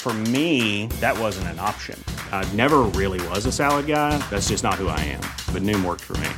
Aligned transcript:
For 0.00 0.14
me, 0.14 0.86
that 1.02 1.18
wasn't 1.18 1.48
an 1.48 1.58
option. 1.58 2.02
I 2.32 2.50
never 2.54 2.78
really 2.96 3.20
was 3.28 3.44
a 3.44 3.52
salad 3.52 3.86
guy. 3.86 4.16
That's 4.30 4.48
just 4.48 4.64
not 4.64 4.76
who 4.76 4.88
I 4.88 4.98
am. 5.00 5.20
But 5.52 5.60
Noom 5.60 5.84
worked 5.84 6.00
for 6.00 6.16
me. 6.16 6.30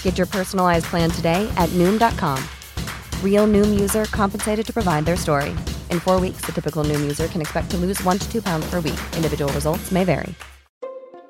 Get 0.00 0.16
your 0.16 0.26
personalized 0.26 0.86
plan 0.86 1.10
today 1.10 1.46
at 1.58 1.68
Noom.com. 1.74 2.42
Real 3.22 3.46
Noom 3.46 3.78
user 3.78 4.06
compensated 4.06 4.64
to 4.68 4.72
provide 4.72 5.04
their 5.04 5.18
story. 5.18 5.50
In 5.90 6.00
four 6.00 6.18
weeks, 6.18 6.46
the 6.46 6.52
typical 6.52 6.82
Noom 6.82 7.02
user 7.02 7.28
can 7.28 7.42
expect 7.42 7.70
to 7.72 7.76
lose 7.76 8.02
one 8.04 8.18
to 8.18 8.32
two 8.32 8.40
pounds 8.40 8.64
per 8.70 8.80
week. 8.80 9.00
Individual 9.14 9.52
results 9.52 9.92
may 9.92 10.04
vary. 10.04 10.34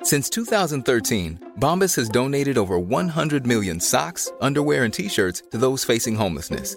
Since 0.05 0.31
2013, 0.31 1.55
Bombas 1.59 1.97
has 1.97 2.09
donated 2.09 2.57
over 2.57 2.79
100 2.79 3.45
million 3.45 3.81
socks, 3.81 4.31
underwear, 4.41 4.85
and 4.85 4.95
t 4.95 5.09
shirts 5.09 5.43
to 5.51 5.59
those 5.59 5.83
facing 5.83 6.15
homelessness. 6.15 6.77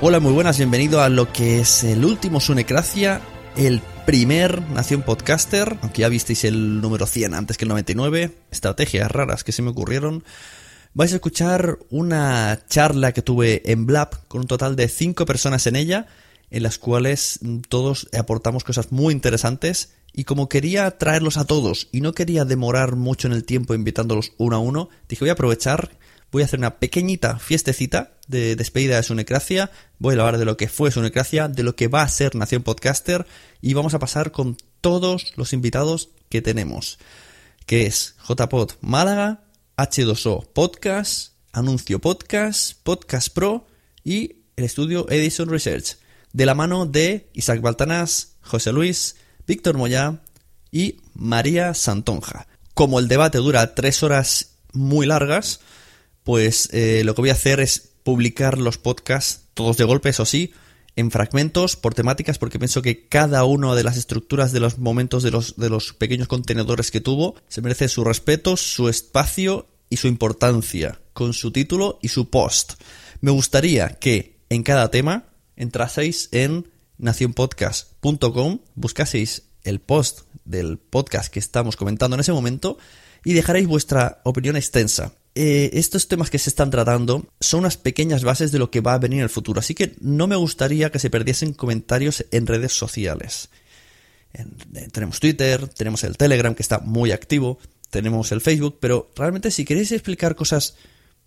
Hola, 0.00 0.20
muy 0.20 0.32
buenas, 0.32 0.58
bienvenido 0.58 1.00
a 1.02 1.08
lo 1.08 1.32
que 1.32 1.58
es 1.58 1.82
el 1.82 2.04
último 2.04 2.38
Sunecracia, 2.38 3.20
el 3.56 3.82
primer 4.06 4.62
Nación 4.70 5.02
Podcaster, 5.02 5.76
aunque 5.82 6.02
ya 6.02 6.08
visteis 6.08 6.44
el 6.44 6.80
número 6.80 7.04
100 7.04 7.34
antes 7.34 7.58
que 7.58 7.64
el 7.64 7.70
99, 7.70 8.30
estrategias 8.52 9.10
raras 9.10 9.42
que 9.42 9.50
se 9.50 9.60
me 9.60 9.70
ocurrieron. 9.70 10.22
Vais 10.94 11.12
a 11.12 11.16
escuchar 11.16 11.80
una 11.90 12.60
charla 12.68 13.10
que 13.10 13.22
tuve 13.22 13.72
en 13.72 13.86
Blab 13.86 14.28
con 14.28 14.42
un 14.42 14.46
total 14.46 14.76
de 14.76 14.86
5 14.86 15.26
personas 15.26 15.66
en 15.66 15.74
ella, 15.74 16.06
en 16.52 16.62
las 16.62 16.78
cuales 16.78 17.40
todos 17.68 18.08
aportamos 18.16 18.62
cosas 18.62 18.92
muy 18.92 19.12
interesantes 19.12 19.94
y 20.12 20.22
como 20.22 20.48
quería 20.48 20.96
traerlos 20.96 21.38
a 21.38 21.44
todos 21.44 21.88
y 21.90 22.02
no 22.02 22.12
quería 22.12 22.44
demorar 22.44 22.94
mucho 22.94 23.26
en 23.26 23.32
el 23.32 23.42
tiempo 23.42 23.74
invitándolos 23.74 24.30
uno 24.38 24.54
a 24.54 24.60
uno, 24.60 24.90
dije 25.08 25.24
voy 25.24 25.30
a 25.30 25.32
aprovechar 25.32 25.90
voy 26.30 26.42
a 26.42 26.44
hacer 26.44 26.58
una 26.58 26.78
pequeñita 26.78 27.38
fiestecita 27.38 28.12
de 28.26 28.56
despedida 28.56 28.96
de 28.96 29.02
Sunecracia. 29.02 29.70
Voy 29.98 30.14
a 30.14 30.18
hablar 30.18 30.38
de 30.38 30.44
lo 30.44 30.56
que 30.56 30.68
fue 30.68 30.90
Sunecracia, 30.90 31.48
de 31.48 31.62
lo 31.62 31.76
que 31.76 31.88
va 31.88 32.02
a 32.02 32.08
ser 32.08 32.34
Nación 32.34 32.62
Podcaster 32.62 33.26
y 33.60 33.74
vamos 33.74 33.94
a 33.94 33.98
pasar 33.98 34.32
con 34.32 34.56
todos 34.80 35.32
los 35.36 35.52
invitados 35.52 36.10
que 36.28 36.42
tenemos, 36.42 36.98
que 37.66 37.86
es 37.86 38.14
JPod 38.28 38.72
Málaga, 38.80 39.44
H2O 39.76 40.46
Podcast, 40.52 41.32
Anuncio 41.52 41.98
Podcast, 42.00 42.78
Podcast 42.82 43.32
Pro 43.32 43.66
y 44.04 44.36
el 44.56 44.64
estudio 44.64 45.08
Edison 45.08 45.48
Research, 45.48 45.98
de 46.32 46.46
la 46.46 46.54
mano 46.54 46.84
de 46.86 47.30
Isaac 47.32 47.60
Baltanás, 47.60 48.36
José 48.42 48.72
Luis, 48.72 49.16
Víctor 49.46 49.76
Moya 49.76 50.20
y 50.70 51.00
María 51.14 51.74
Santonja. 51.74 52.46
Como 52.74 52.98
el 52.98 53.08
debate 53.08 53.38
dura 53.38 53.74
tres 53.74 54.02
horas 54.02 54.50
muy 54.72 55.06
largas, 55.06 55.60
pues 56.28 56.68
eh, 56.74 57.04
lo 57.06 57.14
que 57.14 57.22
voy 57.22 57.30
a 57.30 57.32
hacer 57.32 57.58
es 57.58 57.88
publicar 58.02 58.58
los 58.58 58.76
podcasts, 58.76 59.44
todos 59.54 59.78
de 59.78 59.84
golpe, 59.84 60.10
eso 60.10 60.26
sí, 60.26 60.52
en 60.94 61.10
fragmentos, 61.10 61.74
por 61.74 61.94
temáticas, 61.94 62.36
porque 62.36 62.58
pienso 62.58 62.82
que 62.82 63.08
cada 63.08 63.44
una 63.44 63.74
de 63.74 63.82
las 63.82 63.96
estructuras 63.96 64.52
de 64.52 64.60
los 64.60 64.76
momentos 64.76 65.22
de 65.22 65.30
los, 65.30 65.56
de 65.56 65.70
los 65.70 65.94
pequeños 65.94 66.28
contenedores 66.28 66.90
que 66.90 67.00
tuvo 67.00 67.36
se 67.48 67.62
merece 67.62 67.88
su 67.88 68.04
respeto, 68.04 68.58
su 68.58 68.90
espacio 68.90 69.68
y 69.88 69.96
su 69.96 70.06
importancia, 70.06 71.00
con 71.14 71.32
su 71.32 71.50
título 71.50 71.98
y 72.02 72.08
su 72.08 72.28
post. 72.28 72.74
Me 73.22 73.30
gustaría 73.30 73.98
que 73.98 74.36
en 74.50 74.64
cada 74.64 74.90
tema 74.90 75.30
entraseis 75.56 76.28
en 76.32 76.68
nacionpodcast.com, 76.98 78.58
buscaseis 78.74 79.44
el 79.64 79.80
post 79.80 80.26
del 80.44 80.76
podcast 80.76 81.32
que 81.32 81.38
estamos 81.38 81.76
comentando 81.76 82.16
en 82.16 82.20
ese 82.20 82.32
momento 82.32 82.76
y 83.24 83.32
dejaréis 83.32 83.66
vuestra 83.66 84.20
opinión 84.24 84.56
extensa 84.56 85.14
eh, 85.40 85.70
estos 85.74 86.08
temas 86.08 86.30
que 86.30 86.38
se 86.40 86.50
están 86.50 86.68
tratando 86.68 87.24
son 87.38 87.60
unas 87.60 87.76
pequeñas 87.76 88.24
bases 88.24 88.50
de 88.50 88.58
lo 88.58 88.72
que 88.72 88.80
va 88.80 88.94
a 88.94 88.98
venir 88.98 89.18
en 89.20 89.22
el 89.22 89.30
futuro, 89.30 89.60
así 89.60 89.72
que 89.72 89.94
no 90.00 90.26
me 90.26 90.34
gustaría 90.34 90.90
que 90.90 90.98
se 90.98 91.10
perdiesen 91.10 91.52
comentarios 91.52 92.26
en 92.32 92.44
redes 92.44 92.72
sociales. 92.72 93.48
Eh, 94.34 94.44
tenemos 94.90 95.20
Twitter, 95.20 95.68
tenemos 95.68 96.02
el 96.02 96.16
Telegram 96.16 96.56
que 96.56 96.64
está 96.64 96.80
muy 96.80 97.12
activo, 97.12 97.60
tenemos 97.88 98.32
el 98.32 98.40
Facebook, 98.40 98.78
pero 98.80 99.12
realmente 99.14 99.52
si 99.52 99.64
queréis 99.64 99.92
explicar 99.92 100.34
cosas 100.34 100.74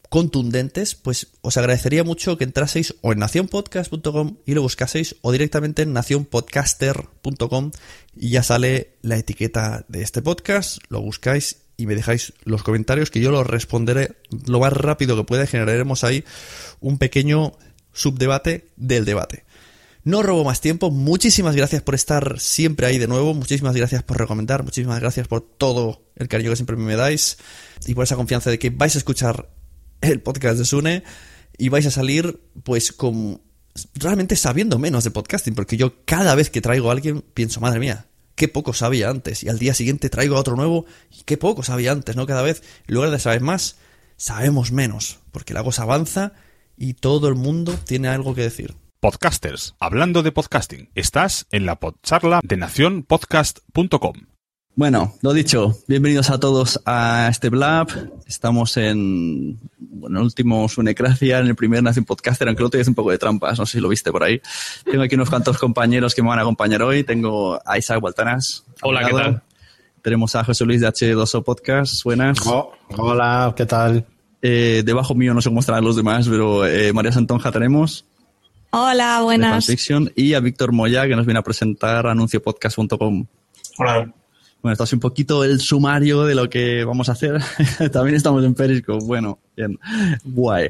contundentes, 0.10 0.94
pues 0.94 1.28
os 1.40 1.56
agradecería 1.56 2.04
mucho 2.04 2.38
que 2.38 2.44
entraseis 2.44 2.94
o 3.00 3.14
en 3.14 3.20
nacionpodcast.com 3.20 4.40
y 4.46 4.56
lo 4.56 4.62
buscaseis 4.62 5.16
o 5.22 5.32
directamente 5.32 5.84
en 5.84 5.94
nacionpodcaster.com 5.94 7.72
y 8.18 8.32
ya 8.32 8.44
sale 8.44 8.98
la 9.04 9.16
etiqueta 9.16 9.86
de 9.88 10.02
este 10.02 10.22
podcast, 10.22 10.80
lo 10.90 11.00
buscáis 11.00 11.60
y 11.82 11.88
me 11.88 11.96
dejáis 11.96 12.34
los 12.44 12.62
comentarios 12.62 13.10
que 13.10 13.22
yo 13.22 13.32
los 13.32 13.48
responderé 13.48 14.12
lo 14.46 14.60
más 14.60 14.72
rápido 14.72 15.18
que 15.18 15.24
pueda. 15.24 15.48
Generaremos 15.48 16.04
ahí 16.04 16.24
un 16.80 17.00
pequeño 17.00 17.54
subdebate 17.92 18.68
del 18.76 19.04
debate. 19.04 19.46
No 20.04 20.22
robo 20.22 20.44
más 20.44 20.62
tiempo. 20.62 20.92
Muchísimas 20.92 21.56
gracias 21.56 21.82
por 21.82 21.96
estar 21.96 22.40
siempre 22.40 22.86
ahí 22.86 23.00
de 23.00 23.08
nuevo. 23.08 23.34
Muchísimas 23.34 23.76
gracias 23.76 24.04
por 24.04 24.20
recomendar. 24.20 24.64
Muchísimas 24.64 25.00
gracias 25.00 25.28
por 25.28 25.42
todo 25.42 26.04
el 26.16 26.28
cariño 26.28 26.52
que 26.52 26.56
siempre 26.56 26.76
me 26.76 26.96
dais. 26.96 27.38
Y 27.88 27.96
por 27.96 28.04
esa 28.04 28.16
confianza 28.16 28.52
de 28.52 28.60
que 28.60 28.70
vais 28.70 28.94
a 28.94 29.00
escuchar 29.00 29.50
el 30.02 30.22
podcast 30.22 30.60
de 30.60 30.66
Sune. 30.66 31.04
Y 31.58 31.70
vais 31.70 31.88
a 31.88 31.92
salir, 31.92 32.42
pues, 32.64 32.92
con. 32.92 33.42
Realmente 33.96 34.36
sabiendo 34.36 34.78
menos 34.78 35.04
de 35.04 35.12
podcasting. 35.12 35.56
Porque 35.56 35.78
yo 35.78 36.04
cada 36.06 36.36
vez 36.36 36.52
que 36.52 36.62
traigo 36.62 36.90
a 36.90 36.94
alguien 36.94 37.22
pienso, 37.22 37.60
madre 37.60 37.80
mía, 37.80 38.08
qué 38.36 38.48
poco 38.48 38.74
sabía 38.74 39.10
antes. 39.10 39.44
Y 39.44 39.50
al 39.50 39.60
día 39.60 39.74
siguiente 39.74 40.10
traigo 40.10 40.36
otro 40.36 40.56
nuevo. 40.56 40.86
Y 41.12 41.24
qué 41.24 41.38
poco 41.38 41.64
sabía 41.64 41.92
antes, 41.92 42.16
¿no? 42.16 42.26
Cada 42.26 42.42
vez, 42.42 42.64
en 42.88 42.96
lugar 42.96 43.12
de 43.12 43.20
saber 43.20 43.42
más, 43.42 43.78
sabemos 44.18 44.72
menos. 44.72 45.20
Porque 45.32 45.54
la 45.54 45.64
cosa 45.64 45.84
avanza 45.84 46.34
y 46.78 46.96
todo 46.96 47.28
el 47.28 47.36
mundo 47.36 47.78
tiene 47.86 48.08
algo 48.08 48.36
que 48.36 48.42
decir. 48.42 48.76
Podcasters, 49.00 49.76
hablando 49.80 50.22
de 50.22 50.32
podcasting, 50.32 50.90
estás 50.94 51.48
en 51.52 51.66
la 51.66 51.80
podcharla 51.80 52.40
de 52.44 52.58
nacionpodcast.com. 52.58 54.31
Bueno, 54.76 55.16
lo 55.22 55.34
dicho, 55.34 55.78
bienvenidos 55.88 56.30
a 56.30 56.40
todos 56.40 56.80
a 56.86 57.28
este 57.30 57.50
Blab. 57.50 57.88
Estamos 58.26 58.78
en 58.78 59.60
bueno, 59.78 60.20
el 60.20 60.26
último 60.26 60.68
Sunecracia, 60.70 61.40
en 61.40 61.48
el 61.48 61.56
primer 61.56 61.84
Nación 61.84 62.06
Podcaster, 62.06 62.48
aunque 62.48 62.62
lo 62.62 62.68
otro 62.68 62.80
es 62.80 62.88
un 62.88 62.96
poco 62.96 63.12
de 63.12 63.18
trampas, 63.18 63.60
no 63.60 63.66
sé 63.66 63.74
si 63.74 63.82
lo 63.82 63.90
viste 63.90 64.12
por 64.12 64.24
ahí. 64.24 64.42
Tengo 64.90 65.04
aquí 65.04 65.16
unos 65.16 65.30
cuantos 65.30 65.58
compañeros 65.58 66.16
que 66.16 66.24
me 66.24 66.30
van 66.30 66.40
a 66.40 66.44
acompañar 66.44 66.82
hoy. 66.84 67.04
Tengo 67.04 67.60
a 67.66 67.78
Isaac 67.78 68.00
Baltanas. 68.00 68.64
Hola, 68.82 69.06
¿qué 69.06 69.14
tal? 69.14 69.42
Tenemos 70.02 70.36
a 70.36 70.44
José 70.46 70.66
Luis 70.66 70.80
de 70.80 70.88
H2O 70.88 71.44
Podcast. 71.44 72.04
Buenas. 72.06 72.40
Oh, 72.48 72.72
hola, 72.98 73.54
¿qué 73.56 73.66
tal? 73.66 74.06
Eh, 74.42 74.84
debajo 74.86 75.14
mío 75.14 75.34
no 75.34 75.42
sé 75.42 75.50
cómo 75.50 75.60
estarán 75.60 75.84
los 75.84 75.98
demás, 75.98 76.28
pero 76.30 76.66
eh, 76.66 76.94
María 76.94 77.12
Santonja 77.12 77.52
tenemos. 77.52 78.06
Hola, 78.72 79.22
buenas. 79.22 79.66
Fiction, 79.66 80.12
y 80.16 80.34
a 80.34 80.40
Víctor 80.40 80.72
Moya, 80.72 81.06
que 81.08 81.16
nos 81.16 81.26
viene 81.26 81.40
a 81.40 81.44
presentar 81.44 82.08
anunciopodcast.com. 82.08 83.26
Hola. 83.78 84.14
Bueno, 84.62 84.74
esto 84.74 84.84
es 84.84 84.94
un 84.94 85.00
poquito 85.00 85.44
el 85.44 85.60
sumario 85.60 86.24
de 86.24 86.36
lo 86.36 86.50
que 86.50 86.84
vamos 86.84 87.10
a 87.10 87.14
hacer. 87.14 87.42
También 87.92 88.16
estamos 88.16 88.44
en 88.44 88.54
Periscope. 88.54 89.04
Bueno, 89.04 89.40
bien. 89.56 89.80
Guay. 90.24 90.70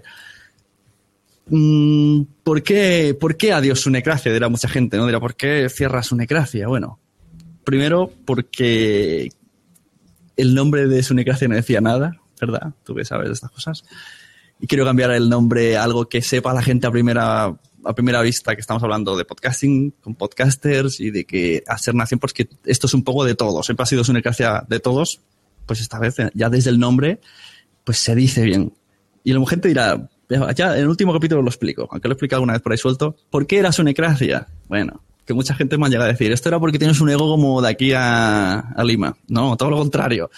Mm, 1.47 2.21
¿Por 2.43 2.63
qué, 2.63 3.17
¿Por 3.19 3.35
qué 3.35 3.51
adiós 3.51 3.81
Sunecracia? 3.81 4.31
Dirá 4.31 4.47
mucha 4.47 4.69
gente, 4.69 4.95
¿no? 4.95 5.05
Dirá, 5.05 5.19
¿por 5.19 5.35
qué 5.35 5.67
cierra 5.69 6.01
Sunecracia? 6.03 6.67
Bueno, 6.67 6.99
primero 7.65 8.09
porque 8.25 9.29
el 10.38 10.55
nombre 10.55 10.88
de 10.88 11.03
Sunecracia 11.03 11.49
no 11.49 11.55
decía 11.55 11.81
nada, 11.81 12.17
¿verdad? 12.39 12.73
Tú 12.85 12.95
que 12.95 13.03
sabes 13.03 13.27
de 13.27 13.33
estas 13.33 13.51
cosas. 13.51 13.83
Y 14.61 14.67
quiero 14.67 14.85
cambiar 14.85 15.11
el 15.11 15.27
nombre 15.27 15.75
a 15.75 15.83
algo 15.83 16.07
que 16.07 16.21
sepa 16.21 16.53
la 16.53 16.61
gente 16.61 16.88
a 16.88 16.91
primera 16.91 17.53
a 17.85 17.93
primera 17.93 18.21
vista 18.21 18.55
que 18.55 18.61
estamos 18.61 18.83
hablando 18.83 19.17
de 19.17 19.25
podcasting 19.25 19.91
con 20.01 20.15
podcasters 20.15 20.99
y 20.99 21.11
de 21.11 21.25
que 21.25 21.63
hacer 21.67 21.95
nación, 21.95 22.19
porque 22.19 22.47
esto 22.65 22.87
es 22.87 22.93
un 22.93 23.03
poco 23.03 23.23
de 23.25 23.35
todo. 23.35 23.63
Siempre 23.63 23.83
ha 23.83 23.85
sido 23.85 24.03
una 24.09 24.21
gracia 24.21 24.63
de 24.67 24.79
todos, 24.79 25.21
pues 25.65 25.81
esta 25.81 25.99
vez 25.99 26.15
ya 26.33 26.49
desde 26.49 26.69
el 26.69 26.79
nombre, 26.79 27.19
pues 27.83 27.99
se 27.99 28.15
dice 28.15 28.43
bien. 28.43 28.73
Y 29.23 29.33
la 29.33 29.45
gente 29.45 29.67
dirá, 29.67 30.09
ya 30.55 30.75
en 30.75 30.81
el 30.81 30.87
último 30.87 31.13
capítulo 31.13 31.41
lo 31.41 31.49
explico, 31.49 31.87
aunque 31.91 32.07
lo 32.07 32.13
he 32.13 32.15
explicado 32.15 32.37
alguna 32.37 32.53
vez 32.53 32.61
por 32.61 32.71
ahí 32.71 32.77
suelto. 32.77 33.15
¿Por 33.29 33.47
qué 33.47 33.59
era 33.59 33.71
Sunecracia? 33.71 34.47
Bueno, 34.67 35.01
que 35.25 35.33
mucha 35.33 35.53
gente 35.53 35.77
me 35.77 35.85
ha 35.85 35.89
llegado 35.89 36.09
a 36.09 36.11
decir, 36.11 36.31
esto 36.31 36.49
era 36.49 36.59
porque 36.59 36.79
tienes 36.79 36.99
un 37.01 37.09
ego 37.09 37.27
como 37.29 37.61
de 37.61 37.69
aquí 37.69 37.93
a, 37.93 38.59
a 38.59 38.83
Lima. 38.83 39.15
No, 39.27 39.55
todo 39.57 39.69
lo 39.69 39.77
contrario. 39.77 40.29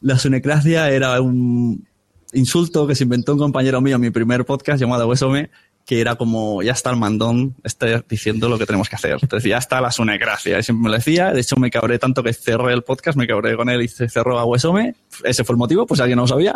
La 0.00 0.18
Sunecracia 0.18 0.90
era 0.90 1.20
un 1.20 1.86
insulto 2.32 2.86
que 2.86 2.94
se 2.94 3.04
inventó 3.04 3.32
un 3.32 3.38
compañero 3.38 3.80
mío 3.80 3.96
en 3.96 4.02
mi 4.02 4.10
primer 4.10 4.44
podcast 4.44 4.80
llamado 4.80 5.08
Huesome, 5.08 5.50
que 5.88 6.02
era 6.02 6.16
como, 6.16 6.62
ya 6.62 6.72
está 6.72 6.90
el 6.90 6.96
mandón, 6.96 7.56
está 7.64 8.04
diciendo 8.06 8.50
lo 8.50 8.58
que 8.58 8.66
tenemos 8.66 8.90
que 8.90 8.96
hacer. 8.96 9.16
Entonces, 9.22 9.48
ya 9.48 9.56
está 9.56 9.80
la 9.80 9.90
sunecracia. 9.90 10.58
Y 10.58 10.62
siempre 10.62 10.82
me 10.82 10.90
lo 10.90 10.96
decía. 10.96 11.32
De 11.32 11.40
hecho, 11.40 11.56
me 11.56 11.70
cabré 11.70 11.98
tanto 11.98 12.22
que 12.22 12.34
cerré 12.34 12.74
el 12.74 12.82
podcast, 12.82 13.16
me 13.16 13.26
cabré 13.26 13.56
con 13.56 13.70
él 13.70 13.80
y 13.80 13.88
se 13.88 14.06
cerró 14.06 14.38
a 14.38 14.44
Huesome. 14.44 14.94
Ese 15.24 15.44
fue 15.44 15.54
el 15.54 15.56
motivo, 15.56 15.86
pues 15.86 16.00
alguien 16.00 16.16
no 16.16 16.24
lo 16.24 16.28
sabía. 16.28 16.54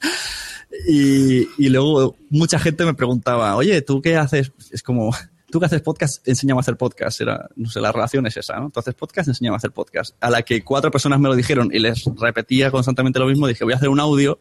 y, 0.86 1.46
luego 1.70 2.14
mucha 2.28 2.58
gente 2.58 2.84
me 2.84 2.92
preguntaba, 2.92 3.56
oye, 3.56 3.80
¿tú 3.80 4.02
qué 4.02 4.16
haces? 4.18 4.52
Es 4.70 4.82
como, 4.82 5.16
tú 5.50 5.58
que 5.58 5.64
haces 5.64 5.80
podcast, 5.80 6.28
enséñame 6.28 6.58
a 6.58 6.60
hacer 6.60 6.76
podcast. 6.76 7.18
Era, 7.22 7.48
no 7.56 7.70
sé, 7.70 7.80
la 7.80 7.90
relación 7.90 8.26
es 8.26 8.36
esa, 8.36 8.60
¿no? 8.60 8.68
Tú 8.68 8.80
haces 8.80 8.94
podcast, 8.94 9.28
enséñame 9.28 9.54
a 9.54 9.56
hacer 9.56 9.70
podcast. 9.70 10.14
A 10.20 10.28
la 10.28 10.42
que 10.42 10.62
cuatro 10.62 10.90
personas 10.90 11.18
me 11.20 11.30
lo 11.30 11.36
dijeron 11.36 11.70
y 11.72 11.78
les 11.78 12.04
repetía 12.20 12.70
constantemente 12.70 13.18
lo 13.18 13.28
mismo, 13.28 13.46
dije, 13.46 13.64
voy 13.64 13.72
a 13.72 13.76
hacer 13.76 13.88
un 13.88 13.98
audio, 13.98 14.40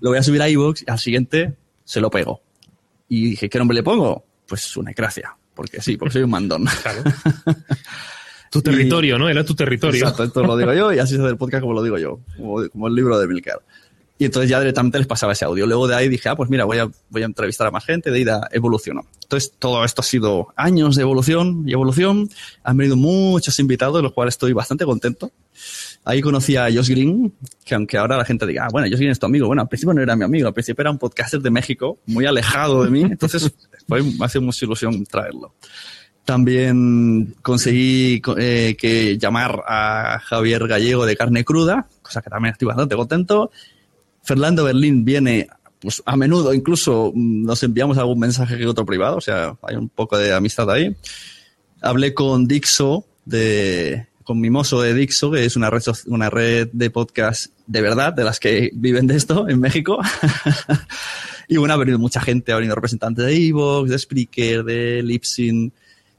lo 0.00 0.10
voy 0.10 0.18
a 0.18 0.22
subir 0.22 0.42
a 0.42 0.50
iVoox 0.50 0.82
y 0.82 0.90
al 0.90 0.98
siguiente 0.98 1.54
se 1.84 2.02
lo 2.02 2.10
pego. 2.10 2.42
Y 3.10 3.30
dije, 3.30 3.50
¿qué 3.50 3.58
nombre 3.58 3.74
le 3.74 3.82
pongo? 3.82 4.24
Pues 4.46 4.76
una 4.76 4.92
gracia, 4.92 5.36
porque 5.54 5.82
sí, 5.82 5.96
porque 5.96 6.12
soy 6.14 6.22
un 6.22 6.30
mandón. 6.30 6.64
Claro. 6.64 7.02
tu 8.50 8.62
territorio, 8.62 9.18
¿no? 9.18 9.28
Era 9.28 9.44
tu 9.44 9.54
territorio. 9.54 10.00
Exacto, 10.00 10.24
esto 10.24 10.42
lo 10.42 10.56
digo 10.56 10.72
yo 10.72 10.92
y 10.92 11.00
así 11.00 11.16
se 11.16 11.20
hace 11.20 11.30
el 11.30 11.36
podcast 11.36 11.62
como 11.62 11.74
lo 11.74 11.82
digo 11.82 11.98
yo, 11.98 12.20
como, 12.36 12.66
como 12.68 12.86
el 12.86 12.94
libro 12.94 13.18
de 13.18 13.26
Milcar. 13.26 13.60
Y 14.16 14.26
entonces 14.26 14.50
ya 14.50 14.60
directamente 14.60 14.98
les 14.98 15.06
pasaba 15.06 15.32
ese 15.32 15.46
audio. 15.46 15.66
Luego 15.66 15.88
de 15.88 15.96
ahí 15.96 16.08
dije, 16.08 16.28
ah, 16.28 16.36
pues 16.36 16.50
mira, 16.50 16.66
voy 16.66 16.76
a, 16.76 16.88
voy 17.08 17.22
a 17.22 17.24
entrevistar 17.24 17.66
a 17.66 17.70
más 17.70 17.84
gente, 17.84 18.10
de 18.10 18.18
ahí 18.18 18.40
evolucionó. 18.52 19.06
Entonces 19.22 19.54
todo 19.58 19.82
esto 19.82 20.02
ha 20.02 20.04
sido 20.04 20.48
años 20.56 20.96
de 20.96 21.02
evolución 21.02 21.64
y 21.66 21.72
evolución. 21.72 22.28
Han 22.62 22.76
venido 22.76 22.96
muchos 22.96 23.58
invitados, 23.58 23.96
de 23.96 24.02
los 24.02 24.12
cuales 24.12 24.34
estoy 24.34 24.52
bastante 24.52 24.84
contento. 24.84 25.32
Ahí 26.04 26.20
conocí 26.22 26.56
a 26.56 26.64
Josh 26.72 26.88
Green, 26.88 27.32
que 27.64 27.74
aunque 27.74 27.98
ahora 27.98 28.16
la 28.16 28.24
gente 28.24 28.46
diga, 28.46 28.64
ah, 28.64 28.68
bueno, 28.72 28.88
Josh 28.88 28.96
Green 28.96 29.12
es 29.12 29.18
tu 29.18 29.26
amigo. 29.26 29.46
Bueno, 29.46 29.62
al 29.62 29.68
principio 29.68 29.92
no 29.92 30.00
era 30.00 30.16
mi 30.16 30.24
amigo, 30.24 30.48
al 30.48 30.54
principio 30.54 30.82
era 30.82 30.90
un 30.90 30.98
podcaster 30.98 31.40
de 31.40 31.50
México, 31.50 31.98
muy 32.06 32.24
alejado 32.24 32.84
de 32.84 32.90
mí. 32.90 33.02
Entonces 33.02 33.52
fue, 33.88 34.02
me 34.02 34.24
hace 34.24 34.40
mucha 34.40 34.64
ilusión 34.64 35.04
traerlo. 35.04 35.54
También 36.24 37.34
conseguí 37.42 38.22
eh, 38.38 38.76
que 38.78 39.18
llamar 39.18 39.62
a 39.66 40.20
Javier 40.22 40.66
Gallego 40.66 41.04
de 41.04 41.16
Carne 41.16 41.44
Cruda, 41.44 41.86
cosa 42.02 42.22
que 42.22 42.30
también 42.30 42.52
estoy 42.52 42.68
bastante 42.68 42.96
contento. 42.96 43.50
Fernando 44.22 44.64
Berlín 44.64 45.04
viene 45.04 45.48
pues 45.80 46.02
a 46.04 46.14
menudo 46.16 46.52
incluso 46.52 47.10
nos 47.14 47.62
enviamos 47.62 47.96
algún 47.96 48.18
mensaje 48.18 48.58
que 48.58 48.66
otro 48.66 48.84
privado, 48.84 49.16
o 49.16 49.20
sea, 49.20 49.56
hay 49.62 49.76
un 49.76 49.88
poco 49.88 50.18
de 50.18 50.32
amistad 50.32 50.70
ahí. 50.70 50.94
Hablé 51.80 52.12
con 52.12 52.46
Dixo, 52.46 53.06
de, 53.24 54.06
con 54.24 54.40
Mimoso 54.40 54.80
de 54.80 54.94
Dixo, 54.94 55.30
que 55.30 55.44
es 55.44 55.56
una 55.56 55.70
red, 55.70 55.82
una 56.06 56.30
red 56.30 56.68
de 56.72 56.90
podcast 56.90 57.46
de 57.66 57.80
verdad, 57.80 58.12
de 58.12 58.24
las 58.24 58.40
que 58.40 58.70
viven 58.74 59.06
de 59.06 59.16
esto 59.16 59.48
en 59.48 59.60
México. 59.60 60.00
y 61.48 61.56
bueno, 61.56 61.74
ha 61.74 61.76
venido 61.76 61.98
mucha 61.98 62.20
gente, 62.20 62.52
ha 62.52 62.56
venido 62.56 62.74
representantes 62.74 63.24
de 63.24 63.48
Evox, 63.48 63.90
de 63.90 63.98
Spreaker, 63.98 64.64
de 64.64 65.02
Lipsin, 65.02 65.72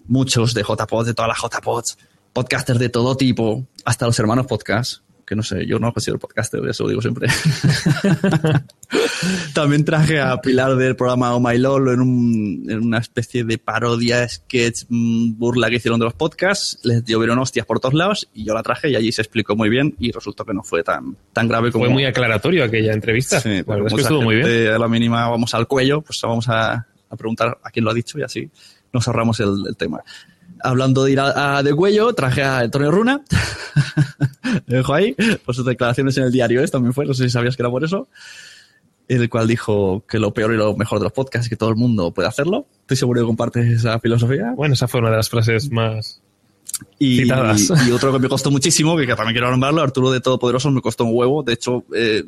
muchos 0.08 0.54
de 0.54 0.64
JPod, 0.64 1.06
de 1.06 1.14
todas 1.14 1.30
las 1.30 1.42
JPods, 1.42 1.98
podcasters 2.34 2.80
de 2.80 2.90
todo 2.90 3.16
tipo, 3.16 3.66
hasta 3.86 4.06
los 4.06 4.18
hermanos 4.20 4.48
podcast 4.48 5.02
que 5.32 5.36
no 5.38 5.44
sé, 5.44 5.66
yo 5.66 5.80
no 5.80 5.94
considero 5.94 6.20
podcaster, 6.20 6.60
eso 6.68 6.84
lo 6.84 6.90
digo 6.90 7.02
siempre. 7.02 7.30
También 9.54 9.86
traje 9.86 10.20
a 10.20 10.38
Pilar 10.38 10.76
del 10.76 10.96
programa 10.96 11.36
Oh 11.36 11.40
My 11.40 11.58
LOL 11.58 11.90
en, 11.90 12.02
un, 12.02 12.66
en 12.70 12.80
una 12.86 13.00
especie 13.00 13.44
de 13.44 13.58
parodia, 13.58 14.28
sketch, 14.28 14.86
mm, 14.90 15.38
burla 15.38 15.70
que 15.70 15.76
hicieron 15.76 16.00
de 16.00 16.06
los 16.06 16.14
podcasts. 16.14 16.80
Les 16.84 17.04
llovieron 17.04 17.38
hostias 17.40 17.66
por 17.66 17.80
todos 17.80 17.94
lados 17.94 18.30
y 18.34 18.46
yo 18.46 18.54
la 18.54 18.64
traje 18.64 18.90
y 18.90 18.96
allí 18.96 19.12
se 19.12 19.22
explicó 19.22 19.56
muy 19.56 19.70
bien 19.70 19.96
y 20.00 20.12
resultó 20.12 20.46
que 20.46 20.54
no 20.54 20.64
fue 20.64 20.84
tan, 20.84 21.16
tan 21.34 21.48
grave 21.48 21.72
como... 21.72 21.86
Fue 21.86 21.94
muy 21.94 22.06
aclaratorio 22.06 22.64
aquella 22.64 22.94
entrevista. 22.94 23.40
Sí, 23.40 23.50
la 23.50 23.76
verdad 23.76 23.88
es 23.88 23.94
que 23.94 24.02
estuvo 24.02 24.22
muy 24.22 24.36
bien. 24.36 24.68
A 24.70 24.78
la 24.78 24.88
mínima 24.88 25.30
vamos 25.30 25.54
al 25.54 25.68
cuello, 25.68 26.02
pues 26.02 26.20
vamos 26.24 26.48
a, 26.50 26.74
a, 27.10 27.16
preguntar 27.16 27.60
a 27.64 27.70
quién 27.70 27.86
lo 27.86 27.92
ha 27.92 27.94
dicho 27.94 28.18
y 28.20 28.24
así 28.24 28.50
nos 28.94 29.08
ahorramos 29.08 29.40
el, 29.40 29.64
el 29.68 29.76
tema 29.78 30.02
hablando 30.64 31.04
de 31.04 31.12
ir 31.12 31.20
a, 31.20 31.58
a, 31.58 31.64
de 31.64 31.74
cuello, 31.74 32.14
traje 32.14 32.44
a 32.44 32.60
Antonio 32.60 32.92
Runa. 32.92 33.22
Dejo 34.68 34.94
ahí. 34.94 35.16
Por 35.46 35.56
sus 35.56 35.66
declaraciones 35.66 36.18
en 36.18 36.26
el 36.26 36.32
diario 36.32 36.62
es 36.62 36.72
también 36.72 36.94
fue, 36.94 37.06
no 37.06 37.14
sé 37.14 37.24
si 37.24 37.30
sabías 37.30 37.56
que 37.56 37.64
era 37.64 37.70
por 37.70 37.84
eso. 37.84 38.08
El 39.20 39.30
cual 39.30 39.48
dijo 39.48 40.04
que 40.08 40.20
lo 40.20 40.34
peor 40.34 40.54
y 40.54 40.58
lo 40.58 40.76
mejor 40.76 41.00
de 41.00 41.04
los 41.04 41.14
podcasts 41.14 41.48
es 41.48 41.50
que 41.50 41.58
todo 41.58 41.70
el 41.70 41.76
mundo 41.76 42.12
puede 42.12 42.30
hacerlo. 42.30 42.66
Estoy 42.82 42.98
seguro 42.98 43.22
que 43.22 43.28
compartes 43.28 43.68
esa 43.68 44.00
filosofía. 44.00 44.54
Bueno, 44.56 44.74
esa 44.74 44.88
fue 44.88 45.02
una 45.02 45.10
de 45.10 45.18
las 45.18 45.30
frases 45.30 45.70
más 45.70 46.22
y, 47.00 47.24
y, 47.24 47.28
y, 47.28 47.92
otro 47.92 48.14
que 48.14 48.20
me 48.20 48.30
costó 48.30 48.52
muchísimo, 48.52 48.96
que, 48.98 49.06
que 49.06 49.16
también 49.16 49.34
quiero 49.34 49.52
nombrarlo, 49.52 49.82
Arturo 49.82 50.12
de 50.12 50.22
Todopoderoso, 50.22 50.72
me 50.72 50.82
costó 50.82 51.06
un 51.06 51.12
huevo. 51.14 51.44
De 51.44 51.54
hecho, 51.54 51.84
eh, 51.96 52.24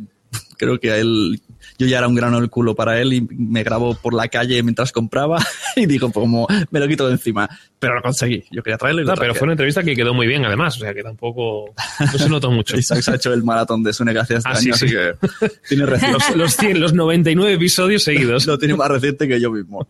creo 0.58 0.80
que 0.80 0.92
a 0.92 0.98
él, 0.98 1.42
yo 1.77 1.88
ya 1.88 1.98
era 1.98 2.08
un 2.08 2.15
grano 2.15 2.39
del 2.39 2.50
culo 2.50 2.75
para 2.75 3.00
él 3.00 3.13
y 3.13 3.22
me 3.22 3.63
grabó 3.63 3.96
por 3.96 4.13
la 4.13 4.27
calle 4.27 4.62
mientras 4.63 4.92
compraba 4.92 5.44
y 5.75 5.86
dijo, 5.86 6.10
pues 6.10 6.24
como, 6.24 6.48
me 6.72 6.80
lo 6.80 6.88
quito 6.88 7.08
de 7.08 7.13
encima. 7.13 7.50
Pero 7.80 7.96
lo 7.96 8.01
conseguí. 8.01 8.44
Yo 8.51 8.63
quería 8.63 8.77
traerlo 8.77 9.01
y 9.01 9.06
lo 9.06 9.12
no, 9.12 9.20
Pero 9.20 9.36
fue 9.36 9.46
una 9.46 9.53
entrevista 9.53 9.84
que 9.84 9.96
quedó 9.96 10.13
muy 10.13 10.27
bien, 10.27 10.46
además. 10.46 10.77
O 10.77 10.80
sea, 10.80 10.94
que 10.94 11.03
tampoco, 11.03 11.74
no 12.00 12.18
se 12.18 12.30
notó 12.30 12.51
mucho. 12.51 12.77
Isaac 12.77 13.01
se 13.01 13.12
ha 13.12 13.15
hecho 13.15 13.34
el 13.34 13.44
maratón 13.44 13.84
de 13.84 13.94
Sune 13.94 14.13
gracias 14.13 14.39
este 14.39 14.50
ah, 14.50 14.58
año, 14.58 14.62
sí, 14.62 14.86
así 14.86 14.88
sí. 14.88 14.94
que 14.94 15.50
tiene 15.68 15.86
reciente. 15.88 16.18
Los, 16.18 16.38
los, 16.38 16.56
100, 16.56 16.80
los 16.80 16.94
99 16.94 17.53
episodios 17.53 18.03
seguidos. 18.03 18.46
lo 18.46 18.58
tiene 18.58 18.75
más 18.75 18.89
reciente 18.89 19.27
que 19.27 19.39
yo 19.39 19.51
mismo. 19.51 19.88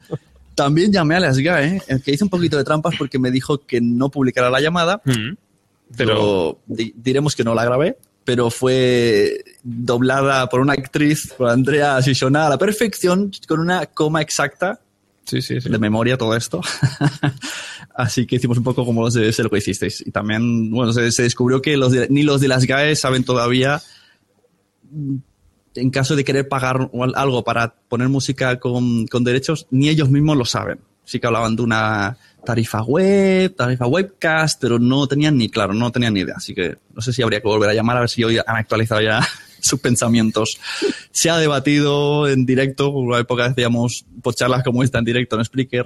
También 0.56 0.92
llamé 0.92 1.16
a 1.16 1.20
las 1.20 1.38
GAE, 1.38 1.82
que 2.04 2.12
hice 2.12 2.24
un 2.24 2.30
poquito 2.30 2.58
de 2.58 2.64
trampas 2.64 2.96
porque 2.98 3.18
me 3.18 3.32
dijo 3.32 3.66
que 3.66 3.82
no 3.82 4.10
publicara 4.10 4.50
la 4.50 4.62
llamada. 4.62 5.02
Mm. 5.06 5.36
Pero 5.96 6.60
di 6.66 6.94
diremos 6.96 7.36
que 7.36 7.44
no 7.44 7.54
la 7.54 7.66
grabé, 7.66 7.98
pero 8.26 8.50
fue 8.50 9.44
doblada 9.64 10.48
por 10.50 10.60
una 10.62 10.74
actriz, 10.74 11.34
por 11.38 11.50
Andrea 11.50 12.02
Sisona, 12.02 12.48
a 12.48 12.50
la 12.50 12.58
perfección, 12.58 13.32
con 13.48 13.60
una 13.60 13.86
coma 13.88 14.22
exacta 14.22 14.80
Sí, 15.26 15.42
sí, 15.42 15.62
sí. 15.62 15.70
de 15.70 15.78
memoria 15.80 16.18
todo 16.18 16.36
esto. 16.36 16.62
Así 17.96 18.26
que 18.26 18.36
hicimos 18.38 18.58
un 18.58 18.64
poco 18.64 18.86
como 18.86 19.02
los 19.04 19.14
de 19.14 19.32
sé 19.32 19.44
lo 19.44 19.50
que 19.50 19.60
hicisteis. 19.60 20.04
Y 20.06 20.12
también, 20.12 20.70
bueno, 20.72 20.92
se, 20.94 21.12
se 21.12 21.24
descubrió 21.24 21.62
que 21.62 21.78
los 21.78 21.92
de- 21.92 22.08
ni 22.10 22.24
los 22.24 22.42
de 22.42 22.48
las 22.50 22.66
GAE 22.66 22.96
saben 22.96 23.24
todavía, 23.24 23.82
en 25.76 25.90
caso 25.92 26.16
de 26.16 26.24
querer 26.24 26.48
pagar 26.48 26.90
algo 27.16 27.44
para 27.44 27.74
poner 27.90 28.10
música 28.10 28.60
con, 28.60 29.08
con 29.08 29.24
derechos, 29.24 29.68
ni 29.72 29.90
ellos 29.90 30.10
mismos 30.10 30.38
lo 30.38 30.46
saben. 30.46 30.80
Sí 31.06 31.20
que 31.20 31.28
hablaban 31.28 31.56
de 31.56 31.62
una 31.62 32.18
tarifa 32.46 32.82
web, 32.82 33.56
tarifa 33.56 33.88
webcast, 33.88 34.60
pero 34.62 34.80
no 34.80 35.08
tenían 35.08 35.38
ni 35.38 35.50
claro, 35.50 35.74
no 35.74 35.92
tenían 35.92 36.14
ni 36.14 36.22
idea. 36.22 36.36
Así 36.38 36.54
que 36.54 36.78
no 36.94 37.02
sé 37.02 37.14
si 37.14 37.22
habría 37.22 37.42
que 37.42 37.48
volver 37.48 37.70
a 37.70 37.74
llamar 37.74 37.98
a 37.98 38.02
ver 38.02 38.10
si 38.10 38.24
hoy 38.24 38.38
han 38.38 38.56
actualizado 38.56 39.02
ya 39.02 39.26
sus 39.60 39.80
pensamientos. 39.80 40.60
Se 41.12 41.30
ha 41.30 41.38
debatido 41.38 42.28
en 42.28 42.46
directo, 42.46 42.92
por 42.92 43.04
una 43.04 43.20
época 43.20 43.50
decíamos 43.50 44.06
por 44.22 44.36
charlas 44.36 44.64
como 44.64 44.84
esta 44.84 45.00
en 45.00 45.06
directo 45.06 45.38
en 45.38 45.46
Spreaker, 45.46 45.86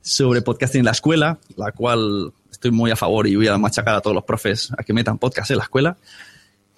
sobre 0.00 0.42
podcasting 0.42 0.80
en 0.80 0.84
la 0.86 0.92
escuela, 0.92 1.38
la 1.56 1.72
cual 1.72 2.32
estoy 2.50 2.70
muy 2.70 2.90
a 2.90 2.96
favor 2.96 3.26
y 3.26 3.36
voy 3.36 3.48
a 3.48 3.58
machacar 3.58 3.94
a 3.94 4.00
todos 4.00 4.14
los 4.14 4.24
profes 4.24 4.70
a 4.76 4.82
que 4.82 4.92
metan 4.92 5.18
podcast 5.18 5.50
en 5.50 5.58
la 5.58 5.64
escuela. 5.64 5.96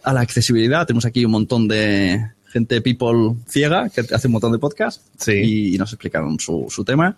A 0.03 0.13
la 0.15 0.21
accesibilidad, 0.21 0.87
tenemos 0.87 1.05
aquí 1.05 1.25
un 1.25 1.33
montón 1.33 1.69
de 1.69 2.31
gente 2.51 2.81
people 2.81 3.37
ciega 3.49 3.89
que 3.91 4.01
hace 4.01 4.27
un 4.27 4.33
montón 4.33 4.53
de 4.53 4.59
podcasts 4.59 5.29
y, 5.29 5.77
nos 5.79 5.93
explicaron 5.93 6.41
su, 6.41 6.67
su 6.69 6.85
tema. 6.85 7.17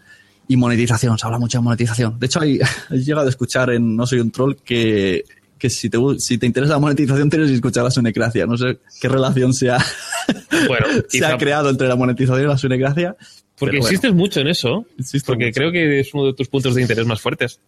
Y 0.49 0.57
monetización, 0.57 1.17
se 1.19 1.27
habla 1.27 1.39
mucho 1.39 1.59
de 1.59 1.63
monetización. 1.63 2.19
De 2.19 2.27
hecho, 2.27 2.41
hay, 2.41 2.59
he 2.91 2.99
llegado 2.99 3.27
a 3.27 3.31
escuchar 3.31 3.71
en 3.71 3.97
No 3.97 4.07
Soy 4.07 4.21
un 4.21 4.31
Troll 4.31 4.57
que, 4.65 5.25
que 5.59 5.71
si, 5.71 5.89
te, 5.89 5.99
si 6.19 6.37
te 6.39 6.47
interesa 6.47 6.75
la 6.75 6.79
monetización 6.79 7.31
tienes 7.31 7.49
que 7.49 7.55
escuchar 7.55 7.85
la 7.85 7.91
sunecracia. 7.91 8.45
No 8.47 8.57
sé 8.59 8.79
qué 9.01 9.09
relación 9.09 9.55
se 9.55 9.71
ha, 9.71 9.79
Bueno, 10.69 10.87
se 11.09 11.25
ha 11.25 11.37
creado 11.39 11.71
entre 11.71 11.89
la 11.89 11.97
monetización 11.97 12.45
y 12.45 12.49
la 12.49 12.59
sunecracia. 12.59 13.17
Porque 13.59 13.77
bueno. 13.79 13.87
insistes 13.93 14.13
mucho 14.15 14.41
en 14.41 14.49
eso. 14.49 14.87
porque 15.25 15.47
mucho. 15.47 15.55
creo 15.55 15.73
que 15.73 16.01
es 16.01 16.13
uno 16.15 16.27
de 16.27 16.35
tus 16.35 16.49
puntos 16.49 16.75
de 16.75 16.83
interés 16.83 17.07
más 17.07 17.21
fuertes. 17.21 17.61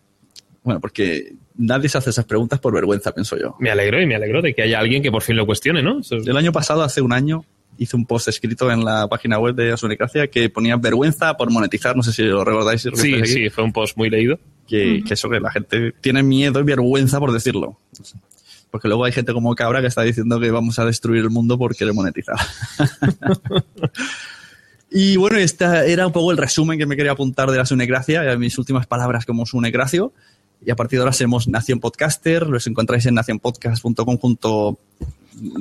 Bueno, 0.65 0.81
porque 0.81 1.35
nadie 1.57 1.89
se 1.91 1.99
hace 1.99 2.11
esas 2.11 2.25
preguntas 2.25 2.59
por 2.59 2.73
vergüenza, 2.73 3.13
pienso 3.13 3.37
yo. 3.39 3.55
Me 3.61 3.71
alegro 3.71 4.01
y 4.01 4.07
me 4.07 4.17
alegro 4.17 4.41
de 4.43 4.55
que 4.55 4.63
haya 4.63 4.79
alguien 4.81 5.03
que 5.03 5.11
por 5.13 5.23
fin 5.23 5.37
lo 5.37 5.45
cuestione, 5.47 5.83
¿no? 5.83 6.01
Es- 6.01 6.11
El 6.11 6.37
año 6.37 6.53
pasado, 6.53 6.83
hace 6.83 7.03
un 7.03 7.13
año, 7.13 7.45
hice 7.79 7.97
un 7.97 8.07
post 8.07 8.29
escrito 8.29 8.71
en 8.71 8.85
la 8.85 9.09
página 9.09 9.39
web 9.39 9.55
de 9.55 9.73
Asunecracia 9.73 10.29
que 10.29 10.49
ponía 10.49 10.77
vergüenza 10.77 11.37
por 11.37 11.51
monetizar. 11.51 11.97
No 11.97 12.03
sé 12.03 12.13
si 12.13 12.23
lo 12.23 12.45
recordáis. 12.45 12.83
si 12.83 12.91
lo 12.91 12.97
Sí, 12.97 13.15
aquí. 13.15 13.27
sí, 13.27 13.51
fue 13.51 13.65
un 13.65 13.73
post 13.73 13.97
muy 13.97 14.11
leído. 14.11 14.39
Que, 14.67 15.03
que 15.07 15.15
eso, 15.15 15.29
que 15.29 15.41
la 15.41 15.51
gente 15.51 15.93
tiene 16.01 16.23
miedo 16.23 16.59
y 16.59 16.63
vergüenza 16.63 17.21
por 17.21 17.33
decirlo. 17.33 17.79
Porque 18.71 18.89
luego 18.89 19.05
hay 19.05 19.13
gente 19.13 19.33
como 19.33 19.55
Cabra 19.55 19.81
que 19.81 19.87
está 19.87 20.03
diciendo 20.03 20.41
que 20.41 20.51
vamos 20.51 20.79
a 20.79 20.85
destruir 20.85 21.23
el 21.23 21.31
mundo 21.31 21.59
por 21.59 21.77
querer 21.77 21.95
monetizar. 21.95 22.37
y 24.91 25.17
bueno, 25.17 25.37
esta 25.37 25.85
era 25.85 26.07
un 26.07 26.13
poco 26.13 26.33
el 26.33 26.39
resumen 26.39 26.79
que 26.79 26.87
me 26.87 26.97
quería 26.97 27.13
apuntar 27.13 27.51
de 27.51 27.59
la 27.59 27.67
Sunecracia, 27.67 28.33
y 28.33 28.39
mis 28.39 28.57
últimas 28.59 28.87
palabras 28.87 29.27
como 29.27 29.47
Sunecracio. 29.47 30.13
Y 30.65 30.71
a 30.71 30.77
partir 30.77 30.99
de 30.99 31.03
ahora 31.03 31.13
seremos 31.13 31.47
Nación 31.47 31.79
Podcaster, 31.79 32.47
los 32.47 32.67
encontráis 32.67 33.05
en 33.07 33.15
nacionpodcast.com 33.15 34.17
junto 34.17 34.79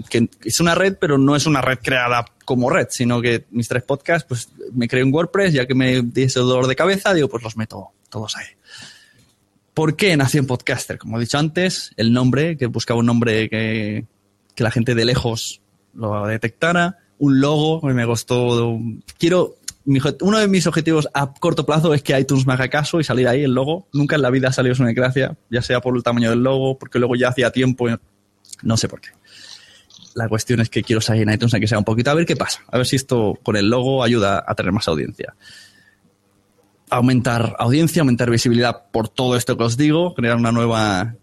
que 0.10 0.30
es 0.44 0.60
una 0.60 0.76
red, 0.76 0.98
pero 1.00 1.18
no 1.18 1.36
es 1.36 1.46
una 1.46 1.62
red 1.62 1.80
creada 1.82 2.26
como 2.46 2.70
red, 2.70 2.88
sino 2.90 3.22
que 3.22 3.46
mis 3.52 3.68
tres 3.68 3.84
podcasts, 3.84 4.28
pues 4.28 4.50
me 4.74 4.88
creé 4.88 5.04
un 5.04 5.14
WordPress, 5.14 5.54
ya 5.54 5.66
que 5.66 5.76
me 5.76 6.02
di 6.02 6.24
ese 6.24 6.40
dolor 6.40 6.68
de 6.68 6.76
cabeza, 6.76 7.14
digo, 7.14 7.30
pues 7.30 7.44
los 7.44 7.58
meto 7.58 7.92
todos 8.10 8.36
ahí. 8.36 8.46
¿Por 9.74 9.96
qué 9.96 10.16
Nación 10.16 10.46
Podcaster? 10.46 11.00
Como 11.00 11.18
he 11.18 11.22
dicho 11.22 11.40
antes, 11.40 11.92
el 11.98 12.14
nombre, 12.14 12.58
que 12.58 12.68
buscaba 12.68 13.00
un 13.00 13.08
nombre 13.08 13.50
que, 13.50 14.06
que 14.56 14.64
la 14.64 14.70
gente 14.70 14.94
de 14.94 15.06
lejos 15.06 15.62
lo 15.96 16.28
detectara, 16.28 17.00
un 17.18 17.40
logo 17.40 17.82
me 17.82 18.06
costó. 18.06 18.80
Quiero. 19.18 19.56
uno 20.22 20.40
de 20.40 20.48
mis 20.48 20.68
objetivos 20.68 21.08
a 21.14 21.34
corto 21.34 21.66
plazo 21.66 21.94
es 21.94 22.04
que 22.04 22.18
iTunes 22.20 22.46
me 22.46 22.54
haga 22.54 22.70
caso 22.70 23.00
y 23.00 23.04
salir 23.04 23.28
ahí 23.28 23.44
el 23.44 23.54
logo. 23.54 23.88
Nunca 23.94 24.16
en 24.16 24.22
la 24.22 24.30
vida 24.30 24.50
ha 24.50 24.54
salido 24.54 24.76
una 24.80 24.92
gracia, 24.94 25.38
ya 25.50 25.62
sea 25.62 25.82
por 25.82 25.96
el 25.96 26.04
tamaño 26.04 26.30
del 26.30 26.44
logo, 26.44 26.78
porque 26.78 27.00
luego 27.00 27.16
ya 27.16 27.30
hacía 27.30 27.52
tiempo, 27.52 27.88
no 28.62 28.78
sé 28.78 28.88
por 28.88 29.02
qué. 29.02 29.10
La 30.16 30.30
cuestión 30.30 30.60
es 30.60 30.70
que 30.70 30.84
quiero 30.84 31.02
salir 31.02 31.24
en 31.24 31.34
iTunes, 31.34 31.54
aunque 31.54 31.68
sea 31.68 31.78
un 31.80 31.84
poquito, 31.84 32.12
a 32.12 32.14
ver 32.14 32.26
qué 32.26 32.36
pasa. 32.36 32.62
A 32.72 32.78
ver 32.78 32.86
si 32.86 32.96
esto 32.96 33.38
con 33.42 33.56
el 33.56 33.68
logo 33.70 34.04
ayuda 34.04 34.44
a 34.46 34.54
tener 34.56 34.72
más 34.72 34.88
audiencia. 34.88 35.34
Aumentar 36.90 37.56
audiencia, 37.58 38.02
aumentar 38.02 38.30
visibilidad 38.30 38.84
por 38.92 39.10
todo 39.10 39.36
esto 39.36 39.58
que 39.58 39.64
os 39.64 39.78
digo, 39.78 40.14
crear 40.14 40.36
una 40.38 40.52
nueva, 40.52 41.16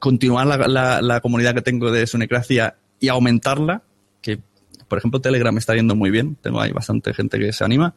continuar 0.00 0.46
la, 0.48 0.56
la- 0.66 1.00
la 1.02 1.20
comunidad 1.20 1.54
que 1.54 1.62
tengo 1.62 1.92
de 1.92 2.06
Sunecracia 2.08 2.74
y 2.98 3.06
aumentarla, 3.08 3.82
que 4.20 4.40
por 4.88 4.98
ejemplo 4.98 5.20
Telegram 5.20 5.56
está 5.56 5.76
yendo 5.76 5.94
muy 5.94 6.10
bien, 6.10 6.36
tengo 6.42 6.60
ahí 6.60 6.72
bastante 6.72 7.14
gente 7.14 7.38
que 7.38 7.52
se 7.52 7.62
anima, 7.64 7.94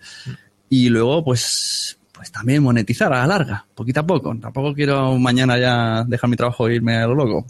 y 0.69 0.89
luego 0.89 1.23
pues, 1.23 1.97
pues 2.11 2.31
también 2.31 2.61
monetizar 2.61 3.11
a 3.13 3.21
la 3.21 3.27
larga, 3.27 3.65
poquito 3.73 4.01
a 4.01 4.05
poco, 4.05 4.35
tampoco 4.39 4.75
quiero 4.75 5.17
mañana 5.17 5.57
ya 5.57 6.03
dejar 6.05 6.29
mi 6.29 6.35
trabajo 6.35 6.67
e 6.67 6.75
irme 6.75 6.97
a 6.97 7.07
lo 7.07 7.15
loco. 7.15 7.47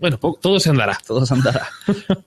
Bueno, 0.00 0.16
todo 0.16 0.58
se 0.58 0.70
andará. 0.70 0.98
Todo 1.06 1.26
se 1.26 1.34
andará. 1.34 1.68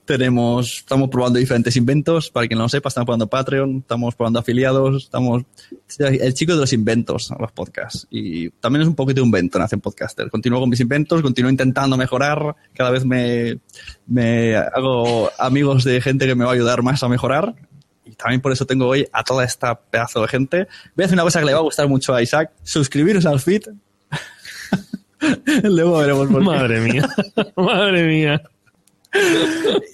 Tenemos, 0.04 0.78
estamos 0.78 1.08
probando 1.10 1.40
diferentes 1.40 1.74
inventos. 1.76 2.30
Para 2.30 2.46
quien 2.46 2.56
no 2.56 2.64
lo 2.64 2.68
sepa, 2.68 2.88
estamos 2.88 3.06
probando 3.06 3.26
Patreon, 3.26 3.78
estamos 3.78 4.14
probando 4.14 4.38
afiliados, 4.38 5.04
estamos. 5.04 5.42
El 5.98 6.34
chico 6.34 6.54
de 6.54 6.60
los 6.60 6.72
inventos, 6.72 7.30
los 7.38 7.50
podcasts. 7.50 8.06
Y 8.10 8.50
también 8.50 8.82
es 8.82 8.88
un 8.88 8.94
poquito 8.94 9.20
de 9.20 9.26
invento 9.26 9.58
en 9.58 9.64
Hacen 9.64 9.80
Podcaster. 9.80 10.30
Continúo 10.30 10.60
con 10.60 10.68
mis 10.68 10.78
inventos, 10.78 11.20
continúo 11.20 11.50
intentando 11.50 11.96
mejorar. 11.96 12.54
Cada 12.74 12.90
vez 12.90 13.04
me, 13.04 13.58
me 14.06 14.54
hago 14.54 15.30
amigos 15.38 15.82
de 15.82 16.00
gente 16.00 16.26
que 16.26 16.36
me 16.36 16.44
va 16.44 16.52
a 16.52 16.54
ayudar 16.54 16.82
más 16.82 17.02
a 17.02 17.08
mejorar. 17.08 17.56
Y 18.04 18.12
también 18.12 18.40
por 18.40 18.52
eso 18.52 18.66
tengo 18.66 18.86
hoy 18.86 19.08
a 19.12 19.24
toda 19.24 19.44
esta 19.44 19.80
pedazo 19.80 20.22
de 20.22 20.28
gente. 20.28 20.68
Voy 20.94 21.02
a 21.02 21.06
hacer 21.06 21.16
una 21.16 21.24
cosa 21.24 21.40
que 21.40 21.46
le 21.46 21.54
va 21.54 21.58
a 21.58 21.62
gustar 21.62 21.88
mucho 21.88 22.14
a 22.14 22.22
Isaac. 22.22 22.52
Suscribiros 22.62 23.26
al 23.26 23.40
feed. 23.40 23.62
Luego 25.62 25.98
veremos 25.98 26.28
por 26.28 26.38
qué. 26.40 26.44
Madre 26.44 26.80
mía. 26.80 27.08
Madre 27.56 28.06
mía. 28.06 28.42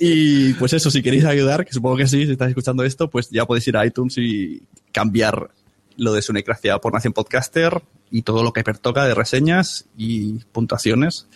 Y 0.00 0.54
pues 0.54 0.72
eso, 0.72 0.90
si 0.90 1.02
queréis 1.02 1.24
ayudar, 1.24 1.64
que 1.64 1.72
supongo 1.72 1.96
que 1.98 2.06
sí, 2.06 2.24
si 2.24 2.32
estáis 2.32 2.50
escuchando 2.50 2.84
esto, 2.84 3.10
pues 3.10 3.28
ya 3.30 3.44
podéis 3.44 3.68
ir 3.68 3.76
a 3.76 3.84
iTunes 3.84 4.16
y 4.18 4.62
cambiar 4.92 5.50
lo 5.96 6.12
de 6.14 6.22
Sunecracia 6.22 6.78
por 6.78 6.94
Nación 6.94 7.12
Podcaster 7.12 7.82
y 8.10 8.22
todo 8.22 8.42
lo 8.42 8.52
que 8.52 8.64
pertoca 8.64 9.04
de 9.04 9.14
reseñas 9.14 9.86
y 9.96 10.38
puntuaciones, 10.52 11.26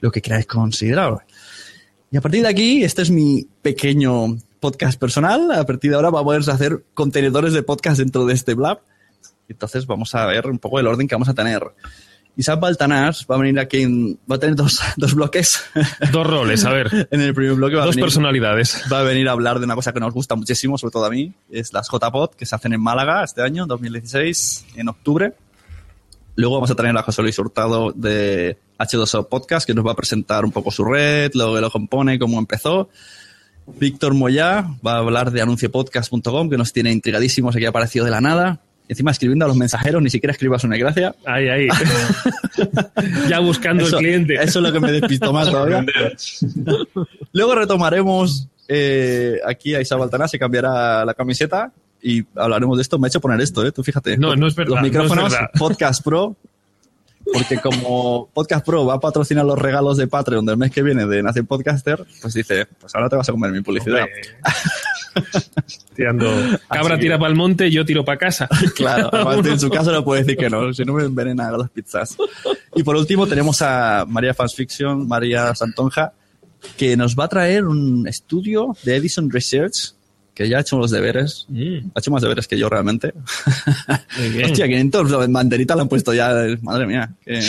lo 0.00 0.10
que 0.10 0.22
queráis 0.22 0.46
considerar. 0.46 1.26
Y 2.10 2.16
a 2.16 2.20
partir 2.20 2.42
de 2.42 2.48
aquí, 2.48 2.82
este 2.84 3.02
es 3.02 3.10
mi 3.10 3.46
pequeño 3.60 4.36
podcast 4.60 4.98
personal. 4.98 5.52
A 5.52 5.66
partir 5.66 5.90
de 5.90 5.96
ahora 5.96 6.10
va 6.10 6.20
a 6.20 6.38
hacer 6.38 6.84
contenedores 6.94 7.52
de 7.52 7.62
podcast 7.62 7.98
dentro 7.98 8.24
de 8.24 8.32
este 8.32 8.54
blab. 8.54 8.80
Entonces 9.48 9.86
vamos 9.86 10.14
a 10.14 10.24
ver 10.26 10.46
un 10.46 10.58
poco 10.58 10.80
el 10.80 10.86
orden 10.86 11.06
que 11.06 11.14
vamos 11.14 11.28
a 11.28 11.34
tener. 11.34 11.62
Isaac 12.36 12.58
Baltanás 12.58 13.26
va 13.30 13.36
a 13.36 13.38
venir 13.38 13.58
aquí, 13.60 13.82
en- 13.82 14.18
va 14.30 14.36
a 14.36 14.38
tener 14.38 14.56
dos, 14.56 14.80
dos 14.96 15.14
bloques. 15.14 15.62
Dos 16.12 16.26
roles, 16.26 16.64
a 16.64 16.70
ver. 16.72 17.08
En 17.12 17.20
el 17.20 17.32
primer 17.34 17.54
bloque 17.54 17.76
va 17.76 17.82
a 17.82 17.86
Dos 17.86 17.94
venir- 17.94 18.04
personalidades. 18.06 18.82
va 18.92 19.00
a 19.00 19.02
venir 19.04 19.28
a 19.28 19.32
hablar 19.32 19.58
de 19.60 19.64
una 19.66 19.74
cosa 19.76 19.92
que 19.92 20.00
nos 20.00 20.12
gusta 20.12 20.34
muchísimo, 20.34 20.76
sobre 20.78 20.92
todo 20.92 21.04
a 21.04 21.10
mí, 21.10 21.32
es 21.50 21.72
las 21.72 21.88
JPod, 21.90 22.30
que 22.30 22.44
se 22.46 22.54
hacen 22.54 22.72
en 22.72 22.80
Málaga 22.80 23.22
este 23.22 23.42
año, 23.42 23.66
2016, 23.66 24.66
en 24.76 24.88
octubre. 24.88 25.34
Luego 26.36 26.56
vamos 26.56 26.70
a 26.72 26.74
tener 26.74 26.96
a 26.96 27.02
José 27.02 27.22
Luis 27.22 27.38
Hurtado 27.38 27.92
de 27.92 28.58
H2O 28.78 29.28
Podcast, 29.28 29.64
que 29.66 29.72
nos 29.74 29.86
va 29.86 29.92
a 29.92 29.94
presentar 29.94 30.44
un 30.44 30.50
poco 30.50 30.72
su 30.72 30.84
red, 30.84 31.30
lo 31.34 31.54
que 31.54 31.60
lo 31.60 31.70
compone, 31.70 32.18
cómo 32.18 32.40
empezó. 32.40 32.88
Víctor 33.78 34.14
Moyá 34.14 34.66
va 34.84 34.94
a 34.94 34.98
hablar 34.98 35.30
de 35.30 35.40
anunciopodcast.com, 35.40 36.50
que 36.50 36.58
nos 36.58 36.72
tiene 36.72 36.90
intrigadísimos, 36.90 37.54
aquí 37.54 37.64
ha 37.64 37.68
aparecido 37.68 38.04
de 38.04 38.10
la 38.10 38.20
nada. 38.20 38.60
Encima 38.86 39.12
escribiendo 39.12 39.46
a 39.46 39.48
los 39.48 39.56
mensajeros, 39.56 40.02
ni 40.02 40.10
siquiera 40.10 40.32
escribas 40.32 40.62
una 40.64 40.76
gracia. 40.76 41.14
Ahí, 41.24 41.48
ahí. 41.48 41.68
ya 43.28 43.38
buscando 43.40 43.84
Eso- 43.84 43.98
el 43.98 44.04
cliente. 44.04 44.34
Eso 44.34 44.58
es 44.58 44.62
lo 44.62 44.72
que 44.72 44.80
me 44.80 44.92
despistó 44.92 45.32
más 45.32 45.50
todavía. 45.50 45.84
Luego 47.32 47.54
retomaremos 47.54 48.48
eh, 48.68 49.38
aquí 49.46 49.74
a 49.74 49.80
Isa 49.80 49.96
Baltaná, 49.96 50.28
se 50.28 50.38
cambiará 50.38 51.04
la 51.04 51.14
camiseta 51.14 51.72
y 52.02 52.22
hablaremos 52.36 52.76
de 52.76 52.82
esto. 52.82 52.98
Me 52.98 53.06
ha 53.06 53.08
hecho 53.08 53.20
poner 53.20 53.40
esto, 53.40 53.64
¿eh? 53.66 53.72
Tú 53.72 53.82
fíjate. 53.82 54.18
No, 54.18 54.36
no 54.36 54.46
es 54.46 54.54
verdad, 54.54 54.74
Los 54.74 54.82
micrófonos. 54.82 55.34
Podcast 55.58 56.04
Pro. 56.04 56.36
Porque 57.32 57.56
como 57.58 58.28
Podcast 58.34 58.66
Pro 58.66 58.84
va 58.84 58.94
a 58.94 59.00
patrocinar 59.00 59.46
los 59.46 59.58
regalos 59.58 59.96
de 59.96 60.06
Patreon 60.06 60.44
del 60.44 60.58
mes 60.58 60.70
que 60.70 60.82
viene 60.82 61.06
de 61.06 61.22
Nación 61.22 61.46
Podcaster, 61.46 62.04
pues 62.20 62.34
dice, 62.34 62.66
pues 62.78 62.94
ahora 62.94 63.08
te 63.08 63.16
vas 63.16 63.26
a 63.26 63.32
comer 63.32 63.50
mi 63.50 63.62
publicidad. 63.62 64.04
Tirando. 65.94 66.30
Cabra 66.68 66.98
tira 66.98 67.18
para 67.18 67.30
el 67.30 67.36
monte, 67.36 67.70
yo 67.70 67.84
tiro 67.84 68.04
para 68.04 68.18
casa. 68.18 68.48
Claro, 68.74 69.10
además, 69.12 69.46
en 69.46 69.60
su 69.60 69.70
caso 69.70 69.92
no 69.92 70.04
puede 70.04 70.22
decir 70.22 70.36
que 70.36 70.50
no, 70.50 70.72
si 70.72 70.84
no 70.84 70.94
me 70.94 71.04
envenena 71.04 71.50
las 71.56 71.70
pizzas. 71.70 72.16
Y 72.74 72.82
por 72.82 72.96
último 72.96 73.26
tenemos 73.26 73.62
a 73.62 74.04
María 74.08 74.34
Fans 74.34 74.54
Fiction, 74.54 75.06
María 75.06 75.54
Santonja, 75.54 76.12
que 76.76 76.96
nos 76.96 77.14
va 77.16 77.24
a 77.24 77.28
traer 77.28 77.64
un 77.64 78.06
estudio 78.08 78.76
de 78.82 78.96
Edison 78.96 79.30
Research, 79.30 79.92
que 80.34 80.48
ya 80.48 80.58
ha 80.58 80.60
hecho 80.62 80.76
los 80.78 80.90
deberes. 80.90 81.46
Ha 81.94 81.98
hecho 82.00 82.10
más 82.10 82.22
deberes 82.22 82.48
que 82.48 82.58
yo 82.58 82.68
realmente. 82.68 83.12
Hostia, 84.44 84.66
500 84.66 85.30
banderitas 85.30 85.76
le 85.76 85.82
han 85.82 85.88
puesto 85.88 86.12
ya, 86.12 86.34
madre 86.62 86.86
mía. 86.86 87.10
que- 87.24 87.40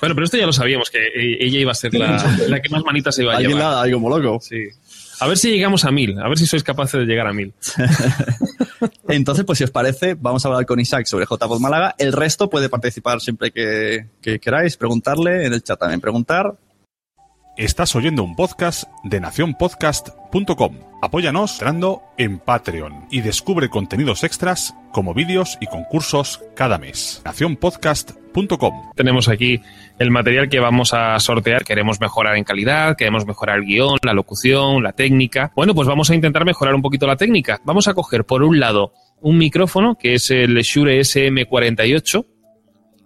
Bueno, 0.00 0.14
pero 0.16 0.24
esto 0.24 0.36
ya 0.36 0.46
lo 0.46 0.52
sabíamos, 0.52 0.90
que 0.90 0.98
ella 1.38 1.60
iba 1.60 1.70
a 1.70 1.74
ser 1.76 1.94
la, 1.94 2.36
la 2.48 2.60
que 2.60 2.68
más 2.70 2.82
manitas 2.82 3.14
se 3.14 3.22
iba 3.22 3.34
a 3.34 3.36
Alguien 3.36 3.56
llevar. 3.56 3.72
la 3.74 3.82
algo 3.82 3.98
como 4.00 4.18
loco. 4.18 4.40
Sí. 4.42 4.56
A 5.22 5.28
ver 5.28 5.38
si 5.38 5.52
llegamos 5.52 5.84
a 5.84 5.92
mil, 5.92 6.18
a 6.18 6.28
ver 6.28 6.36
si 6.36 6.46
sois 6.46 6.64
capaces 6.64 6.98
de 6.98 7.06
llegar 7.06 7.28
a 7.28 7.32
mil. 7.32 7.54
Entonces, 9.08 9.44
pues 9.44 9.58
si 9.58 9.62
os 9.62 9.70
parece, 9.70 10.14
vamos 10.14 10.44
a 10.44 10.48
hablar 10.48 10.66
con 10.66 10.80
Isaac 10.80 11.06
sobre 11.06 11.26
JPod 11.26 11.60
Málaga. 11.60 11.94
El 11.96 12.12
resto 12.12 12.50
puede 12.50 12.68
participar 12.68 13.20
siempre 13.20 13.52
que, 13.52 14.08
que 14.20 14.40
queráis, 14.40 14.76
preguntarle 14.76 15.46
en 15.46 15.52
el 15.52 15.62
chat 15.62 15.78
también. 15.78 16.00
Preguntar, 16.00 16.56
Estás 17.58 17.94
oyendo 17.94 18.24
un 18.24 18.34
podcast 18.34 18.84
de 19.04 19.20
nacionpodcast.com. 19.20 20.78
Apóyanos 21.02 21.52
entrando 21.52 22.02
en 22.16 22.38
Patreon 22.38 23.06
y 23.10 23.20
descubre 23.20 23.68
contenidos 23.68 24.24
extras 24.24 24.74
como 24.90 25.12
vídeos 25.12 25.58
y 25.60 25.66
concursos 25.66 26.42
cada 26.56 26.78
mes. 26.78 27.20
nacionpodcast.com. 27.26 28.92
Tenemos 28.96 29.28
aquí 29.28 29.60
el 29.98 30.10
material 30.10 30.48
que 30.48 30.60
vamos 30.60 30.94
a 30.94 31.20
sortear. 31.20 31.64
Queremos 31.64 32.00
mejorar 32.00 32.38
en 32.38 32.44
calidad, 32.44 32.96
queremos 32.96 33.26
mejorar 33.26 33.58
el 33.58 33.66
guion, 33.66 33.98
la 34.02 34.14
locución, 34.14 34.82
la 34.82 34.92
técnica. 34.92 35.52
Bueno, 35.54 35.74
pues 35.74 35.86
vamos 35.86 36.08
a 36.08 36.14
intentar 36.14 36.46
mejorar 36.46 36.74
un 36.74 36.80
poquito 36.80 37.06
la 37.06 37.16
técnica. 37.16 37.60
Vamos 37.66 37.86
a 37.86 37.92
coger 37.92 38.24
por 38.24 38.42
un 38.44 38.60
lado 38.60 38.94
un 39.20 39.36
micrófono 39.36 39.98
que 39.98 40.14
es 40.14 40.30
el 40.30 40.56
Shure 40.62 41.00
SM48, 41.00 42.24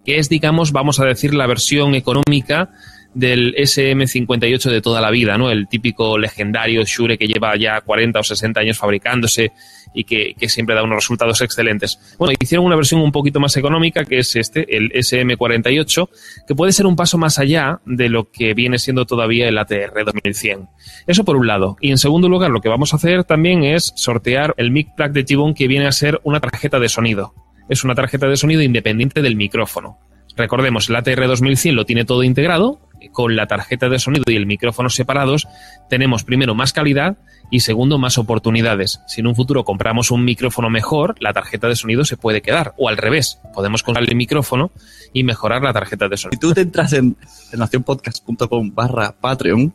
que 0.04 0.18
es, 0.18 0.28
digamos, 0.28 0.70
vamos 0.70 1.00
a 1.00 1.04
decir, 1.04 1.34
la 1.34 1.48
versión 1.48 1.96
económica 1.96 2.70
del 3.16 3.54
SM58 3.54 4.70
de 4.70 4.82
toda 4.82 5.00
la 5.00 5.10
vida, 5.10 5.38
¿no? 5.38 5.50
El 5.50 5.68
típico 5.68 6.18
legendario 6.18 6.84
Shure 6.84 7.16
que 7.16 7.26
lleva 7.26 7.56
ya 7.56 7.80
40 7.80 8.20
o 8.20 8.22
60 8.22 8.60
años 8.60 8.76
fabricándose 8.76 9.52
y 9.94 10.04
que, 10.04 10.34
siempre 10.48 10.74
da 10.74 10.82
unos 10.82 10.96
resultados 10.96 11.40
excelentes. 11.40 11.98
Bueno, 12.18 12.34
hicieron 12.38 12.66
una 12.66 12.76
versión 12.76 13.00
un 13.00 13.12
poquito 13.12 13.40
más 13.40 13.56
económica, 13.56 14.04
que 14.04 14.18
es 14.18 14.36
este, 14.36 14.76
el 14.76 14.92
SM48, 14.92 16.08
que 16.46 16.54
puede 16.54 16.72
ser 16.72 16.84
un 16.84 16.94
paso 16.94 17.16
más 17.16 17.38
allá 17.38 17.80
de 17.86 18.10
lo 18.10 18.30
que 18.30 18.52
viene 18.52 18.78
siendo 18.78 19.06
todavía 19.06 19.48
el 19.48 19.56
ATR 19.56 20.04
2100. 20.04 20.68
Eso 21.06 21.24
por 21.24 21.36
un 21.36 21.46
lado. 21.46 21.78
Y 21.80 21.92
en 21.92 21.98
segundo 21.98 22.28
lugar, 22.28 22.50
lo 22.50 22.60
que 22.60 22.68
vamos 22.68 22.92
a 22.92 22.96
hacer 22.96 23.24
también 23.24 23.64
es 23.64 23.94
sortear 23.96 24.52
el 24.58 24.70
mic 24.70 24.94
plug 24.94 25.12
de 25.12 25.24
Gibon, 25.24 25.54
que 25.54 25.68
viene 25.68 25.86
a 25.86 25.92
ser 25.92 26.20
una 26.22 26.40
tarjeta 26.40 26.78
de 26.78 26.90
sonido. 26.90 27.32
Es 27.70 27.82
una 27.82 27.94
tarjeta 27.94 28.28
de 28.28 28.36
sonido 28.36 28.60
independiente 28.60 29.22
del 29.22 29.36
micrófono. 29.36 29.98
Recordemos, 30.36 30.90
el 30.90 30.96
ATR 30.96 31.26
2100 31.28 31.74
lo 31.74 31.86
tiene 31.86 32.04
todo 32.04 32.22
integrado, 32.22 32.86
con 33.12 33.36
la 33.36 33.46
tarjeta 33.46 33.88
de 33.88 33.98
sonido 33.98 34.24
y 34.26 34.36
el 34.36 34.46
micrófono 34.46 34.90
separados, 34.90 35.46
tenemos 35.88 36.24
primero 36.24 36.54
más 36.54 36.72
calidad 36.72 37.18
y 37.50 37.60
segundo 37.60 37.98
más 37.98 38.18
oportunidades. 38.18 39.00
Si 39.06 39.20
en 39.20 39.26
un 39.26 39.34
futuro 39.36 39.64
compramos 39.64 40.10
un 40.10 40.24
micrófono 40.24 40.70
mejor, 40.70 41.14
la 41.20 41.32
tarjeta 41.32 41.68
de 41.68 41.76
sonido 41.76 42.04
se 42.04 42.16
puede 42.16 42.42
quedar. 42.42 42.74
O 42.76 42.88
al 42.88 42.96
revés, 42.96 43.40
podemos 43.54 43.82
comprar 43.82 44.08
el 44.08 44.16
micrófono 44.16 44.70
y 45.12 45.24
mejorar 45.24 45.62
la 45.62 45.72
tarjeta 45.72 46.08
de 46.08 46.16
sonido. 46.16 46.36
Si 46.36 46.40
tú 46.40 46.54
te 46.54 46.62
entras 46.62 46.92
en, 46.92 47.16
en 47.52 47.58
nacionpodcast.com 47.58 48.74
barra 48.74 49.16
Patreon, 49.20 49.74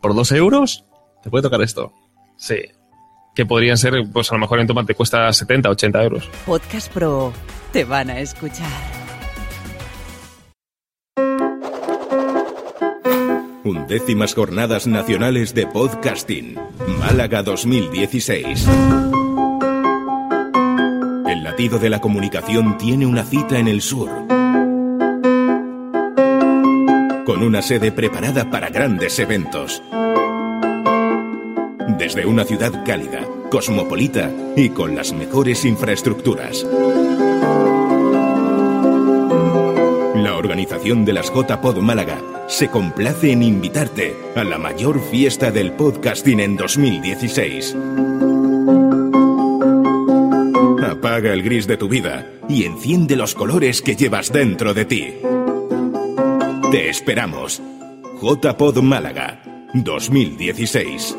por 0.00 0.14
dos 0.14 0.32
euros, 0.32 0.84
te 1.22 1.30
puede 1.30 1.42
tocar 1.42 1.62
esto. 1.62 1.92
Sí. 2.36 2.56
Que 3.34 3.46
podrían 3.46 3.78
ser, 3.78 3.94
pues 4.12 4.30
a 4.30 4.34
lo 4.34 4.40
mejor 4.40 4.60
en 4.60 4.66
Tomate 4.66 4.88
te 4.88 4.94
cuesta 4.94 5.32
70, 5.32 5.70
80 5.70 6.02
euros. 6.02 6.28
Podcast 6.44 6.92
Pro. 6.92 7.32
Te 7.72 7.84
van 7.84 8.10
a 8.10 8.20
escuchar. 8.20 9.01
Undécimas 13.64 14.34
Jornadas 14.34 14.88
Nacionales 14.88 15.54
de 15.54 15.68
Podcasting, 15.68 16.58
Málaga 16.98 17.44
2016. 17.44 18.66
El 21.28 21.44
latido 21.44 21.78
de 21.78 21.88
la 21.88 22.00
comunicación 22.00 22.76
tiene 22.76 23.06
una 23.06 23.22
cita 23.22 23.60
en 23.60 23.68
el 23.68 23.80
sur. 23.80 24.08
Con 27.24 27.44
una 27.44 27.62
sede 27.62 27.92
preparada 27.92 28.50
para 28.50 28.68
grandes 28.68 29.20
eventos. 29.20 29.80
Desde 31.98 32.26
una 32.26 32.44
ciudad 32.44 32.84
cálida, 32.84 33.24
cosmopolita 33.48 34.28
y 34.56 34.70
con 34.70 34.96
las 34.96 35.12
mejores 35.12 35.64
infraestructuras. 35.64 36.66
Organización 40.42 41.04
de 41.04 41.12
las 41.12 41.32
JPod 41.32 41.78
Málaga 41.78 42.20
se 42.48 42.66
complace 42.66 43.30
en 43.30 43.44
invitarte 43.44 44.16
a 44.34 44.42
la 44.42 44.58
mayor 44.58 45.00
fiesta 45.00 45.52
del 45.52 45.70
podcasting 45.70 46.40
en 46.40 46.56
2016. 46.56 47.76
Apaga 50.84 51.32
el 51.32 51.44
gris 51.44 51.68
de 51.68 51.76
tu 51.76 51.88
vida 51.88 52.28
y 52.48 52.64
enciende 52.64 53.14
los 53.14 53.36
colores 53.36 53.82
que 53.82 53.94
llevas 53.94 54.32
dentro 54.32 54.74
de 54.74 54.84
ti. 54.84 55.14
Te 56.72 56.88
esperamos. 56.88 57.62
JPod 58.20 58.82
Málaga 58.82 59.68
2016. 59.74 61.16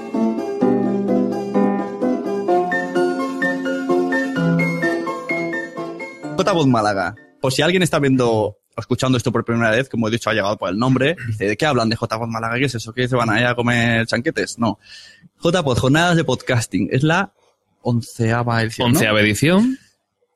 JPod 6.37 6.67
Málaga. 6.67 7.15
Por 7.39 7.53
si 7.53 7.61
alguien 7.61 7.83
está 7.83 7.99
viendo 7.99 8.57
escuchando 8.77 9.17
esto 9.17 9.31
por 9.31 9.45
primera 9.45 9.71
vez, 9.71 9.89
como 9.89 10.07
he 10.07 10.11
dicho, 10.11 10.29
ha 10.29 10.33
llegado 10.33 10.57
por 10.57 10.69
el 10.69 10.77
nombre, 10.77 11.15
dice, 11.27 11.47
¿de 11.47 11.57
qué 11.57 11.65
hablan 11.65 11.89
de 11.89 11.95
JPod 11.95 12.27
Málaga? 12.27 12.57
¿Qué 12.57 12.65
es 12.65 12.75
eso? 12.75 12.93
¿Que 12.93 13.07
se 13.07 13.15
van 13.15 13.29
a 13.29 13.39
ir 13.39 13.45
a 13.45 13.55
comer 13.55 14.05
chanquetes? 14.07 14.57
No. 14.59 14.79
JPod, 15.43 15.77
Jornadas 15.77 16.17
de 16.17 16.23
Podcasting, 16.23 16.89
es 16.91 17.03
la 17.03 17.33
onceava 17.81 18.61
edición. 18.61 18.89
Onceava 18.89 19.19
¿no? 19.19 19.25
edición. 19.25 19.77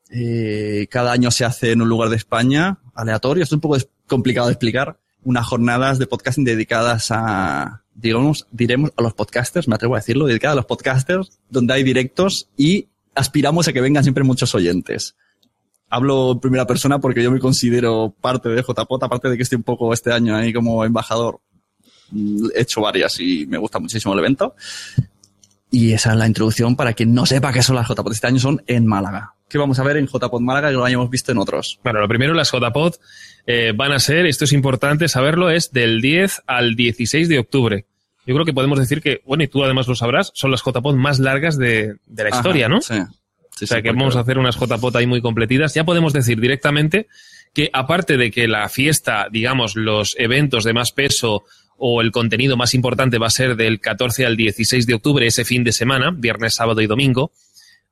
Eh, 0.10 0.88
cada 0.90 1.12
año 1.12 1.32
se 1.32 1.46
hace 1.46 1.72
en 1.72 1.82
un 1.82 1.90
lugar 1.90 2.10
de 2.10 2.16
España, 2.16 2.78
aleatorio, 2.96 3.44
esto 3.44 3.56
es 3.56 3.58
un 3.58 3.62
poco 3.62 3.78
complicado 4.08 4.48
de 4.48 4.54
explicar, 4.54 4.98
unas 5.24 5.46
jornadas 5.46 6.00
de 6.00 6.08
podcasting 6.08 6.46
dedicadas 6.46 7.08
a, 7.12 7.84
digamos, 7.94 8.48
diremos 8.52 8.92
a 8.96 9.02
los 9.02 9.14
podcasters, 9.14 9.68
me 9.68 9.76
atrevo 9.76 9.96
a 9.96 10.00
decirlo, 10.00 10.26
dedicadas 10.26 10.54
a 10.54 10.58
los 10.58 10.66
podcasters, 10.66 11.40
donde 11.50 11.74
hay 11.74 11.84
directos 11.84 12.50
y 12.56 12.88
aspiramos 13.16 13.68
a 13.68 13.74
que 13.74 13.82
vengan 13.82 14.04
siempre 14.04 14.24
muchos 14.24 14.56
oyentes 14.56 15.16
hablo 15.90 16.34
en 16.34 16.40
primera 16.40 16.66
persona 16.66 17.00
porque 17.00 17.24
yo 17.24 17.32
me 17.32 17.40
considero 17.40 18.14
parte 18.22 18.50
de 18.50 18.62
JPOT, 18.62 19.04
aparte 19.04 19.30
de 19.30 19.38
que 19.38 19.44
estoy 19.44 19.58
un 19.58 19.64
poco 19.64 19.94
este 19.94 20.12
año 20.12 20.36
ahí 20.36 20.54
como 20.54 20.84
embajador. 20.84 21.40
He 22.56 22.62
hecho 22.62 22.82
varias 22.82 23.20
y 23.20 23.46
me 23.48 23.58
gusta 23.58 23.80
muchísimo 23.80 24.14
el 24.14 24.20
evento. 24.20 24.56
Y 25.70 25.92
esa 25.94 26.12
es 26.12 26.18
la 26.18 26.28
introducción 26.28 26.76
para 26.76 26.94
quien 26.94 27.14
no 27.14 27.26
sepa 27.26 27.52
qué 27.52 27.62
son 27.62 27.76
las 27.76 27.88
JPOT. 27.88 28.14
Este 28.14 28.28
año 28.28 28.40
son 28.40 28.64
en 28.68 28.86
Málaga. 28.86 29.34
¿Qué 29.50 29.58
vamos 29.58 29.80
a 29.80 29.84
ver 29.84 29.98
en 29.98 30.08
JPOT 30.08 30.42
Málaga 30.42 30.70
que 30.70 30.76
lo 30.76 30.86
hayamos 30.86 31.10
visto 31.10 31.32
en 31.32 31.38
otros? 31.38 31.80
Bueno, 31.84 32.00
lo 32.00 32.08
primero, 32.08 32.34
las 32.34 32.52
JPOT 32.52 33.00
eh, 33.46 33.74
van 33.76 33.92
a 33.92 34.00
ser, 34.00 34.26
esto 34.26 34.46
es 34.46 34.54
importante 34.54 35.08
saberlo, 35.08 35.50
es 35.50 35.72
del 35.72 36.02
10 36.02 36.44
al 36.48 36.76
16 36.76 37.30
de 37.30 37.40
octubre. 37.40 37.86
Yo 38.26 38.34
creo 38.34 38.46
que 38.46 38.54
podemos 38.54 38.78
decir 38.78 39.02
que, 39.02 39.22
bueno, 39.26 39.44
y 39.44 39.48
tú 39.48 39.64
además 39.64 39.88
lo 39.88 39.96
sabrás, 39.96 40.32
son 40.34 40.52
las 40.52 40.62
JPOT 40.62 40.96
más 40.96 41.20
largas 41.20 41.58
de, 41.58 41.96
de 42.06 42.24
la 42.24 42.30
historia, 42.30 42.68
¿no? 42.68 42.82
Sí. 42.82 42.96
Sí, 43.58 43.66
o 43.66 43.68
sea 43.68 43.78
sí, 43.78 43.84
que 43.84 43.92
vamos 43.92 44.16
a 44.16 44.20
hacer 44.20 44.38
unas 44.38 44.56
JPOT 44.56 44.96
ahí 44.96 45.08
muy 45.08 45.22
completitas. 45.22 45.74
Ya 45.74 45.84
podemos 45.84 46.14
decir 46.14 46.40
directamente 46.40 47.08
que 47.54 47.70
aparte 47.74 48.18
de 48.18 48.30
que 48.30 48.48
la 48.48 48.70
fiesta, 48.70 49.28
digamos, 49.32 49.76
los 49.76 50.16
eventos 50.20 50.64
de 50.64 50.74
más 50.74 50.92
peso 50.92 51.44
o 51.78 52.02
el 52.02 52.12
contenido 52.12 52.56
más 52.56 52.74
importante 52.74 53.18
va 53.18 53.28
a 53.28 53.32
ser 53.32 53.56
del 53.56 53.80
14 53.80 54.26
al 54.26 54.38
16 54.38 54.86
de 54.86 54.94
octubre, 54.94 55.26
ese 55.26 55.46
fin 55.46 55.64
de 55.64 55.72
semana, 55.72 56.12
viernes, 56.12 56.56
sábado 56.56 56.82
y 56.82 56.88
domingo, 56.88 57.32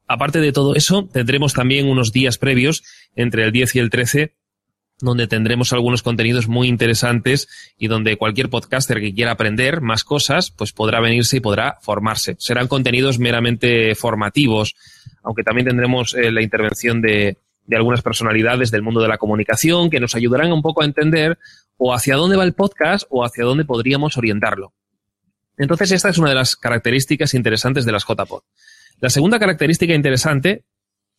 aparte 0.07 0.39
de 0.39 0.51
todo 0.51 0.75
eso, 0.75 1.09
tendremos 1.11 1.53
también 1.53 1.87
unos 1.87 2.11
días 2.11 2.37
previos, 2.37 2.83
entre 3.15 3.43
el 3.43 3.51
10 3.51 3.75
y 3.75 3.79
el 3.79 3.89
13, 3.89 4.33
donde 4.99 5.27
tendremos 5.27 5.73
algunos 5.73 6.03
contenidos 6.03 6.47
muy 6.47 6.67
interesantes 6.67 7.47
y 7.77 7.87
donde 7.87 8.17
cualquier 8.17 8.49
podcaster 8.49 9.01
que 9.01 9.13
quiera 9.13 9.31
aprender 9.31 9.81
más 9.81 10.03
cosas, 10.03 10.51
pues 10.51 10.71
podrá 10.71 11.01
venirse 11.01 11.37
y 11.37 11.41
podrá 11.41 11.77
formarse. 11.81 12.35
Serán 12.39 12.67
contenidos 12.67 13.19
meramente 13.19 13.93
formativos, 13.95 14.75
aunque 15.25 15.43
también 15.43 15.67
tendremos 15.67 16.13
eh, 16.13 16.31
la 16.31 16.41
intervención 16.41 17.01
de, 17.01 17.37
de 17.65 17.75
algunas 17.75 18.01
personalidades 18.01 18.71
del 18.71 18.83
mundo 18.83 19.01
de 19.01 19.07
la 19.07 19.17
comunicación 19.17 19.89
que 19.89 19.99
nos 19.99 20.15
ayudarán 20.15 20.51
un 20.51 20.61
poco 20.61 20.81
a 20.81 20.85
entender 20.85 21.37
o 21.77 21.93
hacia 21.93 22.15
dónde 22.15 22.37
va 22.37 22.43
el 22.43 22.53
podcast 22.53 23.05
o 23.09 23.25
hacia 23.25 23.43
dónde 23.43 23.65
podríamos 23.65 24.17
orientarlo. 24.17 24.73
Entonces, 25.57 25.91
esta 25.91 26.09
es 26.09 26.17
una 26.17 26.29
de 26.29 26.35
las 26.35 26.55
características 26.55 27.33
interesantes 27.33 27.85
de 27.85 27.91
las 27.91 28.05
JPod. 28.05 28.43
La 28.99 29.09
segunda 29.09 29.39
característica 29.39 29.93
interesante, 29.93 30.63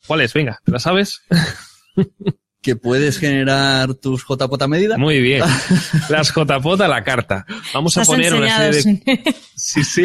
¿cuál 0.07 0.21
es? 0.21 0.33
Venga, 0.33 0.61
¿la 0.67 0.79
sabes? 0.79 1.23
que 2.67 2.75
puedes 2.75 3.19
generar 3.19 3.95
tus 3.95 4.25
JPOT 4.27 4.63
a 4.63 4.67
medida. 4.67 4.99
Muy 4.99 5.21
bien. 5.21 5.45
Las 6.09 6.33
JPOT 6.35 6.81
a 6.81 6.89
la 6.89 7.05
carta. 7.05 7.47
Vamos 7.73 7.97
a 7.97 8.03
poner 8.03 8.35
una 8.35 8.73
serie 8.73 9.01
de... 9.05 9.35
sí. 9.55 9.85
Sí, 9.85 10.05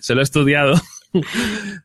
Se 0.00 0.14
lo 0.14 0.20
he 0.20 0.22
estudiado. 0.22 0.80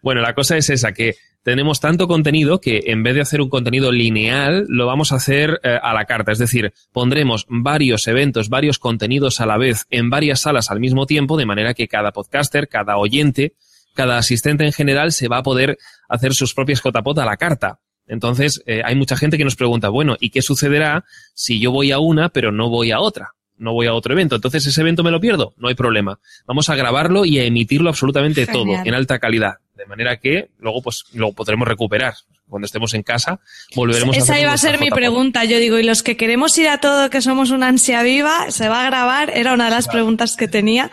Bueno, 0.01 0.21
la 0.21 0.33
cosa 0.33 0.57
es 0.57 0.69
esa, 0.69 0.91
que 0.93 1.15
tenemos 1.43 1.79
tanto 1.79 2.07
contenido 2.07 2.59
que 2.59 2.83
en 2.87 3.03
vez 3.03 3.15
de 3.15 3.21
hacer 3.21 3.41
un 3.41 3.49
contenido 3.49 3.91
lineal, 3.91 4.65
lo 4.67 4.85
vamos 4.85 5.11
a 5.11 5.15
hacer 5.15 5.59
eh, 5.63 5.77
a 5.81 5.93
la 5.93 6.05
carta. 6.05 6.31
Es 6.31 6.39
decir, 6.39 6.73
pondremos 6.91 7.45
varios 7.49 8.07
eventos, 8.07 8.49
varios 8.49 8.79
contenidos 8.79 9.39
a 9.39 9.45
la 9.45 9.57
vez 9.57 9.85
en 9.89 10.09
varias 10.09 10.41
salas 10.41 10.71
al 10.71 10.79
mismo 10.79 11.05
tiempo, 11.05 11.37
de 11.37 11.45
manera 11.45 11.73
que 11.73 11.87
cada 11.87 12.11
podcaster, 12.11 12.67
cada 12.67 12.97
oyente, 12.97 13.53
cada 13.93 14.17
asistente 14.17 14.65
en 14.65 14.73
general 14.73 15.11
se 15.11 15.27
va 15.27 15.37
a 15.37 15.43
poder 15.43 15.77
hacer 16.07 16.33
sus 16.33 16.53
propias 16.53 16.81
JPOT 16.81 17.19
a 17.19 17.25
la 17.25 17.37
carta. 17.37 17.79
Entonces, 18.07 18.63
eh, 18.65 18.81
hay 18.83 18.95
mucha 18.95 19.15
gente 19.15 19.37
que 19.37 19.43
nos 19.43 19.55
pregunta, 19.55 19.89
bueno, 19.89 20.17
¿y 20.19 20.31
qué 20.31 20.41
sucederá 20.41 21.05
si 21.35 21.59
yo 21.59 21.71
voy 21.71 21.91
a 21.91 21.99
una 21.99 22.29
pero 22.29 22.51
no 22.51 22.69
voy 22.69 22.91
a 22.91 22.99
otra? 22.99 23.33
No 23.59 23.73
voy 23.73 23.87
a 23.87 23.93
otro 23.93 24.13
evento. 24.13 24.35
Entonces, 24.35 24.65
ese 24.65 24.81
evento 24.81 25.03
me 25.03 25.11
lo 25.11 25.19
pierdo, 25.19 25.53
no 25.57 25.67
hay 25.67 25.75
problema. 25.75 26.19
Vamos 26.47 26.69
a 26.69 26.75
grabarlo 26.75 27.25
y 27.25 27.37
a 27.39 27.43
emitirlo 27.43 27.89
absolutamente 27.89 28.47
todo, 28.47 28.73
en 28.83 28.93
alta 28.93 29.19
calidad. 29.19 29.55
De 29.75 29.85
manera 29.85 30.17
que 30.17 30.49
luego, 30.59 30.81
pues, 30.81 31.03
lo 31.13 31.33
podremos 31.33 31.67
recuperar. 31.67 32.15
Cuando 32.47 32.65
estemos 32.65 32.95
en 32.95 33.03
casa, 33.03 33.39
volveremos 33.75 34.15
a 34.15 34.19
Esa 34.19 34.39
iba 34.39 34.51
a 34.51 34.57
ser 34.57 34.79
mi 34.79 34.89
pregunta. 34.89 35.45
Yo 35.45 35.59
digo, 35.59 35.77
y 35.77 35.83
los 35.83 36.01
que 36.01 36.17
queremos 36.17 36.57
ir 36.57 36.67
a 36.67 36.79
todo, 36.79 37.11
que 37.11 37.21
somos 37.21 37.51
una 37.51 37.67
ansia 37.67 38.01
viva, 38.01 38.49
¿se 38.49 38.69
va 38.69 38.81
a 38.81 38.85
grabar? 38.85 39.29
Era 39.37 39.53
una 39.53 39.65
de 39.65 39.71
las 39.71 39.87
preguntas 39.87 40.35
que 40.35 40.47
tenía, 40.47 40.89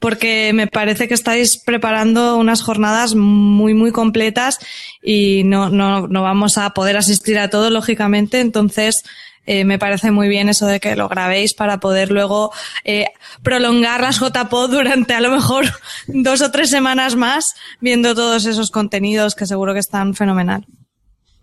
porque 0.00 0.52
me 0.52 0.66
parece 0.66 1.08
que 1.08 1.14
estáis 1.14 1.56
preparando 1.56 2.36
unas 2.36 2.60
jornadas 2.60 3.14
muy, 3.14 3.72
muy 3.72 3.90
completas 3.90 4.58
y 5.02 5.44
no, 5.44 5.70
no, 5.70 6.08
no 6.08 6.22
vamos 6.22 6.58
a 6.58 6.74
poder 6.74 6.98
asistir 6.98 7.38
a 7.38 7.48
todo, 7.48 7.70
lógicamente. 7.70 8.40
Entonces, 8.40 9.02
eh, 9.50 9.64
me 9.64 9.78
parece 9.78 10.10
muy 10.10 10.28
bien 10.28 10.48
eso 10.48 10.66
de 10.66 10.78
que 10.78 10.94
lo 10.94 11.08
grabéis 11.08 11.54
para 11.54 11.80
poder 11.80 12.10
luego 12.12 12.52
eh, 12.84 13.06
prolongar 13.42 14.00
las 14.02 14.20
JPod 14.20 14.70
durante 14.70 15.14
a 15.14 15.20
lo 15.20 15.30
mejor 15.30 15.64
dos 16.06 16.42
o 16.42 16.50
tres 16.50 16.68
semanas 16.70 17.16
más, 17.16 17.54
viendo 17.80 18.14
todos 18.14 18.44
esos 18.46 18.70
contenidos 18.70 19.34
que 19.34 19.46
seguro 19.46 19.72
que 19.72 19.80
están 19.80 20.14
fenomenal. 20.14 20.66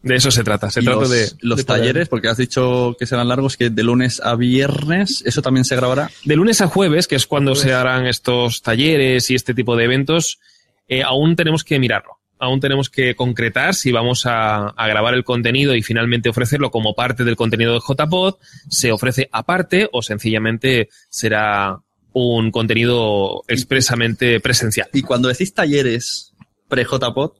De 0.04 0.16
eso 0.18 0.30
se 0.30 0.44
trata. 0.44 0.70
Se 0.70 0.84
trata 0.84 1.00
los, 1.00 1.10
de 1.10 1.32
los 1.42 1.58
de 1.58 1.64
poder- 1.64 1.80
talleres, 1.82 2.10
porque 2.10 2.28
has 2.28 2.38
dicho 2.38 2.96
que 3.00 3.08
serán 3.08 3.28
largos, 3.28 3.58
que 3.58 3.72
de 3.72 3.82
lunes 3.82 4.22
a 4.24 4.36
viernes, 4.36 5.24
¿eso 5.26 5.42
también 5.42 5.66
se 5.66 5.76
grabará? 5.76 6.12
De 6.26 6.36
lunes 6.36 6.62
a 6.62 6.68
jueves, 6.68 7.08
que 7.08 7.16
es 7.16 7.26
cuando 7.26 7.56
se 7.56 7.74
harán 7.74 8.06
estos 8.06 8.62
talleres 8.62 9.32
y 9.32 9.36
este 9.36 9.56
tipo 9.56 9.76
de 9.76 9.86
eventos, 9.86 10.38
eh, 10.88 11.02
aún 11.02 11.36
tenemos 11.36 11.64
que 11.64 11.80
mirarlo. 11.80 12.20
Aún 12.38 12.60
tenemos 12.60 12.90
que 12.90 13.16
concretar 13.16 13.76
si 13.76 13.92
vamos 13.92 14.26
a, 14.26 14.68
a 14.68 14.88
grabar 14.88 15.14
el 15.14 15.24
contenido 15.24 15.76
y 15.76 15.82
finalmente 15.82 16.30
ofrecerlo 16.30 16.72
como 16.72 16.94
parte 16.94 17.24
del 17.24 17.36
contenido 17.36 17.74
de 17.74 17.80
JPod, 17.80 18.36
se 18.70 18.92
ofrece 18.92 19.30
aparte 19.32 19.90
o 19.92 20.02
sencillamente 20.02 20.90
será 21.10 21.80
un 22.16 22.50
contenido 22.50 23.44
expresamente 23.48 24.40
presencial. 24.40 24.88
Y 24.94 25.02
cuando 25.02 25.28
decís 25.28 25.54
talleres 25.54 26.34
pre-JPod, 26.70 27.34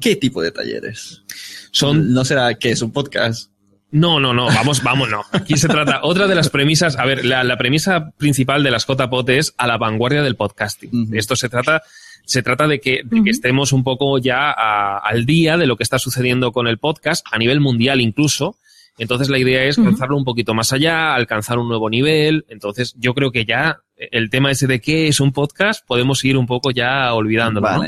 ¿qué 0.00 0.16
tipo 0.16 0.42
de 0.42 0.50
talleres? 0.52 1.22
Son 1.70 2.14
No 2.14 2.24
será 2.24 2.54
que 2.54 2.70
es 2.70 2.80
un 2.80 2.92
podcast. 2.92 3.50
No, 3.90 4.18
no, 4.18 4.32
no, 4.32 4.46
vamos, 4.46 4.82
vamos, 4.82 5.08
no. 5.10 5.22
Aquí 5.32 5.56
se 5.56 5.68
trata, 5.68 6.00
otra 6.02 6.26
de 6.26 6.34
las 6.34 6.48
premisas, 6.48 6.96
a 6.96 7.04
ver, 7.04 7.24
la, 7.24 7.44
la 7.44 7.56
premisa 7.56 8.10
principal 8.16 8.62
de 8.62 8.70
las 8.70 8.86
JPOT 8.86 9.28
es 9.30 9.54
a 9.58 9.66
la 9.66 9.76
vanguardia 9.76 10.22
del 10.22 10.34
podcasting. 10.34 11.10
De 11.10 11.18
Esto 11.18 11.36
se 11.36 11.48
trata, 11.48 11.82
se 12.26 12.42
trata 12.42 12.66
de 12.66 12.80
que, 12.80 13.00
de 13.04 13.22
que 13.24 13.30
estemos 13.30 13.72
un 13.72 13.82
poco 13.84 14.18
ya 14.18 14.50
a- 14.50 14.98
al 14.98 15.24
día 15.24 15.56
de 15.56 15.66
lo 15.66 15.76
que 15.76 15.82
está 15.84 15.98
sucediendo 15.98 16.52
con 16.52 16.66
el 16.66 16.76
podcast, 16.78 17.24
a 17.32 17.38
nivel 17.38 17.60
mundial 17.60 18.00
incluso. 18.00 18.56
Entonces 18.98 19.28
la 19.28 19.38
idea 19.38 19.62
es 19.64 19.76
lanzarlo 19.78 20.16
un 20.16 20.24
poquito 20.24 20.54
más 20.54 20.72
allá, 20.72 21.14
alcanzar 21.14 21.58
un 21.58 21.68
nuevo 21.68 21.88
nivel. 21.90 22.44
Entonces 22.48 22.94
yo 22.98 23.14
creo 23.14 23.30
que 23.30 23.44
ya 23.44 23.78
el 23.96 24.28
tema 24.30 24.50
ese 24.50 24.66
de 24.66 24.80
qué 24.80 25.08
es 25.08 25.20
un 25.20 25.32
podcast 25.32 25.86
podemos 25.86 26.24
ir 26.24 26.36
un 26.36 26.46
poco 26.46 26.70
ya 26.70 27.12
olvidándolo. 27.14 27.66
¿no? 27.68 27.82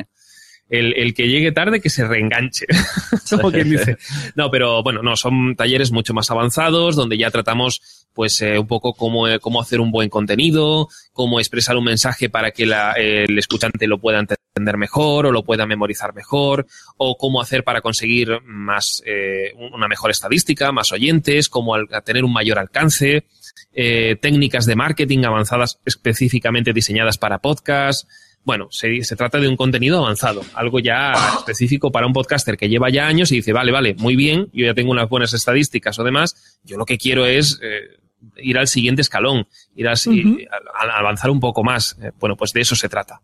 El, 0.69 0.95
el 0.97 1.15
que 1.15 1.29
llegue 1.29 1.53
tarde 1.53 1.81
que 1.81 1.91
se 1.91 2.07
reenganche. 2.07 2.67
No, 4.35 4.51
pero 4.51 4.83
bueno, 4.83 5.03
no, 5.03 5.17
son 5.17 5.55
talleres 5.57 5.91
mucho 5.91 6.15
más 6.15 6.31
avanzados 6.31 6.97
donde 6.97 7.19
ya 7.19 7.31
tratamos 7.31 8.07
pues 8.15 8.41
eh, 8.43 8.59
un 8.59 8.67
poco 8.67 8.95
cómo, 8.95 9.29
eh, 9.29 9.39
cómo 9.39 9.61
hacer 9.61 9.81
un 9.81 9.91
buen 9.91 10.09
contenido, 10.09 10.89
cómo 11.13 11.39
expresar 11.41 11.77
un 11.77 11.85
mensaje 11.85 12.29
para 12.29 12.51
que 12.51 12.65
el 12.65 13.39
escuchante 13.39 13.87
lo 13.87 13.99
pueda 13.99 14.19
entender 14.19 14.77
mejor 14.77 15.27
o 15.27 15.33
lo 15.33 15.45
pueda 15.45 15.67
memorizar 15.67 16.15
mejor, 16.15 16.67
o 16.97 17.17
cómo 17.17 17.41
hacer 17.41 17.65
para 17.65 17.81
conseguir 17.81 18.41
más 18.45 19.03
eh, 19.07 19.53
una 19.73 19.89
mejor 19.89 20.11
estadística, 20.11 20.73
más 20.73 20.93
oyentes, 20.93 21.49
cómo 21.49 21.75
tener 22.05 22.25
un 22.25 22.33
mayor 22.33 22.59
alcance, 22.59 23.27
eh, 23.73 24.17
técnicas 24.21 24.67
de 24.67 24.77
marketing 24.77 25.25
avanzadas 25.25 25.79
específicamente 25.85 26.73
diseñadas 26.73 27.19
para 27.19 27.39
podcast. 27.39 28.09
Bueno, 28.45 28.69
se, 28.71 29.03
se 29.05 29.15
trata 29.17 29.39
de 29.39 29.47
un 29.49 29.57
contenido 29.57 29.99
avanzado, 29.99 30.43
algo 30.55 30.81
ya 30.81 31.13
específico 31.39 31.93
para 31.93 32.07
un 32.07 32.13
podcaster 32.15 32.57
que 32.57 32.69
lleva 32.69 32.89
ya 32.91 33.07
años 33.07 33.31
y 33.31 33.37
dice, 33.37 33.53
vale, 33.53 33.73
vale, 33.73 33.95
muy 33.99 34.17
bien, 34.17 34.49
yo 34.55 34.65
ya 34.65 34.73
tengo 34.75 34.91
unas 34.91 35.09
buenas 35.09 35.35
estadísticas 35.35 35.99
o 35.99 36.05
demás, 36.05 36.59
yo 36.65 36.79
lo 36.79 36.87
que 36.87 36.97
quiero 36.97 37.27
es 37.27 37.61
eh, 37.63 37.99
ir 38.39 38.57
al 38.57 38.67
siguiente 38.67 39.03
escalón, 39.03 39.47
ir 39.77 39.87
a- 39.87 39.93
a- 39.93 40.99
avanzar 40.99 41.31
un 41.31 41.41
poco 41.41 41.63
más. 41.63 41.97
Eh, 42.03 42.11
bueno, 42.19 42.37
pues 42.37 42.53
de 42.53 42.63
eso 42.63 42.75
se 42.75 42.89
trata. 42.89 43.21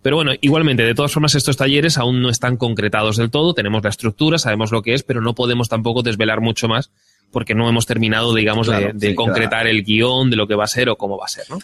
Pero 0.00 0.16
bueno, 0.16 0.32
igualmente, 0.40 0.84
de 0.84 0.94
todas 0.94 1.12
formas, 1.12 1.34
estos 1.34 1.56
talleres 1.56 1.98
aún 1.98 2.22
no 2.22 2.30
están 2.30 2.56
concretados 2.56 3.16
del 3.16 3.30
todo, 3.30 3.52
tenemos 3.54 3.82
la 3.82 3.90
estructura, 3.90 4.38
sabemos 4.38 4.70
lo 4.70 4.80
que 4.82 4.94
es, 4.94 5.02
pero 5.02 5.20
no 5.20 5.34
podemos 5.34 5.68
tampoco 5.68 6.02
desvelar 6.02 6.40
mucho 6.40 6.68
más 6.68 6.90
porque 7.30 7.54
no 7.54 7.68
hemos 7.68 7.86
terminado, 7.86 8.34
digamos, 8.34 8.68
Claro, 8.68 8.88
de, 8.88 8.92
de 8.94 9.08
sí, 9.10 9.14
concretar 9.14 9.66
el 9.66 9.82
guion 9.84 10.30
de 10.30 10.36
lo 10.36 10.46
que 10.46 10.54
va 10.54 10.64
a 10.64 10.68
ser 10.68 10.88
o 10.88 10.96
cómo 10.96 11.18
va 11.18 11.26
a 11.26 11.28
ser, 11.28 11.44
¿no? 11.50 11.58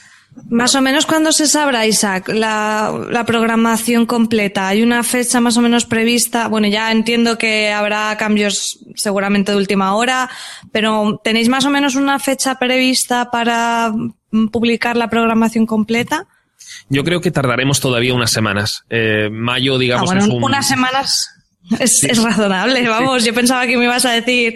Más 0.50 0.74
o 0.74 0.80
menos 0.82 1.06
cuándo 1.06 1.30
se 1.30 1.46
sabrá, 1.46 1.86
Isaac, 1.86 2.28
la, 2.28 2.92
la 3.08 3.24
programación 3.24 4.04
completa. 4.04 4.66
¿Hay 4.66 4.82
una 4.82 5.04
fecha 5.04 5.40
más 5.40 5.56
o 5.56 5.60
menos 5.60 5.84
prevista? 5.84 6.48
Bueno, 6.48 6.66
ya 6.66 6.90
entiendo 6.90 7.38
que 7.38 7.70
habrá 7.72 8.16
cambios 8.16 8.80
seguramente 8.96 9.52
de 9.52 9.58
última 9.58 9.94
hora, 9.94 10.28
pero 10.72 11.20
¿tenéis 11.22 11.48
más 11.48 11.64
o 11.66 11.70
menos 11.70 11.94
una 11.94 12.18
fecha 12.18 12.58
prevista 12.58 13.30
para 13.30 13.92
publicar 14.50 14.96
la 14.96 15.08
programación 15.08 15.66
completa? 15.66 16.26
Yo 16.88 17.04
creo 17.04 17.20
que 17.20 17.30
tardaremos 17.30 17.78
todavía 17.80 18.12
unas 18.12 18.32
semanas. 18.32 18.84
Eh, 18.90 19.28
mayo, 19.30 19.76
Ah, 19.76 19.78
digamos, 19.78 20.06
bueno, 20.06 20.22
es 20.22 20.28
un... 20.28 20.42
unas 20.42 20.66
semanas 20.66 21.30
es, 21.80 22.04
es 22.04 22.22
razonable, 22.22 22.86
vamos. 22.88 23.24
Yo 23.24 23.32
pensaba 23.34 23.66
que 23.66 23.76
me 23.78 23.84
ibas 23.84 24.04
a 24.04 24.12
decir, 24.12 24.54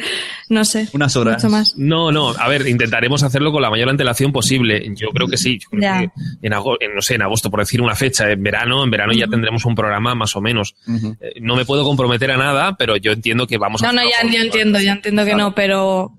no 0.49 0.65
sé, 0.65 0.89
Unas 0.93 1.17
horas. 1.17 1.43
mucho 1.43 1.51
más. 1.51 1.75
No, 1.77 2.13
no, 2.13 2.31
a 2.31 2.49
ver, 2.49 2.67
intentaremos 2.67 3.23
hacerlo 3.23 3.51
con 3.53 3.63
la 3.63 3.71
mayor 3.71 3.89
antelación 3.89 4.31
posible. 4.33 4.83
Yo 4.95 5.09
creo 5.09 5.27
que 5.29 5.37
sí. 5.37 5.59
Yo 5.59 5.69
creo 5.71 5.83
Ya. 5.83 6.01
que 6.01 6.11
en, 6.43 6.53
ago- 6.53 6.77
en, 6.81 6.95
no 6.95 7.01
sé, 7.03 7.15
en 7.15 7.23
agosto, 7.23 7.51
por 7.51 7.61
decir 7.61 7.81
una 7.81 7.95
fecha, 7.95 8.31
en 8.31 8.43
verano, 8.43 8.85
en 8.85 8.91
verano 8.91 9.13
ya 9.15 9.27
tendremos 9.27 9.65
un 9.65 9.75
programa 9.75 10.15
más 10.15 10.37
o 10.37 10.41
menos. 10.41 10.75
Eh, 11.21 11.35
no 11.41 11.57
me 11.57 11.65
puedo 11.65 11.85
comprometer 11.85 12.31
a 12.31 12.37
nada, 12.37 12.77
pero 12.77 12.97
yo 12.97 13.13
entiendo 13.13 13.47
que 13.47 13.59
vamos 13.59 13.83
a 13.83 13.87
No, 13.87 13.93
no, 13.95 14.03
ya, 14.03 14.41
entiendo, 14.41 14.79
ya 14.81 14.93
entiendo 14.93 15.25
que 15.25 15.35
no, 15.35 15.55
pero, 15.55 16.13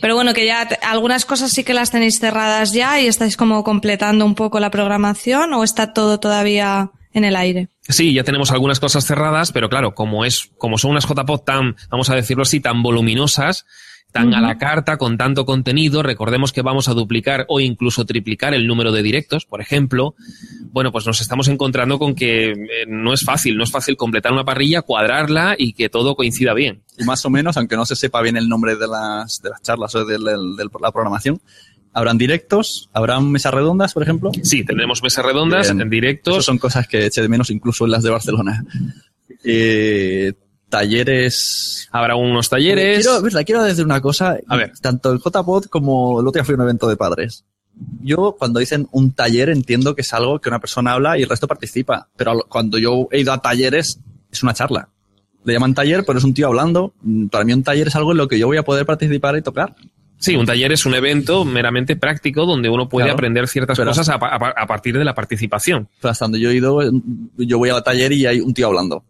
pero 0.00 0.14
bueno, 0.16 0.34
que 0.34 0.44
ya 0.44 0.66
te- 0.68 0.78
algunas 0.84 1.24
cosas 1.24 1.52
sí 1.52 1.62
que 1.64 1.72
las 1.74 1.90
tenéis 1.90 2.18
cerradas 2.18 2.72
ya 2.72 3.00
y 3.00 3.06
estáis 3.06 3.36
como 3.36 3.62
completando 3.64 4.24
un 4.26 4.34
poco 4.34 4.58
la 4.60 4.70
programación 4.70 5.52
o 5.54 5.62
está 5.64 5.92
todo 5.92 6.18
todavía 6.20 6.90
en 7.16 7.24
el 7.24 7.34
aire. 7.34 7.68
Sí, 7.80 8.12
ya 8.12 8.24
tenemos 8.24 8.50
algunas 8.50 8.78
cosas 8.78 9.06
cerradas, 9.06 9.50
pero 9.50 9.70
claro, 9.70 9.94
como 9.94 10.26
es, 10.26 10.50
como 10.58 10.76
son 10.76 10.90
unas 10.90 11.06
JPOD 11.08 11.40
tan, 11.40 11.76
vamos 11.88 12.10
a 12.10 12.14
decirlo 12.14 12.42
así, 12.42 12.60
tan 12.60 12.82
voluminosas, 12.82 13.64
tan 14.12 14.34
a 14.34 14.40
la 14.42 14.58
carta, 14.58 14.98
con 14.98 15.16
tanto 15.16 15.46
contenido, 15.46 16.02
recordemos 16.02 16.52
que 16.52 16.60
vamos 16.60 16.88
a 16.88 16.94
duplicar 16.94 17.46
o 17.48 17.58
incluso 17.60 18.04
triplicar 18.04 18.52
el 18.52 18.66
número 18.66 18.92
de 18.92 19.02
directos, 19.02 19.46
por 19.46 19.62
ejemplo. 19.62 20.14
Bueno, 20.72 20.92
pues 20.92 21.06
nos 21.06 21.22
estamos 21.22 21.48
encontrando 21.48 21.98
con 21.98 22.14
que 22.14 22.50
eh, 22.50 22.56
no 22.86 23.14
es 23.14 23.24
fácil, 23.24 23.56
no 23.56 23.64
es 23.64 23.70
fácil 23.70 23.96
completar 23.96 24.32
una 24.32 24.44
parrilla, 24.44 24.82
cuadrarla 24.82 25.54
y 25.58 25.72
que 25.72 25.88
todo 25.88 26.16
coincida 26.16 26.52
bien. 26.52 26.82
Y 26.98 27.04
más 27.04 27.24
o 27.24 27.30
menos, 27.30 27.56
aunque 27.56 27.76
no 27.76 27.86
se 27.86 27.96
sepa 27.96 28.20
bien 28.20 28.36
el 28.36 28.48
nombre 28.48 28.76
de 28.76 28.88
las, 28.88 29.40
de 29.40 29.50
las 29.50 29.62
charlas 29.62 29.94
o 29.94 30.04
de 30.04 30.18
la 30.18 30.92
programación, 30.92 31.40
habrán 31.96 32.18
directos, 32.18 32.90
habrán 32.92 33.30
mesas 33.32 33.54
redondas, 33.54 33.94
por 33.94 34.02
ejemplo. 34.02 34.30
Sí, 34.42 34.64
tendremos 34.64 35.02
mesas 35.02 35.24
redondas, 35.24 35.68
Bien. 35.68 35.80
en 35.80 35.88
directos. 35.88 36.44
Son 36.44 36.58
cosas 36.58 36.86
que 36.86 37.06
eché 37.06 37.22
de 37.22 37.28
menos 37.28 37.48
incluso 37.50 37.86
en 37.86 37.90
las 37.92 38.02
de 38.02 38.10
Barcelona. 38.10 38.64
Eh, 39.42 40.34
talleres. 40.68 41.88
Habrá 41.90 42.14
unos 42.16 42.50
talleres. 42.50 43.04
Quiero, 43.06 43.22
verdad, 43.22 43.42
quiero 43.46 43.62
decir 43.62 43.84
una 43.84 44.00
cosa. 44.02 44.36
A 44.46 44.56
ver. 44.56 44.72
Tanto 44.80 45.10
el 45.10 45.18
JPod 45.20 45.66
como 45.66 46.20
el 46.20 46.26
otro 46.26 46.38
día 46.40 46.44
fui 46.44 46.52
a 46.52 46.56
un 46.56 46.62
evento 46.64 46.86
de 46.86 46.96
padres. 46.96 47.44
Yo, 48.02 48.36
cuando 48.38 48.60
dicen 48.60 48.88
un 48.92 49.12
taller, 49.12 49.48
entiendo 49.48 49.94
que 49.94 50.02
es 50.02 50.12
algo 50.12 50.38
que 50.40 50.48
una 50.50 50.60
persona 50.60 50.92
habla 50.92 51.18
y 51.18 51.22
el 51.22 51.28
resto 51.30 51.46
participa. 51.46 52.08
Pero 52.16 52.44
cuando 52.48 52.78
yo 52.78 53.08
he 53.10 53.20
ido 53.20 53.32
a 53.32 53.40
talleres, 53.40 54.00
es 54.30 54.42
una 54.42 54.52
charla. 54.54 54.90
Le 55.44 55.52
llaman 55.54 55.74
taller, 55.74 56.04
pero 56.06 56.18
es 56.18 56.24
un 56.24 56.34
tío 56.34 56.48
hablando. 56.48 56.92
Mm, 57.02 57.28
Para 57.28 57.44
mí 57.44 57.52
un 57.52 57.62
taller 57.62 57.88
es 57.88 57.96
algo 57.96 58.12
en 58.12 58.18
lo 58.18 58.28
que 58.28 58.38
yo 58.38 58.46
voy 58.48 58.56
a 58.58 58.64
poder 58.64 58.84
participar 58.84 59.36
y 59.36 59.42
tocar. 59.42 59.74
Sí, 60.18 60.34
un 60.34 60.46
taller 60.46 60.72
es 60.72 60.86
un 60.86 60.94
evento 60.94 61.44
meramente 61.44 61.94
práctico 61.96 62.46
donde 62.46 62.68
uno 62.70 62.88
puede 62.88 63.04
Claro. 63.06 63.16
aprender 63.16 63.46
ciertas 63.48 63.78
cosas 63.78 64.08
a, 64.08 64.18
pa- 64.18 64.28
a 64.34 64.38
pa- 64.38 64.54
a 64.56 64.66
partir 64.66 64.96
de 64.96 65.04
la 65.04 65.14
participación. 65.14 65.88
Pero 66.00 66.10
hasta 66.12 66.24
donde 66.24 66.40
yo 66.40 66.50
he 66.50 66.54
ido, 66.56 66.80
yo 67.36 67.58
voy 67.58 67.68
al 67.70 67.82
taller 67.84 68.12
y 68.12 68.24
hay 68.26 68.40
un 68.40 68.54
tío 68.54 68.66
hablando 68.68 69.04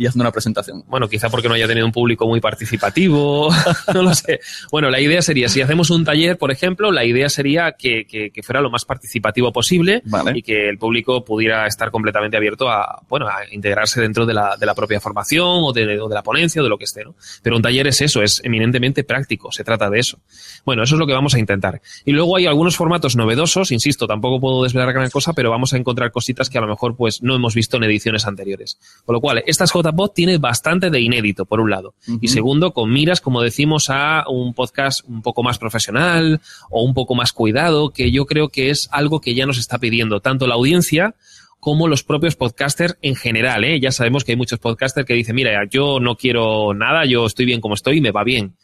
y 0.00 0.06
haciendo 0.06 0.22
una 0.24 0.32
presentación. 0.32 0.82
Bueno, 0.88 1.08
quizá 1.08 1.28
porque 1.28 1.46
no 1.46 1.54
haya 1.54 1.66
tenido 1.68 1.84
un 1.84 1.92
público 1.92 2.26
muy 2.26 2.40
participativo, 2.40 3.50
no 3.94 4.02
lo 4.02 4.14
sé. 4.14 4.40
Bueno, 4.72 4.88
la 4.88 4.98
idea 4.98 5.20
sería, 5.20 5.48
si 5.50 5.60
hacemos 5.60 5.90
un 5.90 6.06
taller, 6.06 6.38
por 6.38 6.50
ejemplo, 6.50 6.90
la 6.90 7.04
idea 7.04 7.28
sería 7.28 7.72
que, 7.72 8.06
que- 8.06 8.30
que 8.30 8.42
fuera 8.42 8.62
lo 8.62 8.70
más 8.70 8.86
participativo 8.86 9.52
posible 9.52 10.00
Vale. 10.06 10.32
y 10.38 10.42
que 10.42 10.70
el 10.70 10.78
público 10.78 11.22
pudiera 11.22 11.66
estar 11.66 11.90
completamente 11.90 12.38
abierto 12.38 12.70
a, 12.70 13.02
bueno, 13.10 13.28
a 13.28 13.40
integrarse 13.52 14.00
dentro 14.00 14.24
de 14.24 14.32
la, 14.32 14.56
de 14.56 14.64
la 14.64 14.74
propia 14.74 15.00
formación 15.00 15.46
o 15.46 15.72
de, 15.74 16.00
o 16.00 16.08
de 16.08 16.14
la 16.14 16.22
ponencia 16.22 16.62
o 16.62 16.64
de 16.64 16.70
lo 16.70 16.78
que 16.78 16.84
esté, 16.84 17.04
¿no? 17.04 17.14
Pero 17.42 17.56
un 17.56 17.62
taller 17.62 17.86
es 17.86 18.00
eso, 18.00 18.22
es 18.22 18.40
eminentemente 18.42 19.04
práctico, 19.04 19.52
se 19.52 19.64
trata 19.64 19.90
de 19.90 19.98
eso. 19.98 20.18
Bueno, 20.64 20.82
eso 20.82 20.94
es 20.94 20.98
lo 20.98 21.06
que 21.06 21.12
vamos 21.12 21.34
a 21.34 21.38
intentar. 21.38 21.82
Y 22.06 22.12
luego 22.12 22.38
hay 22.38 22.46
algunos 22.46 22.74
formatos 22.74 23.16
novedosos, 23.16 23.70
insisto, 23.70 24.06
tampoco 24.06 24.40
puedo 24.40 24.62
desvelar 24.62 24.94
gran 24.94 25.10
cosa, 25.10 25.34
pero 25.34 25.50
vamos 25.50 25.74
a 25.74 25.76
encontrar 25.76 26.10
cositas 26.10 26.48
que 26.48 26.56
a 26.56 26.62
lo 26.62 26.68
mejor 26.68 26.96
pues 26.96 27.22
no 27.22 27.34
hemos 27.34 27.54
visto 27.54 27.76
en 27.76 27.84
ediciones 27.84 28.26
anteriores. 28.26 28.78
Con 29.04 29.12
lo 29.14 29.20
cual, 29.20 29.42
estas 29.46 29.70
JPOD 29.72 29.89
JPod 29.90 30.10
tiene 30.10 30.38
bastante 30.38 30.90
de 30.90 31.00
inédito, 31.00 31.44
por 31.44 31.60
un 31.60 31.70
lado. 31.70 31.94
Y 32.20 32.28
segundo, 32.28 32.72
con 32.72 32.92
miras, 32.92 33.20
como 33.20 33.42
decimos, 33.42 33.90
a 33.90 34.24
un 34.28 34.54
podcast 34.54 35.06
un 35.08 35.22
poco 35.22 35.42
más 35.42 35.58
profesional 35.58 36.40
o 36.70 36.82
un 36.82 36.94
poco 36.94 37.14
más 37.14 37.32
cuidado, 37.32 37.90
que 37.90 38.10
yo 38.10 38.26
creo 38.26 38.48
que 38.48 38.70
es 38.70 38.88
algo 38.92 39.20
que 39.20 39.34
ya 39.34 39.46
nos 39.46 39.58
está 39.58 39.78
pidiendo 39.78 40.20
tanto 40.20 40.46
la 40.46 40.54
audiencia 40.54 41.14
como 41.60 41.88
los 41.88 42.02
propios 42.02 42.36
podcasters 42.36 42.96
en 43.02 43.14
general. 43.14 43.64
¿eh? 43.64 43.78
Ya 43.80 43.92
sabemos 43.92 44.24
que 44.24 44.32
hay 44.32 44.36
muchos 44.36 44.58
podcasters 44.58 45.06
que 45.06 45.14
dicen, 45.14 45.36
mira, 45.36 45.52
yo 45.70 46.00
no 46.00 46.16
quiero 46.16 46.72
nada, 46.74 47.04
yo 47.04 47.26
estoy 47.26 47.44
bien 47.44 47.60
como 47.60 47.74
estoy 47.74 47.98
y 47.98 48.00
me 48.00 48.10
va 48.10 48.24
bien. 48.24 48.54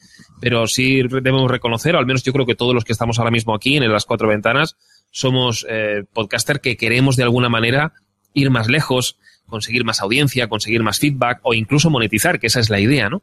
Pero 0.40 0.66
sí 0.66 1.02
debemos 1.02 1.50
reconocer, 1.50 1.94
o 1.94 1.98
al 1.98 2.06
menos 2.06 2.24
yo 2.24 2.32
creo 2.32 2.46
que 2.46 2.54
todos 2.54 2.74
los 2.74 2.84
que 2.84 2.92
estamos 2.92 3.18
ahora 3.18 3.30
mismo 3.30 3.54
aquí 3.54 3.76
en 3.76 3.92
las 3.92 4.06
cuatro 4.06 4.28
ventanas, 4.28 4.76
somos 5.10 5.66
eh, 5.68 6.04
podcasters 6.12 6.60
que 6.60 6.76
queremos 6.76 7.16
de 7.16 7.22
alguna 7.22 7.48
manera 7.48 7.92
ir 8.32 8.50
más 8.50 8.68
lejos, 8.68 9.18
conseguir 9.46 9.84
más 9.84 10.00
audiencia, 10.00 10.48
conseguir 10.48 10.82
más 10.82 10.98
feedback 10.98 11.40
o 11.42 11.54
incluso 11.54 11.90
monetizar, 11.90 12.38
que 12.38 12.48
esa 12.48 12.60
es 12.60 12.70
la 12.70 12.80
idea, 12.80 13.08
¿no? 13.08 13.22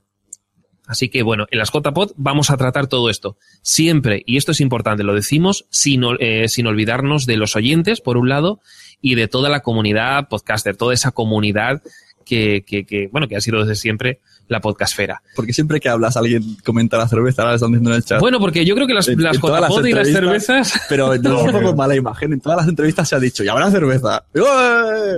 Así 0.85 1.09
que 1.09 1.23
bueno, 1.23 1.45
en 1.49 1.59
las 1.59 1.71
JPod 1.71 2.11
vamos 2.17 2.49
a 2.49 2.57
tratar 2.57 2.87
todo 2.87 3.09
esto. 3.09 3.37
Siempre, 3.61 4.21
y 4.25 4.37
esto 4.37 4.51
es 4.51 4.59
importante, 4.59 5.03
lo 5.03 5.15
decimos 5.15 5.65
sin, 5.69 6.03
eh, 6.19 6.49
sin 6.49 6.67
olvidarnos 6.67 7.25
de 7.25 7.37
los 7.37 7.55
oyentes, 7.55 8.01
por 8.01 8.17
un 8.17 8.27
lado, 8.27 8.59
y 9.01 9.15
de 9.15 9.27
toda 9.27 9.49
la 9.49 9.61
comunidad 9.61 10.27
podcaster, 10.27 10.75
toda 10.75 10.93
esa 10.93 11.11
comunidad 11.11 11.81
que, 12.25 12.63
que, 12.65 12.85
que, 12.85 13.07
bueno, 13.11 13.27
que 13.27 13.37
ha 13.37 13.41
sido 13.41 13.61
desde 13.61 13.75
siempre 13.75 14.19
la 14.47 14.59
podcastfera. 14.61 15.21
Porque 15.35 15.53
siempre 15.53 15.79
que 15.79 15.89
hablas, 15.89 16.17
alguien 16.17 16.57
comenta 16.63 16.97
la 16.97 17.07
cerveza, 17.07 17.41
ahora 17.43 17.55
están 17.55 17.69
diciendo 17.71 17.89
en 17.91 17.95
el 17.97 18.03
chat. 18.03 18.19
Bueno, 18.19 18.39
porque 18.39 18.65
yo 18.65 18.75
creo 18.75 18.87
que 18.87 18.93
las, 18.93 19.07
En- 19.07 19.21
las 19.21 19.35
en 19.35 19.41
JPod 19.41 19.85
y 19.85 19.93
las 19.93 20.07
cervezas... 20.09 20.81
Pero 20.89 21.15
no 21.17 21.39
es 21.39 21.45
un 21.53 21.61
poco 21.61 21.75
mala 21.75 21.95
imagen. 21.95 22.33
En 22.33 22.41
todas 22.41 22.57
las 22.57 22.67
entrevistas 22.67 23.07
se 23.09 23.15
ha 23.15 23.19
dicho, 23.19 23.43
y 23.43 23.47
habrá 23.47 23.71
cerveza. 23.71 24.23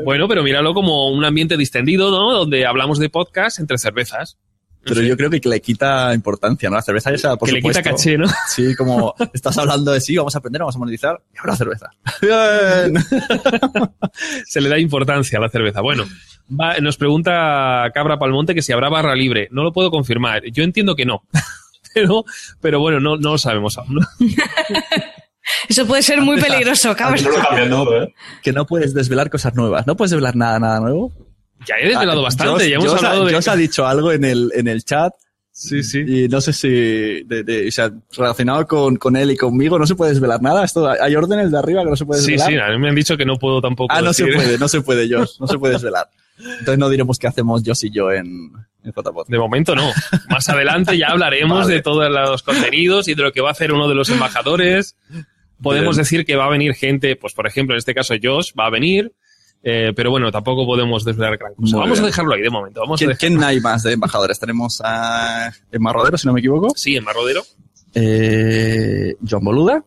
Bueno, 0.04 0.28
pero 0.28 0.44
míralo 0.44 0.74
como 0.74 1.10
un 1.10 1.24
ambiente 1.26 1.58
distendido, 1.58 2.12
¿no? 2.12 2.34
Donde 2.38 2.66
hablamos 2.66 3.00
de 3.00 3.10
podcast 3.10 3.60
entre 3.60 3.78
cervezas. 3.78 4.38
Pero 4.86 5.02
yo 5.02 5.18
creo 5.18 5.30
que 5.30 5.42
le 5.50 5.60
quita 5.62 6.14
importancia, 6.14 6.70
¿no? 6.70 6.76
La 6.76 6.82
cerveza 6.82 7.18
sea, 7.18 7.36
por 7.36 7.48
Que 7.50 7.54
le 7.56 7.62
quita 7.62 7.80
supuesto. 7.80 7.98
caché, 7.98 8.18
¿no? 8.18 8.28
Sí, 8.48 8.76
como 8.76 9.14
estás 9.34 9.58
hablando 9.58 9.92
de 9.92 10.00
sí, 10.00 10.16
vamos 10.16 10.36
a 10.36 10.38
aprender, 10.38 10.62
vamos 10.62 10.76
a 10.76 10.80
monetizar, 10.80 11.22
y 11.34 11.38
habrá 11.40 11.56
cerveza. 11.56 11.90
Bien. 12.22 13.04
Se 14.46 14.62
le 14.62 14.70
da 14.70 14.78
importancia 14.80 15.38
a 15.40 15.42
la 15.42 15.50
cerveza. 15.50 15.82
Bueno, 15.82 16.06
va- 16.50 16.78
nos 16.80 16.98
pregunta 16.98 17.90
Cabra 17.94 18.18
Palmonte 18.20 18.54
que 18.56 18.62
si 18.62 18.72
habrá 18.72 18.90
barra 18.90 19.16
libre. 19.16 19.48
No 19.52 19.64
lo 19.64 19.74
puedo 19.74 19.92
confirmar. 19.92 20.44
Yo 20.52 20.64
entiendo 20.64 20.96
que 20.96 21.06
no. 21.06 21.24
Pero, 21.94 22.26
pero 22.60 22.82
bueno, 22.82 23.00
no, 23.00 23.16
no 23.16 23.32
lo 23.32 23.38
sabemos 23.38 23.78
aún. 23.78 24.02
Eso 25.70 25.88
puede 25.88 26.04
ser 26.04 26.20
muy 26.20 26.42
peligroso, 26.42 26.94
cabrón. 26.94 27.24
Que 28.44 28.52
no 28.52 28.66
puedes 28.66 28.94
desvelar 28.94 29.30
cosas 29.30 29.56
nuevas. 29.56 29.88
No 29.88 29.96
puedes 29.96 30.12
desvelar 30.12 30.36
nada, 30.36 30.60
nada 30.60 30.82
nuevo. 30.82 31.14
Ya 31.68 31.76
he 31.82 31.88
desvelado 31.90 32.20
Ah, 32.20 32.24
bastante. 32.24 32.64
Josh- 32.66 32.70
ya 32.70 32.76
hemos 32.76 32.88
Josh 32.90 33.04
ha- 33.04 33.08
hablado 33.08 33.26
de... 33.26 33.34
Josh 33.34 33.50
ha 33.50 33.56
dicho 33.56 33.86
algo 33.88 34.12
en 34.12 34.24
el, 34.26 34.52
en 34.56 34.68
el 34.68 34.84
chat. 34.84 35.14
Sí, 35.52 35.84
sí. 35.84 36.00
Y 36.06 36.28
no 36.28 36.42
sé 36.42 36.52
si, 36.52 36.68
de, 37.24 37.44
de- 37.46 37.68
o 37.68 37.72
sea, 37.72 37.90
relacionado 38.18 38.68
con, 38.68 38.98
con 38.98 39.16
él 39.16 39.32
y 39.32 39.38
conmigo, 39.38 39.80
no 39.80 39.88
se 39.88 39.96
puede 39.96 40.12
desvelar 40.12 40.42
nada. 40.42 40.66
Esto, 40.66 40.90
hay 40.90 41.16
órdenes 41.16 41.50
de 41.52 41.58
arriba 41.58 41.82
que 41.84 41.90
no 41.92 41.96
se 41.96 42.06
puede 42.06 42.22
Sí, 42.22 42.32
desvelar. 42.34 42.68
sí, 42.68 42.72
a 42.74 42.76
mí 42.76 42.82
me 42.82 42.90
han 42.90 42.96
dicho 42.96 43.16
que 43.16 43.24
no 43.26 43.38
puedo 43.38 43.62
tampoco 43.62 43.94
Ah, 43.96 44.02
no 44.02 44.12
se 44.12 44.26
decir. 44.26 44.38
puede, 44.38 44.58
no 44.58 44.68
se 44.68 44.82
puede, 44.82 45.08
Josh. 45.10 45.40
No 45.40 45.48
se 45.48 45.58
puede 45.58 45.74
desvelar. 45.76 46.10
Entonces 46.38 46.78
no 46.78 46.90
diremos 46.90 47.18
qué 47.18 47.28
hacemos 47.28 47.64
Josh 47.66 47.86
y 47.86 47.92
yo 47.92 48.12
en, 48.12 48.26
en 48.84 48.92
JPod. 48.92 49.28
De 49.30 49.38
momento 49.40 49.74
no. 49.76 49.90
Más 50.30 50.50
adelante 50.50 50.98
ya 50.98 51.08
hablaremos 51.08 51.62
Vale. 51.64 51.76
de 51.76 51.82
todos 51.82 52.12
los 52.12 52.44
contenidos 52.44 53.08
y 53.08 53.16
de 53.16 53.24
lo 53.24 53.32
que 53.32 53.40
va 53.40 53.48
a 53.48 53.52
hacer 53.54 53.72
uno 53.72 53.88
de 53.88 53.96
los 53.96 54.10
embajadores. 54.10 54.98
Podemos 55.62 55.96
Bien. 55.96 56.04
decir 56.04 56.26
que 56.26 56.36
va 56.36 56.48
a 56.48 56.50
venir 56.50 56.74
gente, 56.74 57.16
pues 57.16 57.34
por 57.34 57.48
ejemplo, 57.48 57.74
en 57.76 57.78
este 57.78 57.96
caso 57.96 58.14
Josh 58.22 58.52
va 58.60 58.66
a 58.66 58.70
venir, 58.70 59.14
eh, 59.68 59.94
pero 59.96 60.12
bueno, 60.12 60.32
tampoco 60.32 60.64
podemos 60.64 61.04
desvelar 61.04 61.38
gran 61.40 61.56
cosa. 61.56 61.76
Muy 61.76 61.82
Vamos 61.82 61.98
bien. 61.98 62.04
a 62.04 62.08
dejarlo 62.08 62.34
ahí 62.36 62.42
de 62.42 62.50
momento. 62.52 62.82
Vamos 62.82 63.04
¿Quién, 63.18 63.44
hay 63.44 63.60
más 63.60 63.82
de 63.82 63.94
embajadores? 63.94 64.40
Tenemos 64.40 64.80
a 64.86 65.52
Emma 65.72 65.92
Rodero, 65.92 66.20
si 66.20 66.28
no 66.28 66.34
me 66.34 66.40
equivoco. 66.40 66.70
Sí, 66.76 66.96
en 66.96 67.04
Marrodero. 67.04 67.42
Eh, 67.96 69.16
John 69.28 69.44
Boluda 69.44 69.84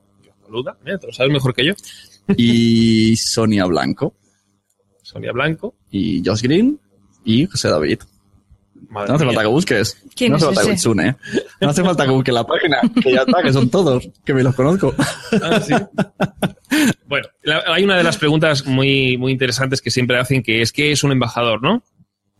Boluda, 0.48 0.76
eh, 0.84 0.96
te 0.98 1.06
lo 1.06 1.12
sabes 1.12 1.30
mejor 1.32 1.54
que 1.54 1.64
yo. 1.66 1.74
y 2.36 3.14
Sonia 3.16 3.66
Blanco 3.66 4.14
Sonia 5.02 5.30
Blanco. 5.32 5.74
y 5.90 6.22
Josh 6.24 6.42
Green 6.42 6.80
y 7.24 7.46
José 7.46 7.68
David. 7.68 8.00
Madre 8.88 9.08
No 9.08 9.14
hace 9.16 9.24
mía. 9.24 9.34
falta 9.34 9.42
que 9.42 9.48
busques. 9.52 10.02
¿Quién 10.14 10.30
no 10.32 10.36
hace 10.36 10.46
es 10.48 10.54
falta 10.54 10.68
que 10.68 10.74
ese? 10.74 10.82
Sune, 10.82 11.08
¿eh? 11.08 11.16
No 11.60 11.70
hace 11.70 11.84
falta 11.84 12.04
que 12.04 12.10
busques 12.10 12.34
la 12.34 12.44
página, 12.44 12.80
que 13.02 13.12
ya 13.12 13.20
está, 13.26 13.42
que 13.42 13.52
son 13.52 13.68
todos, 13.70 14.08
que 14.24 14.34
me 14.34 14.42
los 14.42 14.54
conozco. 14.54 14.94
Ah, 15.42 15.60
sí. 15.60 15.74
Bueno, 17.06 17.28
la- 17.42 17.62
hay 17.66 17.84
una 17.84 17.96
de 17.96 18.04
las 18.04 18.18
preguntas 18.18 18.66
muy, 18.66 19.16
muy 19.16 19.32
interesantes 19.32 19.80
que 19.80 19.90
siempre 19.90 20.18
hacen, 20.18 20.42
que 20.42 20.62
es 20.62 20.72
¿qué 20.72 20.92
es 20.92 21.02
un 21.04 21.12
embajador, 21.12 21.62
no? 21.62 21.82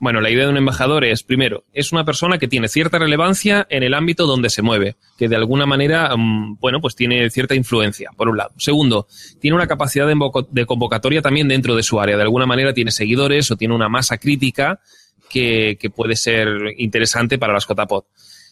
Bueno, 0.01 0.21
la 0.21 0.31
idea 0.31 0.45
de 0.45 0.51
un 0.51 0.57
embajador 0.57 1.05
es, 1.05 1.25
primero, 1.25 1.65
es 1.73 1.91
una 1.91 2.05
persona 2.05 2.39
que 2.39 2.47
tiene 2.47 2.69
cierta 2.69 3.01
relevancia 3.01 3.67
en 3.69 3.83
el 3.83 3.95
ámbito 3.95 4.27
donde 4.27 4.49
se 4.49 4.63
mueve, 4.63 4.95
que 5.19 5.29
de 5.29 5.35
alguna 5.35 5.67
manera, 5.67 6.15
mm, 6.17 6.59
bueno, 6.61 6.81
pues 6.81 6.95
tiene 6.95 7.29
cierta 7.31 7.57
influencia, 7.57 8.11
por 8.17 8.29
un 8.29 8.37
lado. 8.37 8.51
Segundo, 8.59 9.09
tiene 9.41 9.57
una 9.57 9.67
capacidad 9.67 10.07
de 10.07 10.67
convocatoria 10.67 11.21
también 11.21 11.49
dentro 11.49 11.75
de 11.75 11.83
su 11.83 11.99
área. 12.01 12.17
De 12.17 12.23
alguna 12.23 12.47
manera 12.47 12.73
tiene 12.73 12.93
seguidores 12.93 13.51
o 13.51 13.57
tiene 13.57 13.75
una 13.75 13.89
masa 13.89 14.19
crítica 14.19 14.79
que, 15.29 15.77
que 15.81 15.91
puede 15.91 16.17
ser 16.17 16.49
interesante 16.77 17.39
para 17.39 17.53
las 17.53 17.67
Cotapod. 17.67 18.05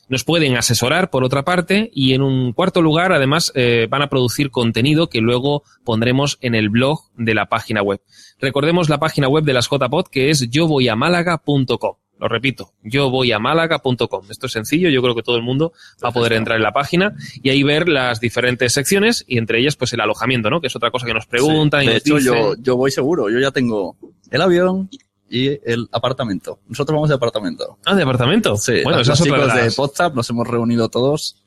Nos 0.09 0.23
pueden 0.23 0.57
asesorar, 0.57 1.11
por 1.11 1.25
otra 1.25 1.45
parte, 1.45 1.91
y 1.93 2.15
en 2.15 2.23
un 2.23 2.53
cuarto 2.53 2.81
lugar, 2.81 3.13
además, 3.13 3.51
eh, 3.57 3.89
van 3.91 4.03
a 4.03 4.09
producir 4.09 4.53
contenido 4.53 5.09
que 5.09 5.21
luego 5.21 5.65
pondremos 5.85 6.39
en 6.43 6.55
el 6.55 6.69
blog 6.69 7.11
de 7.17 7.35
la 7.35 7.47
página 7.47 7.83
web. 7.83 8.01
Recordemos 8.39 8.89
la 8.89 8.99
página 8.99 9.29
web 9.29 9.43
de 9.43 9.53
las 9.53 9.69
JPod, 9.69 10.07
que 10.07 10.31
es 10.31 10.49
yovoyamálaga.com. 10.49 11.97
Lo 12.19 12.29
repito, 12.29 12.73
yovoyamálaga.com. 12.85 14.31
Esto 14.31 14.47
es 14.47 14.53
sencillo, 14.53 14.89
yo 14.91 15.03
creo 15.03 15.15
que 15.15 15.23
todo 15.23 15.37
el 15.37 15.43
mundo 15.43 15.73
va 16.03 16.11
a 16.11 16.13
poder 16.13 16.35
entrar 16.35 16.57
en 16.57 16.63
la 16.63 16.73
página 16.73 17.15
y 17.43 17.51
ahí 17.51 17.63
ver 17.63 17.89
las 17.89 18.21
diferentes 18.21 18.73
secciones 18.73 19.25
y 19.27 19.39
entre 19.39 19.59
ellas, 19.59 19.77
pues 19.77 19.93
el 19.93 20.01
alojamiento, 20.01 20.49
¿no? 20.49 20.61
Que 20.61 20.69
es 20.69 20.77
otra 20.77 20.91
cosa 20.91 21.05
que 21.05 21.13
nos 21.15 21.27
preguntan 21.27 21.83
y 21.83 21.89
de 21.89 21.95
nos 21.95 22.03
hecho, 22.03 22.17
dicen. 22.17 22.35
yo, 22.35 22.55
yo 22.59 22.77
voy 22.77 22.91
seguro. 22.91 23.29
Yo 23.29 23.39
ya 23.39 23.51
tengo 23.51 23.97
el 24.31 24.41
avión 24.41 24.89
y 25.29 25.49
el 25.71 25.89
apartamento. 25.93 26.61
Nosotros 26.69 26.95
vamos 26.95 27.09
de 27.09 27.17
apartamento. 27.17 27.79
Ah, 27.85 27.95
de 27.95 28.03
apartamento. 28.03 28.57
Sí, 28.57 28.83
bueno, 28.83 29.03
los 29.03 29.23
chicos 29.23 29.55
de 29.55 29.73
WhatsApp 29.77 30.15
nos 30.15 30.29
hemos 30.31 30.47
reunido 30.47 30.89
todos. 30.89 31.43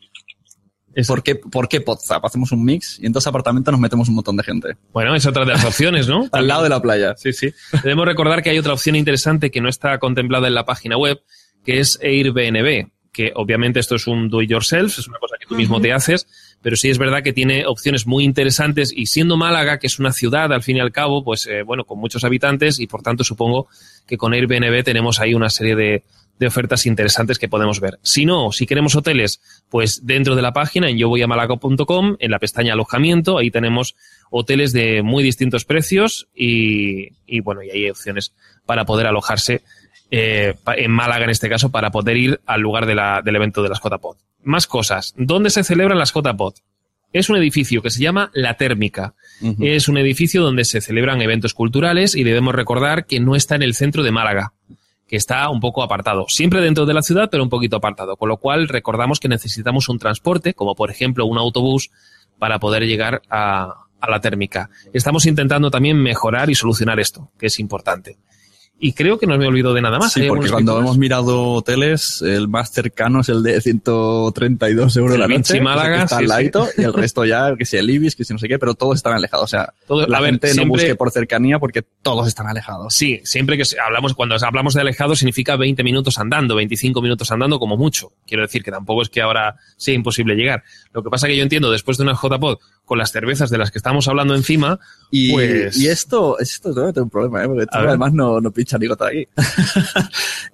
¿Por 1.07 1.23
qué, 1.23 1.35
¿Por 1.35 1.69
qué 1.69 1.83
WhatsApp? 1.85 2.25
Hacemos 2.25 2.51
un 2.51 2.63
mix 2.65 2.99
y 2.99 3.05
en 3.05 3.13
dos 3.13 3.25
apartamentos 3.27 3.71
nos 3.71 3.79
metemos 3.79 4.09
un 4.09 4.15
montón 4.15 4.35
de 4.35 4.43
gente. 4.43 4.75
Bueno, 4.91 5.15
es 5.15 5.25
otra 5.25 5.45
de 5.45 5.53
las 5.53 5.63
opciones, 5.63 6.07
¿no? 6.07 6.27
Al 6.31 6.47
lado 6.47 6.63
de 6.63 6.69
la 6.69 6.81
playa. 6.81 7.15
Sí, 7.15 7.31
sí. 7.31 7.53
Debemos 7.83 8.05
recordar 8.05 8.41
que 8.43 8.49
hay 8.49 8.59
otra 8.59 8.73
opción 8.73 8.95
interesante 8.95 9.51
que 9.51 9.61
no 9.61 9.69
está 9.69 9.97
contemplada 9.99 10.47
en 10.47 10.55
la 10.55 10.65
página 10.65 10.97
web, 10.97 11.21
que 11.63 11.79
es 11.79 11.99
Airbnb, 12.01 12.89
que 13.11 13.31
obviamente 13.35 13.79
esto 13.79 13.95
es 13.95 14.07
un 14.07 14.29
do 14.29 14.41
it 14.41 14.49
yourself, 14.49 14.97
es 14.97 15.07
una 15.07 15.19
cosa 15.19 15.35
que 15.39 15.45
tú 15.45 15.55
mismo 15.55 15.81
te 15.81 15.91
haces, 15.91 16.27
pero 16.61 16.75
sí 16.75 16.89
es 16.89 16.97
verdad 16.97 17.23
que 17.23 17.33
tiene 17.33 17.65
opciones 17.65 18.05
muy 18.05 18.23
interesantes 18.23 18.91
y 18.95 19.07
siendo 19.07 19.37
Málaga, 19.37 19.79
que 19.79 19.87
es 19.87 19.99
una 19.99 20.11
ciudad 20.11 20.51
al 20.53 20.63
fin 20.63 20.77
y 20.77 20.79
al 20.79 20.91
cabo, 20.91 21.23
pues 21.23 21.47
eh, 21.47 21.63
bueno, 21.63 21.85
con 21.85 21.99
muchos 21.99 22.23
habitantes 22.23 22.79
y 22.79 22.87
por 22.87 23.01
tanto 23.01 23.23
supongo 23.23 23.67
que 24.07 24.17
con 24.17 24.33
Airbnb 24.33 24.83
tenemos 24.83 25.19
ahí 25.19 25.33
una 25.33 25.49
serie 25.49 25.75
de, 25.75 26.03
de 26.39 26.47
ofertas 26.47 26.85
interesantes 26.85 27.37
que 27.37 27.49
podemos 27.49 27.81
ver. 27.81 27.99
Si 28.01 28.25
no, 28.25 28.51
si 28.51 28.65
queremos 28.65 28.95
hoteles, 28.95 29.41
pues 29.69 30.05
dentro 30.05 30.35
de 30.35 30.41
la 30.41 30.53
página 30.53 30.89
en 30.89 30.97
yovoyamalaga.com, 30.97 32.15
en 32.17 32.31
la 32.31 32.39
pestaña 32.39 32.73
alojamiento, 32.73 33.37
ahí 33.37 33.51
tenemos 33.51 33.95
hoteles 34.31 34.71
de 34.71 35.03
muy 35.03 35.21
distintos 35.21 35.65
precios 35.65 36.29
y, 36.33 37.09
y, 37.27 37.41
bueno, 37.41 37.61
y 37.61 37.69
hay 37.69 37.89
opciones 37.89 38.33
para 38.65 38.85
poder 38.85 39.07
alojarse 39.07 39.63
eh, 40.11 40.55
en 40.77 40.91
Málaga 40.91 41.23
en 41.25 41.29
este 41.29 41.49
caso 41.49 41.69
para 41.69 41.91
poder 41.91 42.17
ir 42.17 42.39
al 42.45 42.61
lugar 42.61 42.85
de 42.85 42.95
la- 42.95 43.21
del 43.23 43.35
evento 43.35 43.61
de 43.63 43.69
las 43.69 43.79
Cotapod. 43.79 44.17
Más 44.43 44.67
cosas. 44.67 45.13
¿Dónde 45.17 45.49
se 45.49 45.63
celebran 45.63 45.97
las 45.99 46.11
Cotapod? 46.11 46.53
Es 47.11 47.29
un 47.29 47.37
edificio 47.37 47.81
que 47.81 47.89
se 47.89 48.01
llama 48.03 48.29
La 48.33 48.53
Térmica. 48.55 49.13
Es 49.59 49.87
un 49.87 49.97
edificio 49.97 50.43
donde 50.43 50.63
se 50.65 50.79
celebran 50.81 51.21
eventos 51.21 51.53
culturales 51.53 52.13
y 52.15 52.23
debemos 52.23 52.53
recordar 52.53 53.05
que 53.05 53.19
no 53.19 53.35
está 53.35 53.55
en 53.55 53.63
el 53.63 53.73
centro 53.73 54.03
de 54.03 54.11
Málaga, 54.11 54.53
que 55.07 55.15
está 55.15 55.49
un 55.49 55.59
poco 55.59 55.81
apartado. 55.81 56.25
Siempre 56.27 56.61
dentro 56.61 56.85
de 56.85 56.93
la 56.93 57.01
ciudad, 57.01 57.29
pero 57.31 57.41
un 57.43 57.49
poquito 57.49 57.77
apartado. 57.77 58.15
Con 58.15 58.29
lo 58.29 58.37
cual 58.37 58.67
recordamos 58.67 59.19
que 59.19 59.27
necesitamos 59.27 59.89
un 59.89 59.97
transporte, 59.97 60.53
como 60.53 60.75
por 60.75 60.91
ejemplo 60.91 61.25
un 61.25 61.37
autobús, 61.39 61.89
para 62.37 62.59
poder 62.59 62.83
llegar 62.85 63.21
a, 63.29 63.73
a 63.99 64.09
la 64.09 64.21
térmica. 64.21 64.69
Estamos 64.93 65.25
intentando 65.25 65.71
también 65.71 65.97
mejorar 65.97 66.49
y 66.51 66.55
solucionar 66.55 66.99
esto, 66.99 67.31
que 67.39 67.47
es 67.47 67.59
importante. 67.59 68.17
Y 68.81 68.93
creo 68.93 69.19
que 69.19 69.27
no 69.27 69.37
me 69.37 69.45
olvido 69.45 69.73
de 69.73 69.81
nada 69.81 69.99
más. 69.99 70.13
Sí, 70.13 70.23
porque 70.27 70.49
cuando 70.49 70.79
hemos 70.79 70.97
mirado 70.97 71.51
hoteles, 71.51 72.21
el 72.21 72.47
más 72.47 72.71
cercano 72.71 73.19
es 73.21 73.29
el 73.29 73.43
de 73.43 73.59
132 73.59 74.95
euros 74.97 75.13
El 75.15 75.19
la 75.19 75.27
Vinci 75.27 75.53
noche. 75.53 75.61
Málaga, 75.63 75.97
que 75.97 76.03
está 76.03 76.07
sí, 76.07 76.15
al 76.15 76.21
sí. 76.21 76.27
ladito, 76.27 76.67
y 76.77 76.81
el 76.83 76.93
resto 76.93 77.25
ya, 77.25 77.55
que 77.57 77.65
si 77.65 77.77
el 77.77 77.89
Ibis, 77.89 78.15
que 78.15 78.23
si 78.23 78.33
no 78.33 78.39
sé 78.39 78.47
qué, 78.47 78.57
pero 78.59 78.75
todos 78.75 78.95
están 78.95 79.13
alejados. 79.13 79.43
O 79.43 79.47
sea, 79.47 79.73
Todo- 79.87 80.07
la 80.07 80.19
ver, 80.21 80.31
gente 80.31 80.47
no 80.49 80.53
siempre- 80.53 80.69
busque 80.83 80.95
por 80.95 81.11
cercanía 81.11 81.59
porque 81.59 81.83
todos 82.01 82.27
están 82.27 82.47
alejados. 82.47 82.93
Sí, 82.93 83.19
siempre 83.23 83.57
que 83.57 83.63
hablamos, 83.85 84.13
cuando 84.13 84.35
hablamos 84.41 84.73
de 84.73 84.81
alejado 84.81 85.15
significa 85.15 85.55
20 85.55 85.83
minutos 85.83 86.17
andando, 86.17 86.55
25 86.55 87.01
minutos 87.01 87.31
andando 87.31 87.59
como 87.59 87.77
mucho. 87.77 88.13
Quiero 88.25 88.43
decir 88.43 88.63
que 88.63 88.71
tampoco 88.71 89.01
es 89.01 89.09
que 89.09 89.21
ahora 89.21 89.55
sea 89.77 89.93
imposible 89.93 90.35
llegar. 90.35 90.63
Lo 90.93 91.03
que 91.03 91.09
pasa 91.09 91.27
que 91.27 91.35
yo 91.35 91.43
entiendo, 91.43 91.71
después 91.71 91.97
de 91.97 92.03
una 92.03 92.13
JPod 92.13 92.57
con 92.85 92.97
las 92.97 93.11
cervezas 93.11 93.49
de 93.51 93.57
las 93.59 93.69
que 93.71 93.77
estamos 93.77 94.07
hablando 94.07 94.33
encima, 94.35 94.79
Y, 95.11 95.31
pues... 95.31 95.77
y 95.77 95.87
esto, 95.87 96.39
esto 96.39 96.73
tengo 96.73 97.03
un 97.03 97.09
problema, 97.09 97.43
¿eh? 97.43 97.47
porque 97.47 97.65
además 97.71 98.13
no, 98.13 98.41
no 98.41 98.49
ni 98.77 98.88
gota 98.88 99.08
aquí. 99.08 99.27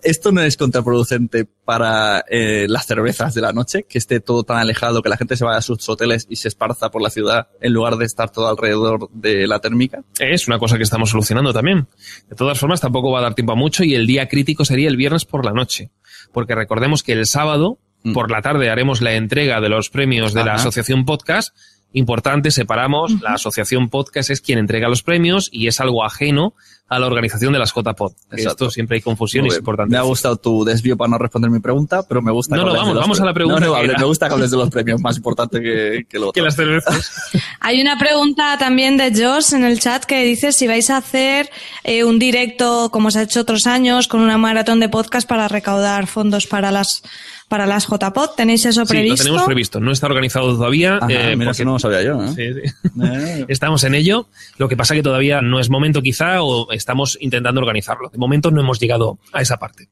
esto 0.03 0.31
no 0.31 0.41
es 0.41 0.57
contraproducente 0.57 1.45
para 1.45 2.23
eh, 2.29 2.67
las 2.69 2.85
cervezas 2.85 3.33
de 3.33 3.41
la 3.41 3.51
noche, 3.51 3.85
que 3.89 3.97
esté 3.97 4.19
todo 4.19 4.43
tan 4.43 4.57
alejado, 4.57 5.01
que 5.01 5.09
la 5.09 5.17
gente 5.17 5.35
se 5.35 5.43
vaya 5.43 5.57
a 5.57 5.61
sus 5.61 5.87
hoteles 5.89 6.27
y 6.29 6.37
se 6.37 6.47
esparza 6.47 6.91
por 6.91 7.01
la 7.01 7.09
ciudad 7.09 7.47
en 7.59 7.73
lugar 7.73 7.97
de 7.97 8.05
estar 8.05 8.29
todo 8.29 8.47
alrededor 8.47 9.09
de 9.11 9.47
la 9.47 9.59
térmica. 9.59 10.03
Es 10.19 10.47
una 10.47 10.59
cosa 10.59 10.77
que 10.77 10.83
estamos 10.83 11.09
solucionando 11.09 11.53
también. 11.53 11.87
De 12.29 12.35
todas 12.35 12.59
formas, 12.59 12.81
tampoco 12.81 13.11
va 13.11 13.19
a 13.19 13.23
dar 13.23 13.35
tiempo 13.35 13.53
a 13.53 13.55
mucho 13.55 13.83
y 13.83 13.95
el 13.95 14.07
día 14.07 14.27
crítico 14.27 14.65
sería 14.65 14.87
el 14.87 14.97
viernes 14.97 15.25
por 15.25 15.43
la 15.43 15.51
noche. 15.51 15.91
Porque 16.31 16.55
recordemos 16.55 17.03
que 17.03 17.13
el 17.13 17.25
sábado 17.25 17.79
por 18.13 18.29
la 18.29 18.41
tarde 18.41 18.69
haremos 18.69 19.01
la 19.01 19.13
entrega 19.13 19.61
de 19.61 19.69
los 19.69 19.89
premios 19.89 20.33
de 20.33 20.43
la. 20.43 20.55
Asociación 20.55 21.05
Podcast. 21.05 21.55
Importante, 21.95 22.51
separamos. 22.51 23.21
La 23.21 23.35
Asociación 23.35 23.89
Podcast 23.89 24.29
es 24.29 24.41
quien 24.41 24.59
entrega 24.59 24.89
los 24.89 25.01
premios 25.01 25.47
y 25.49 25.67
es 25.67 25.79
algo 25.79 26.03
ajeno 26.03 26.53
a 26.89 26.99
la 26.99 27.07
organización 27.07 27.53
de 27.53 27.59
las 27.59 27.73
JPod. 27.73 28.11
Esto 28.31 28.69
siempre 28.69 28.97
hay 28.97 29.01
confusión 29.01 29.45
y 29.45 29.47
es 29.47 29.57
importante. 29.57 29.93
Me 29.93 29.97
ha 29.97 30.01
gustado 30.01 30.35
tu 30.35 30.65
desvío 30.65 30.97
para 30.97 31.09
no 31.09 31.17
responder 31.17 31.49
mi 31.49 31.61
pregunta, 31.61 32.03
pero 32.03 32.21
me 32.21 32.33
gusta 32.33 32.57
No, 32.57 32.63
que 32.63 32.67
no, 32.67 32.73
vamos, 32.73 32.87
de 32.89 32.93
los 32.95 33.01
vamos 33.01 33.21
a 33.21 33.25
la 33.25 33.33
pregunta 33.33 33.59
No, 33.61 33.67
no, 33.67 33.77
era. 33.77 33.97
me 33.97 34.03
gusta 34.03 34.27
que 34.27 34.33
hables 34.33 34.51
de 34.51 34.57
los 34.57 34.69
premios, 34.69 34.99
más 34.99 35.15
importante 35.15 35.61
que, 35.61 36.05
que 36.07 36.19
lo 36.19 36.27
otro. 36.29 36.33
Que 36.33 36.41
las 36.41 36.57
cervezas. 36.57 37.31
Hay 37.61 37.79
una 37.81 37.97
pregunta 37.97 38.57
también 38.59 38.97
de 38.97 39.11
Josh 39.11 39.53
en 39.53 39.63
el 39.63 39.79
chat 39.79 40.03
que 40.03 40.21
dice 40.25 40.51
si 40.51 40.67
vais 40.67 40.89
a 40.89 40.97
hacer 40.97 41.49
eh, 41.85 42.03
un 42.03 42.19
directo, 42.19 42.89
como 42.91 43.09
se 43.09 43.19
ha 43.19 43.21
hecho 43.23 43.39
otros 43.39 43.67
años, 43.67 44.09
con 44.09 44.19
una 44.19 44.37
maratón 44.37 44.81
de 44.81 44.89
podcast 44.89 45.27
para 45.27 45.47
recaudar 45.47 46.07
fondos 46.07 46.45
para 46.45 46.71
las 46.71 47.03
para 47.47 47.65
las 47.65 47.87
JPod. 47.87 48.31
¿Tenéis 48.35 48.65
eso 48.65 48.73
Sí, 48.73 48.79
lo 48.79 48.85
previsto? 48.87 49.23
tenemos 49.23 49.43
previsto. 49.45 49.79
No 49.79 49.91
está 49.91 50.07
organizado 50.07 50.55
todavía. 50.55 50.97
Ajá, 50.97 51.07
eh, 51.09 51.35
mira, 51.35 51.51
porque- 51.51 51.61
eso 51.61 51.65
no 51.65 51.73
lo 51.73 51.79
sabía 51.79 52.01
yo. 52.03 52.23
¿eh? 52.23 52.29
Sí, 52.29 52.53
sí. 52.61 52.89
Eh, 53.03 53.45
Estamos 53.49 53.83
en 53.83 53.95
ello. 53.95 54.27
Lo 54.57 54.67
que 54.67 54.75
pasa 54.77 54.95
que 54.95 55.03
todavía 55.03 55.41
no 55.41 55.59
es 55.59 55.69
momento 55.69 56.01
quizá 56.01 56.41
o 56.41 56.71
estamos 56.71 57.17
intentando 57.21 57.61
organizarlo. 57.61 58.09
De 58.09 58.17
momento 58.17 58.51
no 58.51 58.61
hemos 58.61 58.79
llegado 58.79 59.19
a 59.31 59.41
esa 59.41 59.57
parte. 59.57 59.89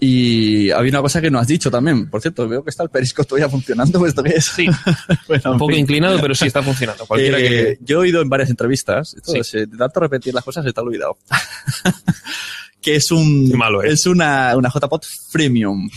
Y 0.00 0.70
había 0.72 0.90
una 0.90 1.00
cosa 1.00 1.20
que 1.22 1.30
no 1.30 1.38
has 1.38 1.46
dicho 1.46 1.70
también. 1.70 2.10
Por 2.10 2.20
cierto, 2.20 2.46
veo 2.48 2.62
que 2.64 2.70
está 2.70 2.82
el 2.82 2.90
Periscope 2.90 3.28
todavía 3.28 3.48
funcionando. 3.48 4.04
¿Esto 4.04 4.22
qué 4.22 4.30
es? 4.34 4.44
Sí, 4.46 4.66
Bueno, 5.28 5.52
un 5.52 5.58
poco 5.58 5.70
fin. 5.70 5.80
inclinado, 5.80 6.20
pero 6.20 6.34
sí 6.34 6.46
está 6.48 6.60
funcionando. 6.62 7.06
Cualquiera 7.06 7.38
Eh, 7.38 7.42
que... 7.48 7.78
Yo 7.82 7.98
he 7.98 8.00
oído 8.02 8.20
en 8.20 8.28
varias 8.28 8.50
entrevistas, 8.50 9.14
entonces, 9.14 9.46
Sí. 9.46 9.58
eh, 9.58 9.66
de 9.66 9.76
tanto 9.76 10.00
repetir 10.00 10.34
las 10.34 10.42
cosas 10.44 10.64
se 10.64 10.72
te 10.72 10.80
ha 10.80 10.82
olvidado. 10.82 11.16
que 12.82 12.96
es 12.96 13.10
un 13.10 13.48
Qué 13.50 13.56
malo 13.56 13.82
es. 13.82 14.06
una, 14.06 14.56
una 14.56 14.68
JPod 14.70 15.02
freemium. 15.30 15.88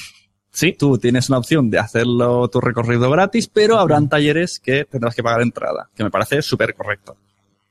Sí, 0.59 0.75
Tú 0.77 0.97
tienes 0.97 1.29
una 1.29 1.37
opción 1.37 1.69
de 1.69 1.79
hacerlo 1.79 2.47
tu 2.49 2.59
recorrido 2.59 3.09
gratis, 3.09 3.47
pero 3.47 3.77
habrán 3.79 4.09
talleres 4.09 4.59
que 4.59 4.83
tendrás 4.83 5.15
que 5.15 5.23
pagar 5.23 5.41
entrada, 5.41 5.89
que 5.95 6.03
me 6.03 6.11
parece 6.11 6.41
súper 6.41 6.73
correcto. 6.75 7.15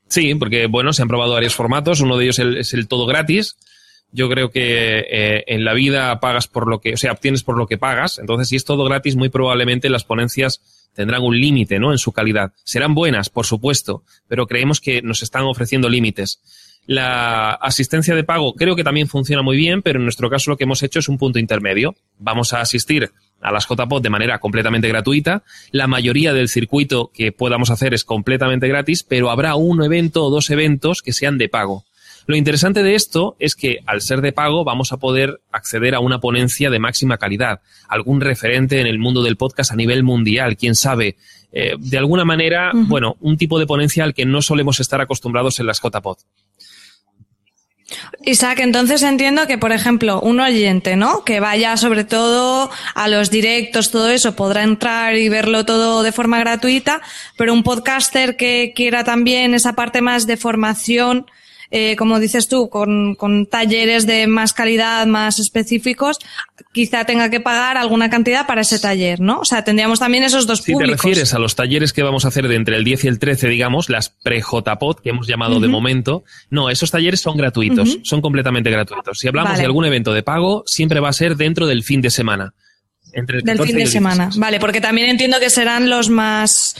sí, 0.07 0.33
porque 0.33 0.65
bueno, 0.65 0.91
se 0.91 1.03
han 1.03 1.07
probado 1.07 1.33
varios 1.33 1.53
formatos. 1.53 2.01
Uno 2.01 2.17
de 2.17 2.23
ellos 2.23 2.39
el- 2.39 2.57
es 2.57 2.73
el 2.73 2.87
todo 2.87 3.05
gratis. 3.05 3.57
Yo 4.11 4.27
creo 4.27 4.49
que 4.49 5.05
eh, 5.07 5.43
en 5.45 5.63
la 5.63 5.73
vida 5.75 6.19
pagas 6.19 6.47
por 6.47 6.67
lo 6.67 6.79
que, 6.81 6.95
o 6.95 6.97
sea, 6.97 7.11
obtienes 7.11 7.43
por 7.43 7.57
lo 7.59 7.67
que 7.67 7.77
pagas. 7.77 8.17
Entonces, 8.17 8.47
si 8.47 8.55
es 8.55 8.65
todo 8.65 8.83
gratis, 8.85 9.15
muy 9.15 9.29
probablemente 9.29 9.87
las 9.87 10.03
ponencias 10.03 10.59
tendrán 10.95 11.21
un 11.21 11.39
límite, 11.39 11.77
¿no? 11.77 11.91
En 11.91 11.99
su 11.99 12.11
calidad. 12.11 12.53
Serán 12.63 12.95
buenas, 12.95 13.29
por 13.29 13.45
supuesto, 13.45 14.03
pero 14.27 14.47
creemos 14.47 14.81
que 14.81 15.03
nos 15.03 15.21
están 15.21 15.43
ofreciendo 15.43 15.89
límites. 15.89 16.39
La 16.89 17.51
asistencia 17.51 18.15
de 18.15 18.23
pago 18.23 18.55
creo 18.55 18.75
que 18.75 18.83
también 18.83 19.07
funciona 19.07 19.43
muy 19.43 19.55
bien, 19.55 19.83
pero 19.83 19.99
en 19.99 20.05
nuestro 20.05 20.27
caso 20.27 20.49
lo 20.49 20.57
que 20.57 20.63
hemos 20.63 20.81
hecho 20.81 20.97
es 20.97 21.07
un 21.07 21.19
punto 21.19 21.37
intermedio. 21.37 21.93
Vamos 22.17 22.51
a 22.53 22.61
asistir 22.61 23.11
a 23.41 23.51
las 23.51 23.67
JPod 23.67 24.01
de 24.01 24.09
manera 24.09 24.39
completamente 24.39 24.87
gratuita. 24.87 25.43
La 25.69 25.85
mayoría 25.85 26.33
del 26.33 26.49
circuito 26.49 27.11
que 27.13 27.31
podamos 27.31 27.69
hacer 27.69 27.93
es 27.93 28.03
completamente 28.03 28.67
gratis, 28.67 29.03
pero 29.03 29.29
habrá 29.29 29.53
un 29.53 29.83
evento 29.83 30.25
o 30.25 30.31
dos 30.31 30.49
eventos 30.49 31.03
que 31.03 31.13
sean 31.13 31.37
de 31.37 31.47
pago. 31.47 31.85
Lo 32.25 32.35
interesante 32.35 32.81
de 32.81 32.95
esto 32.95 33.35
es 33.37 33.53
que 33.53 33.81
al 33.85 34.01
ser 34.01 34.21
de 34.21 34.31
pago 34.31 34.63
vamos 34.63 34.91
a 34.91 34.97
poder 34.97 35.41
acceder 35.51 35.93
a 35.93 35.99
una 35.99 36.19
ponencia 36.19 36.71
de 36.71 36.79
máxima 36.79 37.19
calidad, 37.19 37.61
algún 37.87 38.19
referente 38.19 38.81
en 38.81 38.87
el 38.87 38.97
mundo 38.97 39.21
del 39.21 39.37
podcast 39.37 39.71
a 39.71 39.75
nivel 39.75 40.01
mundial, 40.01 40.57
quién 40.57 40.73
sabe. 40.73 41.17
Eh, 41.51 41.75
de 41.77 41.97
alguna 41.99 42.25
manera, 42.25 42.71
bueno, 42.73 43.15
un 43.19 43.37
tipo 43.37 43.59
de 43.59 43.67
ponencia 43.67 44.03
al 44.03 44.15
que 44.15 44.25
no 44.25 44.41
solemos 44.41 44.79
estar 44.79 45.01
acostumbrados 45.01 45.59
en 45.59 45.67
las 45.67 45.79
JPod. 45.83 46.17
Isaac, 48.23 48.59
entonces 48.59 49.01
entiendo 49.03 49.47
que, 49.47 49.57
por 49.57 49.71
ejemplo, 49.71 50.19
un 50.21 50.39
oyente, 50.39 50.95
¿no? 50.95 51.23
Que 51.23 51.39
vaya 51.39 51.77
sobre 51.77 52.03
todo 52.03 52.69
a 52.93 53.07
los 53.07 53.31
directos, 53.31 53.91
todo 53.91 54.09
eso, 54.09 54.35
podrá 54.35 54.63
entrar 54.63 55.15
y 55.15 55.29
verlo 55.29 55.65
todo 55.65 56.03
de 56.03 56.11
forma 56.11 56.39
gratuita, 56.39 57.01
pero 57.37 57.53
un 57.53 57.63
podcaster 57.63 58.35
que 58.35 58.73
quiera 58.75 59.03
también 59.03 59.53
esa 59.53 59.73
parte 59.73 60.01
más 60.01 60.27
de 60.27 60.37
formación, 60.37 61.25
eh, 61.71 61.95
como 61.95 62.19
dices 62.19 62.47
tú, 62.47 62.69
con, 62.69 63.15
con 63.15 63.45
talleres 63.45 64.07
de 64.07 64.27
más 64.27 64.53
calidad, 64.53 65.05
más 65.05 65.39
específicos, 65.39 66.17
quizá 66.71 67.05
tenga 67.05 67.29
que 67.29 67.39
pagar 67.39 67.77
alguna 67.77 68.09
cantidad 68.09 68.47
para 68.47 68.61
ese 68.61 68.79
taller, 68.79 69.19
¿no? 69.19 69.39
O 69.39 69.45
sea, 69.45 69.63
tendríamos 69.63 69.99
también 69.99 70.23
esos 70.23 70.47
dos 70.47 70.59
Si 70.59 70.65
te 70.65 70.73
públicos. 70.73 70.97
refieres 71.03 71.33
a 71.33 71.39
los 71.39 71.55
talleres 71.55 71.93
que 71.93 72.03
vamos 72.03 72.25
a 72.25 72.29
hacer 72.29 72.47
de 72.47 72.55
entre 72.55 72.75
el 72.75 72.83
10 72.83 73.05
y 73.05 73.07
el 73.07 73.19
13, 73.19 73.49
digamos, 73.49 73.89
las 73.89 74.09
pre-JPod 74.09 75.01
que 75.01 75.09
hemos 75.09 75.27
llamado 75.27 75.59
de 75.59 75.67
momento, 75.67 76.23
no, 76.49 76.69
esos 76.69 76.91
talleres 76.91 77.21
son 77.21 77.37
gratuitos, 77.37 77.99
son 78.03 78.21
completamente 78.21 78.69
gratuitos. 78.71 79.19
Si 79.19 79.27
hablamos 79.27 79.51
Vale. 79.51 79.61
de 79.61 79.65
algún 79.65 79.85
evento 79.85 80.13
de 80.13 80.23
pago, 80.23 80.63
siempre 80.65 80.99
va 80.99 81.09
a 81.09 81.13
ser 81.13 81.35
dentro 81.35 81.67
del 81.67 81.83
fin 81.83 82.01
de 82.01 82.09
semana. 82.09 82.53
Entre 83.13 83.37
el 83.39 83.43
Del 83.43 83.57
14 83.57 83.73
fin 83.73 83.83
de 83.85 83.91
semana. 83.91 84.23
16. 84.25 84.39
Vale, 84.39 84.59
porque 84.59 84.81
también 84.81 85.09
entiendo 85.09 85.39
que 85.39 85.49
serán 85.49 85.89
los 85.89 86.09
más 86.09 86.75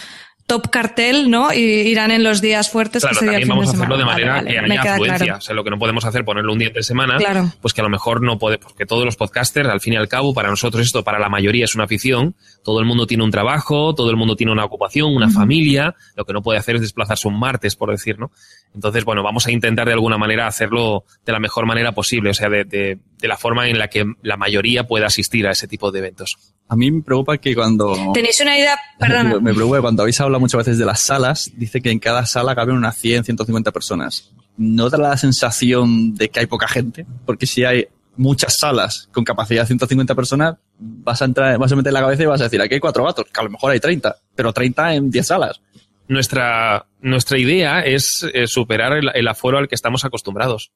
top 0.49 0.69
cartel, 0.69 1.31
¿no? 1.31 1.53
Y 1.53 1.59
irán 1.59 2.11
en 2.11 2.23
los 2.23 2.41
días 2.41 2.69
fuertes 2.69 3.03
Claro, 3.03 3.13
que 3.13 3.19
sería 3.25 3.37
el 3.37 3.47
también 3.47 3.67
fin 3.67 3.67
vamos 3.67 3.69
a 3.69 3.77
hacerlo 3.77 3.97
de 3.97 4.03
manera 4.05 4.33
Vale, 4.33 4.49
que 4.51 4.59
vale, 4.61 4.77
haya 4.79 4.93
afluencia. 4.93 5.17
claro. 5.25 5.37
O 5.37 5.41
sea, 5.41 5.55
lo 5.55 5.63
que 5.63 5.69
no 5.69 5.79
podemos 5.79 6.03
hacer, 6.03 6.25
ponerlo 6.25 6.51
un 6.51 6.59
día 6.59 6.71
de 6.71 6.83
semana, 6.83 7.15
Claro. 7.17 7.53
pues 7.61 7.73
que 7.73 7.79
a 7.79 7.85
lo 7.85 7.89
mejor 7.89 8.21
no 8.21 8.37
puede, 8.37 8.57
porque 8.57 8.85
todos 8.85 9.05
los 9.05 9.15
podcasters, 9.15 9.69
al 9.69 9.79
fin 9.79 9.93
y 9.93 9.95
al 9.95 10.09
cabo, 10.09 10.33
para 10.33 10.49
nosotros 10.49 10.83
esto, 10.85 11.05
para 11.05 11.19
la 11.19 11.29
mayoría 11.29 11.63
es 11.63 11.75
una 11.75 11.85
afición. 11.85 12.35
Todo 12.65 12.81
el 12.81 12.85
mundo 12.85 13.07
tiene 13.07 13.23
un 13.23 13.31
trabajo, 13.31 13.95
todo 13.95 14.09
el 14.09 14.17
mundo 14.17 14.35
tiene 14.35 14.51
una 14.51 14.65
ocupación, 14.65 15.15
una 15.15 15.29
familia. 15.29 15.95
Lo 16.15 16.25
que 16.25 16.33
no 16.33 16.41
puede 16.41 16.59
hacer 16.59 16.75
es 16.75 16.81
desplazarse 16.81 17.27
un 17.29 17.39
martes, 17.39 17.77
por 17.77 17.91
decir, 17.91 18.19
¿no? 18.19 18.31
Entonces, 18.75 19.05
bueno, 19.05 19.23
vamos 19.23 19.47
a 19.47 19.51
intentar 19.51 19.87
de 19.87 19.93
alguna 19.93 20.17
manera 20.17 20.47
hacerlo 20.47 21.05
de 21.25 21.31
la 21.31 21.39
mejor 21.39 21.65
manera 21.65 21.91
posible, 21.93 22.31
o 22.31 22.33
sea, 22.33 22.49
de, 22.49 22.65
de- 22.65 22.97
de 23.19 23.27
la 23.27 23.37
forma 23.37 23.67
en 23.67 23.77
la 23.77 23.89
que 23.89 24.05
la 24.23 24.37
mayoría 24.37 24.85
pueda 24.87 25.07
asistir 25.07 25.45
a 25.45 25.51
ese 25.51 25.67
tipo 25.67 25.91
de 25.91 25.99
eventos. 25.99 26.37
A 26.69 26.75
mí 26.75 26.91
me 26.91 27.01
preocupa 27.01 27.37
que 27.39 27.55
cuando... 27.55 27.95
Tenéis 28.13 28.39
una 28.41 28.57
idea, 28.57 28.77
perdona. 28.99 29.39
Me 29.39 29.53
preocupa 29.53 29.77
que 29.77 29.81
cuando 29.81 30.03
habéis 30.03 30.21
hablado 30.21 30.39
muchas 30.39 30.59
veces 30.59 30.77
de 30.77 30.85
las 30.85 31.01
salas, 31.01 31.51
dice 31.55 31.81
que 31.81 31.89
en 31.89 31.97
cada 31.99 32.25
sala 32.27 32.55
caben 32.55 32.75
unas 32.75 32.95
100, 32.95 33.23
150 33.25 33.71
personas. 33.71 34.31
¿No 34.55 34.89
da 34.89 34.99
la 34.99 35.17
sensación 35.17 36.13
de 36.13 36.29
que 36.29 36.41
hay 36.41 36.45
poca 36.45 36.67
gente? 36.67 37.07
Porque 37.25 37.47
si 37.47 37.65
hay 37.65 37.87
muchas 38.17 38.57
salas 38.57 39.09
con 39.11 39.23
capacidad 39.23 39.63
de 39.63 39.67
150 39.67 40.13
personas, 40.13 40.57
vas 40.77 41.21
a 41.21 41.25
entrar, 41.25 41.57
vas 41.57 41.71
a 41.71 41.75
meter 41.75 41.91
la 41.91 42.01
cabeza 42.01 42.23
y 42.23 42.25
vas 42.27 42.41
a 42.41 42.43
decir, 42.43 42.61
aquí 42.61 42.75
hay 42.75 42.79
cuatro 42.79 43.03
gatos, 43.03 43.25
que 43.33 43.39
a 43.39 43.43
lo 43.43 43.49
mejor 43.49 43.71
hay 43.71 43.79
30, 43.79 44.15
pero 44.35 44.53
30 44.53 44.93
en 44.93 45.09
10 45.09 45.25
salas. 45.25 45.61
nuestra, 46.07 46.85
nuestra 47.01 47.39
idea 47.39 47.79
es 47.79 48.27
eh, 48.33 48.45
superar 48.45 48.93
el, 48.93 49.09
el 49.13 49.27
aforo 49.27 49.57
al 49.57 49.67
que 49.67 49.75
estamos 49.75 50.05
acostumbrados. 50.05 50.71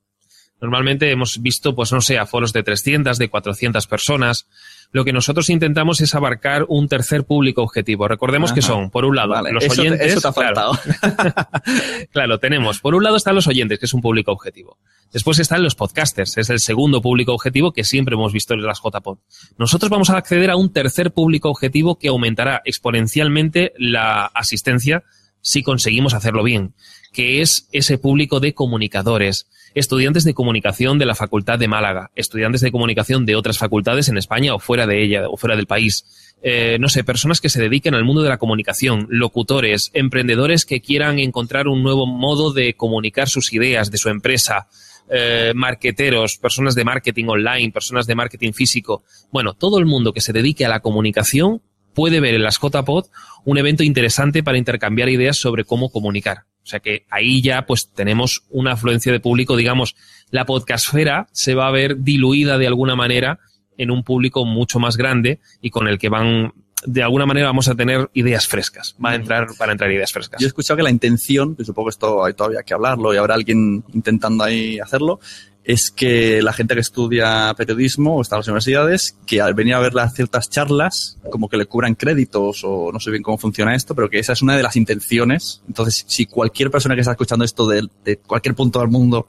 Normalmente 0.62 1.12
hemos 1.12 1.41
visto, 1.41 1.75
pues 1.75 1.91
no 1.91 1.99
sé, 1.99 2.17
aforos 2.17 2.53
de 2.53 2.63
300, 2.63 3.17
de 3.17 3.29
400 3.29 3.86
personas. 3.86 4.47
Lo 4.93 5.03
que 5.03 5.12
nosotros 5.12 5.49
intentamos 5.49 5.99
es 6.01 6.13
abarcar 6.13 6.65
un 6.69 6.88
tercer 6.88 7.25
público 7.25 7.63
objetivo. 7.63 8.08
Recordemos 8.08 8.53
que 8.53 8.62
son, 8.62 8.91
por 8.91 9.06
un 9.06 9.15
lado, 9.15 9.29
Vale, 9.29 9.51
los 9.51 9.63
eso 9.63 9.82
oyentes. 9.82 10.13
eso 10.13 10.21
te 10.21 10.27
ha 10.27 10.32
claro. 10.32 10.73
faltado. 10.75 11.49
claro, 12.12 12.38
tenemos. 12.38 12.79
Por 12.79 12.93
un 12.93 13.03
lado 13.03 13.17
están 13.17 13.34
los 13.34 13.47
oyentes, 13.47 13.79
que 13.79 13.88
es 13.88 13.93
un 13.95 14.01
público 14.01 14.32
objetivo. 14.32 14.77
Después 15.12 15.39
están 15.39 15.63
los 15.63 15.73
podcasters, 15.73 16.38
es 16.38 16.51
el 16.51 16.60
segundo 16.60 17.01
público 17.01 17.34
objetivo 17.34 17.73
que 17.73 17.84
siempre 17.84 18.13
hemos 18.13 18.32
visto 18.34 18.53
en 18.53 18.62
las 18.62 18.82
JPod. 18.84 19.17
Nosotros 19.58 19.89
vamos 19.89 20.12
a 20.12 20.17
acceder 20.17 20.51
a 20.51 20.58
un 20.58 20.71
tercer 20.71 21.12
público 21.12 21.49
objetivo 21.49 21.97
que 21.97 22.10
aumentará 22.10 22.62
exponencialmente 22.63 23.73
la 23.77 24.27
asistencia 24.27 25.03
si 25.41 25.62
conseguimos 25.62 26.13
hacerlo 26.13 26.43
bien, 26.43 26.73
que 27.13 27.41
es 27.41 27.69
ese 27.71 27.97
público 27.97 28.39
de 28.39 28.54
comunicadores, 28.54 29.47
estudiantes 29.76 30.23
de 30.23 30.34
comunicación 30.34 30.99
de 30.99 31.06
la 31.06 31.15
Facultad 31.15 31.60
de 31.60 31.67
Málaga, 31.67 32.12
estudiantes 32.15 32.62
de 32.62 32.71
comunicación 32.71 33.26
de 33.26 33.36
otras 33.36 33.58
facultades 33.58 34.10
en 34.10 34.17
España 34.17 34.54
o 34.54 34.60
fuera 34.60 34.88
de 34.88 35.04
ella 35.04 35.30
o 35.30 35.38
fuera 35.38 35.56
del 35.56 35.67
país. 35.67 36.06
Eh, 36.41 36.78
no 36.80 36.89
sé, 36.89 37.04
personas 37.04 37.39
que 37.39 37.49
se 37.49 37.62
dediquen 37.62 37.93
al 37.93 38.04
mundo 38.04 38.21
de 38.21 38.30
la 38.30 38.38
comunicación, 38.38 39.08
locutores, 39.10 39.91
emprendedores 39.93 40.65
que 40.65 40.82
quieran 40.82 41.19
encontrar 41.19 41.67
un 41.67 41.84
nuevo 41.84 42.06
modo 42.06 42.52
de 42.52 42.73
comunicar 42.73 43.30
sus 43.30 43.54
ideas 43.54 43.91
de 43.91 43.97
su 43.97 44.10
empresa, 44.10 44.67
eh, 45.10 45.54
marqueteros, 45.56 46.38
personas 46.38 46.76
de 46.76 46.83
marketing 46.83 47.25
online, 47.27 47.71
personas 47.71 48.08
de 48.08 48.15
marketing 48.15 48.52
físico. 48.52 49.04
Bueno, 49.31 49.54
todo 49.54 49.79
el 49.79 49.85
mundo 49.85 50.12
que 50.12 50.21
se 50.21 50.33
dedique 50.33 50.65
a 50.65 50.69
la 50.69 50.81
comunicación 50.81 51.62
puede 51.94 52.19
ver 52.19 52.33
en 52.33 52.44
las 52.44 52.60
JPod 52.60 53.06
un 53.46 53.58
evento 53.58 53.83
interesante 53.83 54.44
para 54.44 54.58
intercambiar 54.58 55.10
ideas 55.10 55.38
sobre 55.38 55.63
cómo 55.63 55.92
comunicar. 55.92 56.46
O 56.64 56.66
sea 56.66 56.80
que 56.80 57.06
ahí 57.10 57.42
ya 57.42 57.66
pues 57.66 57.90
tenemos 57.90 58.44
una 58.50 58.74
afluencia 58.74 59.12
de 59.12 59.20
público, 59.20 59.58
digamos, 59.58 59.96
la 60.32 60.46
podcastfera 60.46 61.28
se 61.32 61.56
va 61.56 61.68
a 61.68 61.72
ver 61.72 61.98
diluida 62.00 62.58
de 62.58 62.68
alguna 62.68 62.96
manera 62.96 63.40
en 63.78 63.92
un 63.92 64.04
público 64.04 64.46
mucho 64.46 64.80
más 64.80 64.98
grande 64.98 65.40
y 65.62 65.70
con 65.70 65.88
el 65.88 65.98
que 65.98 66.10
van 66.10 66.54
de 66.86 67.02
alguna 67.02 67.26
manera 67.26 67.48
vamos 67.48 67.68
a 67.68 67.76
tener 67.76 68.10
ideas 68.14 68.48
frescas. 68.48 68.96
Va 69.04 69.12
a 69.12 69.16
entrar, 69.16 69.48
van 69.58 69.70
a 69.70 69.72
entrar 69.74 69.92
ideas 69.92 70.12
frescas. 70.12 70.40
Yo 70.40 70.48
he 70.48 70.50
escuchado 70.50 70.78
que 70.78 70.84
la 70.84 70.90
intención, 70.90 71.56
que 71.56 71.64
supongo 71.64 71.88
que 71.88 71.92
esto 71.92 72.26
hay 72.26 72.34
todavía 72.34 72.64
que 72.64 72.74
hablarlo 72.74 73.14
y 73.14 73.18
habrá 73.18 73.36
alguien 73.36 73.84
intentando 73.94 74.44
ahí 74.44 74.80
hacerlo, 74.80 75.20
es 75.64 75.92
que 75.92 76.42
la 76.42 76.52
gente 76.52 76.74
que 76.74 76.82
estudia 76.82 77.54
periodismo 77.56 78.18
o 78.18 78.22
está 78.22 78.36
en 78.36 78.40
las 78.40 78.48
universidades, 78.48 79.18
que 79.26 79.40
al 79.40 79.54
venir 79.54 79.76
a 79.76 79.80
ver 79.80 79.94
las 79.94 80.14
ciertas 80.14 80.50
charlas, 80.50 81.18
como 81.30 81.48
que 81.48 81.58
le 81.58 81.66
cubran 81.66 81.96
créditos 81.96 82.64
o 82.64 82.92
no 82.92 83.00
sé 83.00 83.12
bien 83.12 83.24
cómo 83.24 83.38
funciona 83.38 83.74
esto, 83.74 83.96
pero 83.96 84.10
que 84.10 84.20
esa 84.20 84.34
es 84.34 84.42
una 84.42 84.58
de 84.58 84.64
las 84.64 84.76
intenciones. 84.76 85.62
Entonces, 85.68 86.04
si 86.08 86.26
cualquier 86.26 86.70
persona 86.70 86.96
que 86.96 87.02
está 87.02 87.12
escuchando 87.12 87.46
esto 87.46 87.68
de, 87.68 88.18
cualquier 88.28 88.56
punto 88.56 88.80
del 88.80 88.90
mundo 88.90 89.28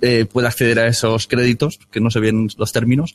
eh, 0.00 0.24
puede 0.24 0.48
acceder 0.48 0.78
a 0.78 0.86
esos 0.86 1.26
créditos, 1.26 1.78
que 1.90 2.00
no 2.00 2.10
sé 2.10 2.20
bien 2.20 2.48
los 2.56 2.72
términos, 2.72 3.14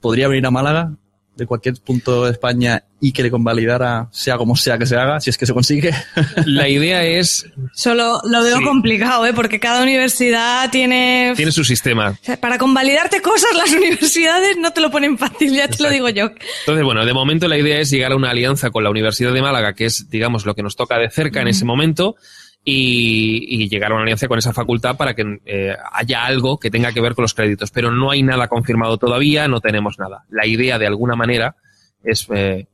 podría 0.00 0.28
venir 0.28 0.46
a 0.46 0.50
Málaga 0.50 0.96
de 1.36 1.46
cualquier 1.46 1.74
punto 1.84 2.24
de 2.24 2.32
España 2.32 2.84
y 3.00 3.12
que 3.12 3.22
le 3.22 3.30
convalidara, 3.30 4.08
sea 4.12 4.36
como 4.38 4.56
sea 4.56 4.78
que 4.78 4.86
se 4.86 4.96
haga, 4.96 5.20
si 5.20 5.28
es 5.30 5.36
que 5.36 5.46
se 5.46 5.52
consigue. 5.52 5.92
La 6.46 6.68
idea 6.68 7.04
es... 7.04 7.46
Solo 7.74 8.20
lo 8.24 8.42
veo 8.42 8.58
Sí. 8.58 8.64
complicado, 8.64 9.26
¿eh? 9.26 9.32
porque 9.34 9.60
cada 9.60 9.82
universidad 9.82 10.70
tiene... 10.70 11.32
Tiene 11.36 11.52
su 11.52 11.64
sistema. 11.64 12.10
O 12.10 12.24
sea, 12.24 12.40
para 12.40 12.56
convalidarte 12.56 13.20
cosas, 13.20 13.50
las 13.56 13.72
universidades 13.76 14.56
no 14.58 14.72
te 14.72 14.80
lo 14.80 14.90
ponen 14.90 15.18
fácil, 15.18 15.54
ya 15.54 15.68
te 15.68 15.82
lo 15.82 15.90
digo 15.90 16.08
yo. 16.08 16.30
Entonces, 16.60 16.84
bueno, 16.84 17.04
de 17.04 17.12
momento 17.12 17.48
la 17.48 17.58
idea 17.58 17.78
es 17.80 17.90
llegar 17.90 18.12
a 18.12 18.16
una 18.16 18.30
alianza 18.30 18.70
con 18.70 18.84
la 18.84 18.90
Universidad 18.90 19.32
de 19.32 19.42
Málaga, 19.42 19.74
que 19.74 19.86
es, 19.86 20.08
digamos, 20.08 20.46
lo 20.46 20.54
que 20.54 20.62
nos 20.62 20.76
toca 20.76 20.96
de 20.98 21.10
cerca 21.10 21.40
en 21.42 21.48
ese 21.48 21.64
momento, 21.64 22.16
y, 22.64 23.44
y 23.62 23.68
llegar 23.68 23.92
a 23.92 23.94
una 23.94 24.04
alianza 24.04 24.26
con 24.26 24.38
esa 24.38 24.54
facultad 24.54 24.96
para 24.96 25.14
que 25.14 25.40
eh, 25.44 25.76
haya 25.92 26.24
algo 26.24 26.58
que 26.58 26.70
tenga 26.70 26.92
que 26.92 27.00
ver 27.00 27.14
con 27.14 27.22
los 27.22 27.34
créditos. 27.34 27.70
Pero 27.70 27.90
no 27.90 28.10
hay 28.10 28.22
nada 28.22 28.48
confirmado 28.48 28.96
todavía, 28.96 29.46
no 29.48 29.60
tenemos 29.60 29.98
nada. 29.98 30.24
La 30.30 30.46
idea, 30.46 30.78
de 30.78 30.86
alguna 30.86 31.14
manera, 31.14 31.56
es 32.02 32.26
eh, 32.34 32.66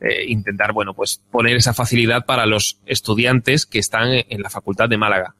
eh, 0.00 0.24
intentar, 0.28 0.72
bueno, 0.72 0.94
pues 0.94 1.20
poner 1.30 1.56
esa 1.56 1.74
facilidad 1.74 2.24
para 2.24 2.46
los 2.46 2.80
estudiantes 2.86 3.66
que 3.66 3.80
están 3.80 4.08
en 4.12 4.40
la 4.40 4.50
Facultad 4.50 4.88
de 4.88 4.98
Málaga. 4.98 5.34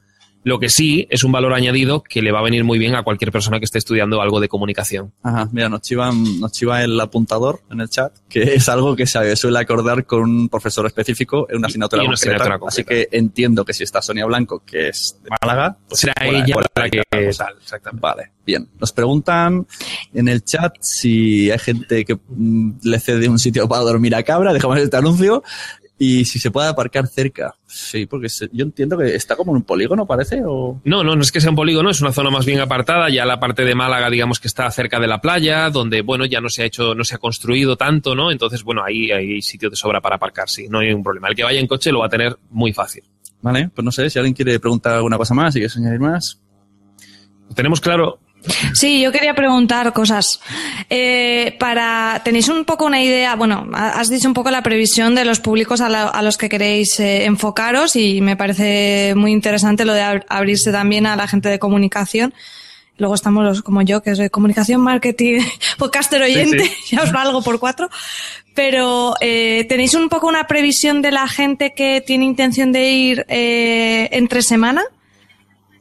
Lo 0.45 0.59
que 0.59 0.69
sí 0.69 1.07
es 1.11 1.25
un 1.25 1.33
valor 1.33 1.55
añadido 1.55 2.03
que 2.03 2.23
le 2.23 2.31
va 2.31 2.41
a 2.41 2.43
venir 2.43 2.65
muy 2.65 2.79
bien 2.79 2.95
a 2.95 3.03
cualquier 3.03 3.33
persona 3.33 3.59
que 3.59 3.65
esté 3.65 3.79
estudiando 3.79 4.21
algo 4.21 4.41
de 4.41 4.49
comunicación. 4.49 5.13
Ajá, 5.23 5.49
mira, 5.53 5.71
nos 5.71 5.81
chiva, 5.81 6.13
nos 6.13 6.53
chiva 6.53 6.83
el 6.85 7.01
apuntador 7.01 7.63
en 7.71 7.81
el 7.81 7.89
chat, 7.89 8.13
que 8.29 8.43
es 8.55 8.69
algo 8.69 8.95
que 8.95 9.07
se 9.07 9.37
suele 9.37 9.59
acordar 9.59 10.05
con 10.05 10.21
un 10.23 10.49
profesor 10.49 10.87
específico 10.87 11.47
en 11.49 11.59
una 11.59 11.69
asignatura, 11.69 12.03
y 12.03 12.07
una 12.07 12.15
concreta. 12.15 12.35
asignatura 12.35 12.59
concreta. 12.59 12.75
Así 12.75 12.85
que 12.85 13.17
entiendo 13.17 13.65
que 13.65 13.73
si 13.73 13.85
está 13.85 14.03
Sonia 14.03 14.27
Blanco, 14.27 14.63
que 14.65 14.89
es 14.89 15.19
de 15.23 15.31
Málaga, 15.41 15.79
pues 15.89 16.01
Será 16.01 16.15
por 16.15 16.35
ella 16.35 16.55
por 16.55 16.67
la 16.75 16.91
que 16.91 17.03
exactamente. 17.11 18.01
Vale, 18.01 18.33
bien. 18.45 18.69
Nos 18.79 18.93
preguntan 18.93 19.67
en 20.13 20.29
el 20.29 20.45
chat 20.45 20.75
si 20.81 21.51
hay 21.51 21.59
gente 21.59 22.05
que 22.05 22.17
mm, 22.17 22.71
le 22.83 23.01
cede 23.01 23.29
un 23.29 23.39
sitio 23.39 23.67
para 23.67 23.83
dormir 23.83 24.15
a 24.15 24.23
cabra, 24.23 24.53
dejamos 24.53 24.79
este 24.79 24.97
anuncio, 24.97 25.43
y 25.99 26.25
si 26.25 26.39
se 26.41 26.51
puede 26.51 26.69
aparcar 26.69 27.07
cerca. 27.07 27.55
Sí, 27.67 28.07
porque 28.07 28.29
se- 28.29 28.49
yo 28.53 28.65
entiendo 28.65 28.99
que 28.99 29.15
está 29.15 29.37
como 29.37 29.53
en 29.53 29.57
un 29.59 29.63
polígono, 29.63 30.07
parece, 30.07 30.43
o... 30.45 30.81
No, 30.85 31.05
no, 31.05 31.15
no 31.15 31.23
es 31.23 31.31
que 31.31 31.41
sea 31.41 31.51
un 31.51 31.57
polígono, 31.57 31.91
es 31.91 32.01
una 32.01 32.13
zona 32.13 32.31
más 32.31 32.45
bien 32.47 32.59
apartada, 32.61 33.09
ya 33.11 33.25
la 33.25 33.39
parte 33.39 33.65
de 33.65 33.75
Málaga, 33.75 34.11
digamos 34.11 34.41
que 34.41 34.49
está 34.49 34.71
cerca 34.71 34.99
de 34.99 35.07
la 35.07 35.21
playa, 35.21 35.71
donde, 35.71 36.03
bueno, 36.03 36.25
ya 36.27 36.41
no 36.41 36.49
se 36.49 36.63
ha 36.63 36.67
hecho, 36.67 36.95
no 36.95 37.05
se 37.05 37.15
ha 37.15 37.19
construido 37.19 37.77
tanto, 37.77 38.15
¿no? 38.15 38.31
Entonces, 38.33 38.65
bueno, 38.65 38.83
ahí 38.85 39.11
hay 39.13 39.41
sitio 39.43 39.71
de 39.71 39.77
sobra 39.77 40.01
para 40.01 40.17
aparcar, 40.17 40.49
sí, 40.49 40.67
no 40.69 40.81
hay 40.81 40.89
ningún 40.89 41.05
problema. 41.05 41.29
El 41.29 41.37
que 41.37 41.45
vaya 41.45 41.61
en 41.61 41.67
coche 41.69 41.93
lo 41.93 42.01
va 42.01 42.07
a 42.07 42.11
tener 42.11 42.37
muy 42.51 42.73
fácil. 42.73 43.05
Vale, 43.43 43.69
pues 43.75 43.85
no 43.85 43.93
sé, 43.93 44.09
si 44.11 44.19
alguien 44.19 44.35
quiere 44.35 44.59
preguntar 44.59 44.95
alguna 44.95 45.17
cosa 45.19 45.35
más, 45.35 45.53
si 45.55 45.61
quieres 45.61 45.77
añadir 45.77 46.01
más. 46.01 46.41
Tenemos 47.55 47.81
claro, 47.81 48.19
Sí, 48.75 49.01
yo 49.01 49.11
quería 49.13 49.35
preguntar 49.35 49.93
cosas. 49.93 50.41
Eh, 50.91 51.57
para 51.59 52.21
tenéis 52.25 52.49
un 52.49 52.65
poco 52.65 52.85
una 52.85 53.03
idea, 53.03 53.37
bueno, 53.37 53.67
ha- 53.73 53.99
has 54.01 54.09
dicho 54.11 54.29
un 54.29 54.35
poco 54.35 54.51
la 54.51 54.63
previsión 54.63 55.15
de 55.15 55.25
los 55.25 55.41
públicos 55.41 55.81
a, 55.81 55.89
la- 55.89 56.09
a 56.09 56.23
los 56.23 56.37
que 56.37 56.49
queréis 56.49 56.99
eh, 57.01 57.25
enfocaros 57.25 57.97
y 57.97 58.21
me 58.21 58.37
parece 58.37 59.15
muy 59.17 59.33
interesante 59.33 59.85
lo 59.85 59.93
de 59.95 60.03
ab- 60.03 60.25
abrirse 60.29 60.73
también 60.73 61.07
a 61.07 61.17
la 61.17 61.27
gente 61.27 61.49
de 61.49 61.59
comunicación. 61.59 62.35
Luego 62.97 63.15
estamos 63.17 63.43
los 63.45 63.63
como 63.63 63.83
yo, 63.83 64.03
que 64.03 64.11
es 64.11 64.19
de 64.19 64.31
comunicación, 64.31 64.81
marketing, 64.81 65.41
podcaster 65.79 66.23
oyente, 66.23 66.65
Sí, 66.65 66.71
ya 66.97 67.03
os 67.03 67.13
valgo 67.13 67.43
por 67.43 67.59
cuatro. 67.59 67.89
Pero 68.55 69.15
eh, 69.21 69.67
tenéis 69.69 69.95
un 69.95 70.09
poco 70.09 70.29
una 70.29 70.47
previsión 70.47 71.03
de 71.03 71.11
la 71.11 71.27
gente 71.27 71.73
que 71.75 72.03
tiene 72.07 72.25
intención 72.25 72.71
de 72.73 72.91
ir 72.93 73.27
eh, 73.29 74.09
entre 74.13 74.43
semana. 74.43 74.83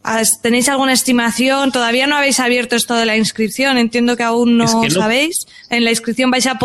¿Has- 0.03 0.41
¿Tenéis 0.41 0.67
alguna 0.69 0.91
estimación? 0.93 1.71
Todavía 1.71 2.07
no 2.07 2.17
habéis 2.17 2.39
abierto 2.39 2.75
esto 2.75 2.93
de 2.95 3.05
la 3.05 3.15
inscripción. 3.17 3.77
Entiendo 3.77 4.17
que 4.17 4.23
aún 4.23 4.57
no, 4.57 4.65
Es 4.65 4.75
que 4.75 4.89
no- 4.93 5.01
sabéis. 5.01 5.47
En 5.69 5.83
la 5.85 5.91
inscripción 5.91 6.29
vais 6.29 6.45
a, 6.45 6.55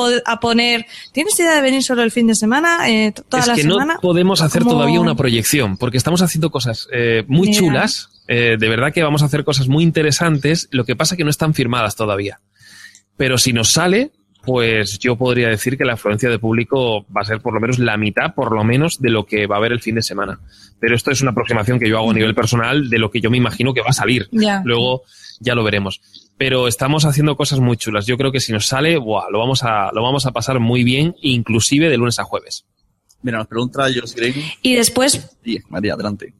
poner. 0.40 0.86
¿Tienes 1.12 1.38
idea 1.38 1.54
de 1.54 1.62
venir 1.62 1.82
solo 1.82 2.02
el 2.02 2.10
fin 2.10 2.26
de 2.26 2.34
semana? 2.34 2.88
Eh, 2.90 3.12
¿Toda 3.28 3.42
es 3.42 3.46
la 3.48 3.54
que 3.54 3.62
semana? 3.62 3.94
no 3.94 4.00
podemos 4.00 4.42
hacer 4.42 4.62
¿Cómo? 4.62 4.72
todavía 4.74 5.00
una 5.00 5.14
proyección, 5.14 5.76
porque 5.76 5.96
estamos 5.96 6.20
haciendo 6.20 6.50
cosas 6.50 6.88
eh, 6.92 7.24
muy 7.28 7.50
chulas, 7.52 8.08
eh, 8.26 8.56
de 8.58 8.68
verdad 8.68 8.92
que 8.92 9.02
vamos 9.02 9.22
a 9.22 9.26
hacer 9.26 9.44
cosas 9.44 9.68
muy 9.68 9.84
interesantes, 9.84 10.68
lo 10.72 10.84
que 10.84 10.96
pasa 10.96 11.16
que 11.16 11.24
no 11.24 11.30
están 11.30 11.54
firmadas 11.54 11.94
todavía. 11.96 12.40
Pero 13.16 13.38
si 13.38 13.52
nos 13.52 13.70
sale, 13.72 14.10
pues 14.42 14.98
yo 14.98 15.16
podría 15.16 15.48
decir 15.48 15.76
que 15.76 15.84
la 15.84 15.94
afluencia 15.94 16.30
de 16.30 16.38
público 16.38 17.04
va 17.14 17.22
a 17.22 17.24
ser 17.24 17.40
por 17.40 17.54
lo 17.54 17.60
menos 17.60 17.78
la 17.78 17.96
mitad, 17.96 18.34
por 18.34 18.52
lo 18.52 18.64
menos, 18.64 19.00
de 19.00 19.10
lo 19.10 19.26
que 19.26 19.46
va 19.46 19.56
a 19.56 19.58
haber 19.58 19.72
el 19.72 19.80
fin 19.80 19.94
de 19.94 20.02
semana. 20.02 20.40
Pero 20.80 20.94
esto 20.94 21.10
es 21.10 21.20
una 21.20 21.32
aproximación 21.32 21.78
que 21.78 21.88
yo 21.88 21.98
hago 21.98 22.10
a 22.10 22.14
nivel 22.14 22.34
personal 22.34 22.88
de 22.88 22.98
lo 22.98 23.10
que 23.10 23.20
yo 23.20 23.30
me 23.30 23.36
imagino 23.36 23.74
que 23.74 23.82
va 23.82 23.90
a 23.90 23.92
salir. 23.92 24.28
Ya. 24.30 24.62
Luego 24.64 25.02
ya 25.40 25.54
lo 25.54 25.64
veremos. 25.64 26.00
Pero 26.36 26.68
estamos 26.68 27.04
haciendo 27.04 27.36
cosas 27.36 27.60
muy 27.60 27.76
chulas. 27.76 28.06
Yo 28.06 28.16
creo 28.16 28.32
que 28.32 28.40
si 28.40 28.52
nos 28.52 28.66
sale, 28.66 28.96
buah, 28.96 29.28
lo 29.30 29.38
vamos 29.38 29.64
a, 29.64 29.90
lo 29.92 30.02
vamos 30.02 30.24
a 30.26 30.32
pasar 30.32 30.60
muy 30.60 30.84
bien, 30.84 31.14
inclusive 31.20 31.88
de 31.88 31.96
lunes 31.96 32.18
a 32.18 32.24
jueves. 32.24 32.64
Mira, 33.22 33.38
nos 33.38 33.48
pregunta 33.48 33.82
Josh 33.84 34.14
Green. 34.14 34.34
Y 34.62 34.76
después, 34.76 35.36
Sí, 35.44 35.58
María, 35.68 35.94
adelante. 35.94 36.32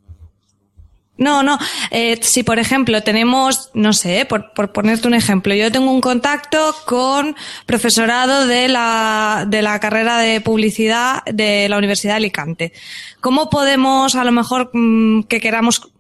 No, 1.19 1.43
no. 1.43 1.59
Eh, 1.91 2.21
si, 2.23 2.45
por 2.45 2.61
ejemplo, 2.61 3.03
tenemos, 3.03 3.71
no 3.75 3.93
sé, 3.93 4.25
por, 4.25 4.53
por 4.55 4.73
ponerte 4.73 5.09
un 5.09 5.15
ejemplo, 5.15 5.53
yo 5.53 5.71
tengo 5.73 5.91
un 5.91 6.01
contacto 6.01 6.75
con 6.87 7.35
profesorado 7.67 8.47
de 8.47 8.69
la, 8.69 9.45
de 9.47 9.61
la 9.61 9.81
carrera 9.81 10.19
de 10.19 10.41
publicidad 10.41 11.25
de 11.25 11.69
la 11.69 11.77
Universidad 11.77 12.13
de 12.13 12.19
Alicante. 12.19 12.73
¿Cómo 13.21 13.51
podemos, 13.51 14.15
a 14.15 14.23
lo 14.23 14.31
mejor, 14.31 14.71
mm, 14.73 15.25
que 15.25 15.41
queramos 15.41 15.91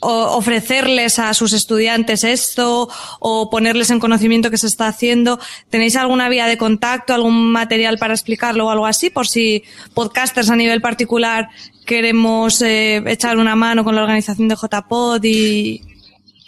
ofrecerles 0.00 1.18
a 1.18 1.34
sus 1.34 1.52
estudiantes 1.52 2.24
esto 2.24 2.88
o 3.20 3.50
ponerles 3.50 3.90
en 3.90 4.00
conocimiento 4.00 4.50
que 4.50 4.58
se 4.58 4.66
está 4.66 4.88
haciendo? 4.88 5.38
¿Tenéis 5.70 5.96
alguna 5.96 6.28
vía 6.28 6.46
de 6.46 6.58
contacto, 6.58 7.14
algún 7.14 7.50
material 7.52 7.98
para 7.98 8.14
explicarlo 8.14 8.66
o 8.66 8.70
algo 8.70 8.86
así? 8.86 9.10
Por 9.10 9.26
si 9.26 9.64
podcasters 9.94 10.50
a 10.50 10.56
nivel 10.56 10.80
particular 10.80 11.48
queremos 11.86 12.60
eh, 12.60 13.02
echar 13.06 13.38
una 13.38 13.56
mano 13.56 13.82
con 13.82 13.94
la 13.94 14.02
organización 14.02 14.46
de 14.48 14.56
JPod 14.56 15.24
y, 15.24 15.80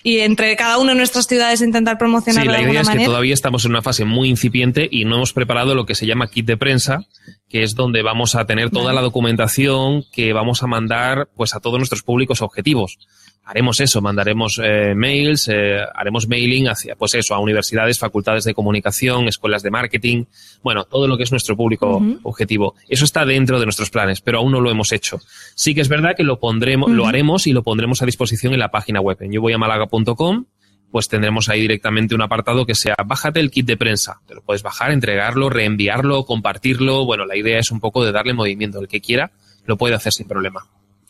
y 0.02 0.18
entre 0.20 0.54
cada 0.56 0.78
uno 0.78 0.90
de 0.90 0.96
nuestras 0.96 1.26
ciudades 1.26 1.60
intentar 1.60 1.94
Sí, 1.94 1.98
promocionarlo 1.98 2.52
la 2.52 2.58
de 2.58 2.70
idea 2.70 2.80
es 2.82 2.88
que 2.88 3.04
todavía 3.04 3.34
estamos 3.34 3.64
en 3.64 3.72
una 3.72 3.82
fase 3.82 4.04
muy 4.04 4.28
incipiente 4.28 4.88
y 4.90 5.04
no 5.04 5.16
hemos 5.16 5.32
preparado 5.32 5.74
lo 5.74 5.86
que 5.86 5.94
se 5.94 6.06
llama 6.06 6.28
kit 6.28 6.46
de 6.46 6.56
prensa, 6.56 7.06
que 7.48 7.62
es 7.62 7.74
donde 7.74 8.02
vamos 8.02 8.34
a 8.34 8.46
tener 8.46 8.70
toda 8.70 8.86
Vale. 8.86 8.96
la 8.96 9.02
documentación 9.02 10.04
que 10.12 10.32
vamos 10.32 10.62
a 10.62 10.66
mandar 10.66 11.28
pues 11.34 11.54
a 11.54 11.60
todos 11.60 11.78
nuestros 11.78 12.02
públicos 12.02 12.42
objetivos. 12.42 12.98
Haremos 13.50 13.80
eso, 13.80 14.00
mandaremos 14.00 14.60
eh, 14.62 14.94
mails, 14.94 15.48
eh, 15.48 15.80
haremos 15.92 16.28
mailing 16.28 16.68
hacia, 16.68 16.94
pues 16.94 17.16
eso, 17.16 17.34
a 17.34 17.40
universidades, 17.40 17.98
facultades 17.98 18.44
de 18.44 18.54
comunicación, 18.54 19.26
escuelas 19.26 19.64
de 19.64 19.72
marketing, 19.72 20.26
bueno, 20.62 20.84
todo 20.84 21.08
lo 21.08 21.16
que 21.16 21.24
es 21.24 21.32
nuestro 21.32 21.56
público 21.56 22.00
objetivo. 22.22 22.76
Eso 22.88 23.04
está 23.04 23.24
dentro 23.24 23.58
de 23.58 23.66
nuestros 23.66 23.90
planes, 23.90 24.20
pero 24.20 24.38
aún 24.38 24.52
no 24.52 24.60
lo 24.60 24.70
hemos 24.70 24.92
hecho. 24.92 25.20
Sí 25.56 25.74
que 25.74 25.80
es 25.80 25.88
verdad 25.88 26.14
que 26.16 26.22
lo 26.22 26.38
pondremos, 26.38 26.92
lo 26.92 27.08
haremos 27.08 27.48
y 27.48 27.52
lo 27.52 27.64
pondremos 27.64 28.02
a 28.02 28.06
disposición 28.06 28.52
en 28.52 28.60
la 28.60 28.70
página 28.70 29.00
web, 29.00 29.16
en 29.20 29.32
yo 29.32 29.40
voy 29.40 29.52
a 29.52 29.58
malaga.com 29.58 30.44
pues 30.92 31.08
tendremos 31.08 31.48
ahí 31.48 31.60
directamente 31.60 32.14
un 32.14 32.22
apartado 32.22 32.66
que 32.66 32.74
sea 32.74 32.96
bájate 33.04 33.40
el 33.40 33.50
kit 33.50 33.66
de 33.66 33.76
prensa. 33.76 34.20
Te 34.26 34.34
lo 34.34 34.42
puedes 34.42 34.62
bajar, 34.62 34.90
entregarlo, 34.90 35.48
reenviarlo, 35.48 36.24
compartirlo. 36.24 37.04
Bueno, 37.04 37.26
la 37.26 37.36
idea 37.36 37.60
es 37.60 37.70
un 37.70 37.78
poco 37.78 38.04
de 38.04 38.10
darle 38.10 38.34
movimiento. 38.34 38.80
El 38.80 38.88
que 38.88 39.00
quiera 39.00 39.30
lo 39.66 39.76
puede 39.76 39.94
hacer 39.94 40.12
sin 40.12 40.26
problema. 40.26 40.66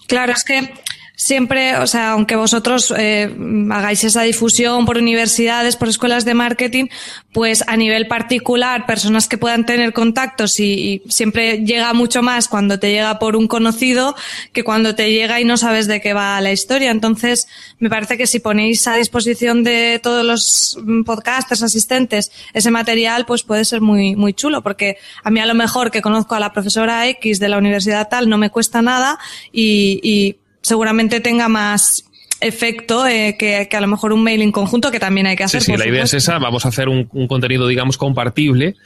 Claro, 0.06 0.32
es 0.32 0.44
que 0.44 0.74
siempre, 1.20 1.76
o 1.76 1.86
sea, 1.86 2.12
aunque 2.12 2.34
vosotros 2.34 2.94
eh, 2.96 3.30
hagáis 3.70 4.04
esa 4.04 4.22
difusión 4.22 4.86
por 4.86 4.96
universidades, 4.96 5.76
por 5.76 5.90
escuelas 5.90 6.24
de 6.24 6.32
marketing, 6.32 6.86
pues 7.30 7.62
a 7.66 7.76
nivel 7.76 8.06
particular, 8.06 8.86
personas 8.86 9.28
que 9.28 9.36
puedan 9.36 9.66
tener 9.66 9.92
contactos 9.92 10.58
y, 10.60 10.64
y 10.64 11.02
siempre 11.10 11.58
llega 11.58 11.92
mucho 11.92 12.22
más 12.22 12.48
cuando 12.48 12.78
te 12.78 12.90
llega 12.90 13.18
por 13.18 13.36
un 13.36 13.48
conocido 13.48 14.16
que 14.54 14.64
cuando 14.64 14.94
te 14.94 15.12
llega 15.12 15.38
y 15.42 15.44
no 15.44 15.58
sabes 15.58 15.86
de 15.86 16.00
qué 16.00 16.14
va 16.14 16.40
la 16.40 16.52
historia. 16.52 16.90
Entonces, 16.90 17.46
me 17.78 17.90
parece 17.90 18.16
que 18.16 18.26
si 18.26 18.40
ponéis 18.40 18.88
a 18.88 18.96
disposición 18.96 19.62
de 19.62 20.00
todos 20.02 20.24
los 20.24 20.78
mm, 20.82 21.02
podcasters, 21.02 21.62
asistentes, 21.62 22.32
ese 22.54 22.70
material, 22.70 23.26
pues 23.26 23.42
puede 23.42 23.66
ser 23.66 23.82
muy, 23.82 24.16
muy 24.16 24.32
chulo, 24.32 24.62
porque 24.62 24.96
a 25.22 25.30
mí 25.30 25.38
a 25.38 25.44
lo 25.44 25.54
mejor 25.54 25.90
que 25.90 26.00
conozco 26.00 26.34
a 26.34 26.40
la 26.40 26.54
profesora 26.54 27.06
X 27.08 27.38
de 27.40 27.50
la 27.50 27.58
universidad 27.58 28.08
tal 28.08 28.30
no 28.30 28.38
me 28.38 28.48
cuesta 28.48 28.80
nada 28.80 29.18
y, 29.52 30.00
y 30.02 30.39
seguramente 30.62 31.20
tenga 31.20 31.48
más 31.48 32.04
efecto 32.40 33.06
eh, 33.06 33.36
que, 33.38 33.68
que 33.70 33.76
a 33.76 33.80
lo 33.80 33.86
mejor 33.86 34.12
un 34.12 34.22
mail 34.22 34.40
en 34.42 34.52
conjunto 34.52 34.90
que 34.90 34.98
también 35.00 35.26
hay 35.26 35.36
que 35.36 35.46
Sí, 35.48 35.58
hacer. 35.58 35.62
sí, 35.62 35.70
por 35.72 35.80
la 35.80 35.86
idea 35.88 36.04
es 36.04 36.14
esa. 36.14 36.38
Vamos 36.38 36.64
a 36.64 36.68
hacer 36.68 36.88
un, 36.88 37.08
un 37.12 37.26
contenido, 37.26 37.68
digamos, 37.68 37.98
compartible 37.98 38.76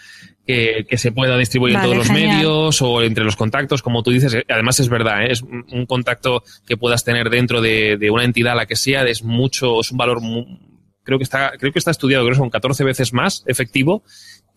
que, 0.47 0.85
que 0.89 0.99
se 0.99 1.13
pueda 1.13 1.39
distribuir 1.39 1.75
Vale, 1.75 1.87
en 1.87 1.93
todos 1.93 2.09
los 2.09 2.17
medios 2.17 2.83
o 2.83 3.03
entre 3.03 3.25
los 3.25 3.37
contactos, 3.37 3.81
como 3.81 4.03
tú 4.03 4.11
dices. 4.11 4.35
Eh, 4.35 4.45
Además 4.49 4.81
es 4.81 4.89
verdad, 4.89 5.23
¿eh? 5.23 5.33
es 5.33 5.43
un 5.43 5.87
contacto 5.87 6.43
que 6.67 6.77
puedas 6.77 7.05
tener 7.05 7.31
dentro 7.31 7.61
de, 7.61 7.97
de 7.97 8.11
una 8.11 8.25
entidad, 8.25 8.57
la 8.57 8.67
que 8.67 8.77
sea, 8.77 9.05
es 9.05 9.23
mucho, 9.23 9.81
es 9.81 9.91
un 9.93 9.99
valor, 9.99 10.21
mu- 10.21 10.59
creo 11.05 11.19
que 11.19 11.25
está, 11.25 11.53
creo 11.59 11.73
que 11.73 11.79
está 11.79 11.93
estudiado, 11.93 12.25
creo 12.25 12.35
que 12.35 12.39
son 12.41 12.51
14 12.51 12.83
veces 12.83 13.13
más 13.13 13.45
efectivo 13.47 14.03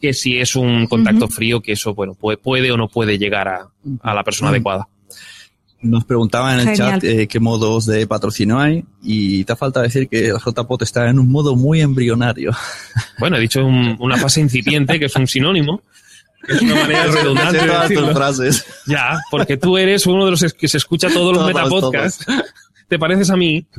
que 0.02 0.14
si 0.14 0.38
es 0.40 0.56
un 0.56 0.86
contacto 0.88 1.28
frío, 1.28 1.62
que 1.62 1.72
eso, 1.74 1.94
bueno, 1.96 2.14
puede, 2.16 2.38
puede 2.38 2.72
o 2.72 2.78
no 2.78 2.88
puede 2.88 3.18
llegar 3.18 3.48
a, 3.48 3.68
a 4.02 4.14
la 4.14 4.24
persona 4.24 4.50
Mm. 4.50 4.54
adecuada. 4.54 4.88
Nos 5.82 6.06
preguntaban 6.06 6.60
en 6.60 6.68
el 6.70 6.76
Genial. 6.76 6.92
chat 7.02 7.04
eh, 7.04 7.28
qué 7.28 7.40
modos 7.40 7.86
de 7.86 8.08
patrocinio 8.08 8.58
hay 8.60 8.84
y 9.04 9.44
te 9.44 9.56
falta 9.56 9.82
decir 9.82 10.08
que 10.10 10.30
el 10.30 10.38
JPOT 10.38 10.82
está 10.82 11.08
en 11.10 11.20
un 11.20 11.32
modo 11.32 11.56
muy 11.56 11.82
embrionario. 11.82 12.52
Bueno, 13.20 13.38
he 13.38 13.40
dicho 13.42 13.66
un- 13.66 13.96
una 14.00 14.16
fase 14.18 14.42
incipiente, 14.42 15.00
que 15.00 15.06
es 15.06 15.16
un 15.16 15.26
sinónimo. 15.28 15.82
Es 16.48 16.62
una 16.62 16.76
manera 16.76 17.06
redundante 17.12 17.58
de 17.58 17.66
todas 17.68 17.92
tus 17.92 18.12
frases. 18.14 18.66
Ya, 18.86 19.20
porque 19.32 19.58
tú 19.58 19.76
eres 19.78 20.06
uno 20.06 20.26
de 20.26 20.32
los 20.32 20.54
que 20.54 20.68
se 20.68 20.78
escucha 20.78 21.10
todos 21.10 21.36
los 21.36 21.44
Todos, 21.52 21.54
metapodcasts. 21.56 22.26
Te 22.88 22.98
pareces 23.00 23.30
a 23.32 23.36
mí. 23.36 23.66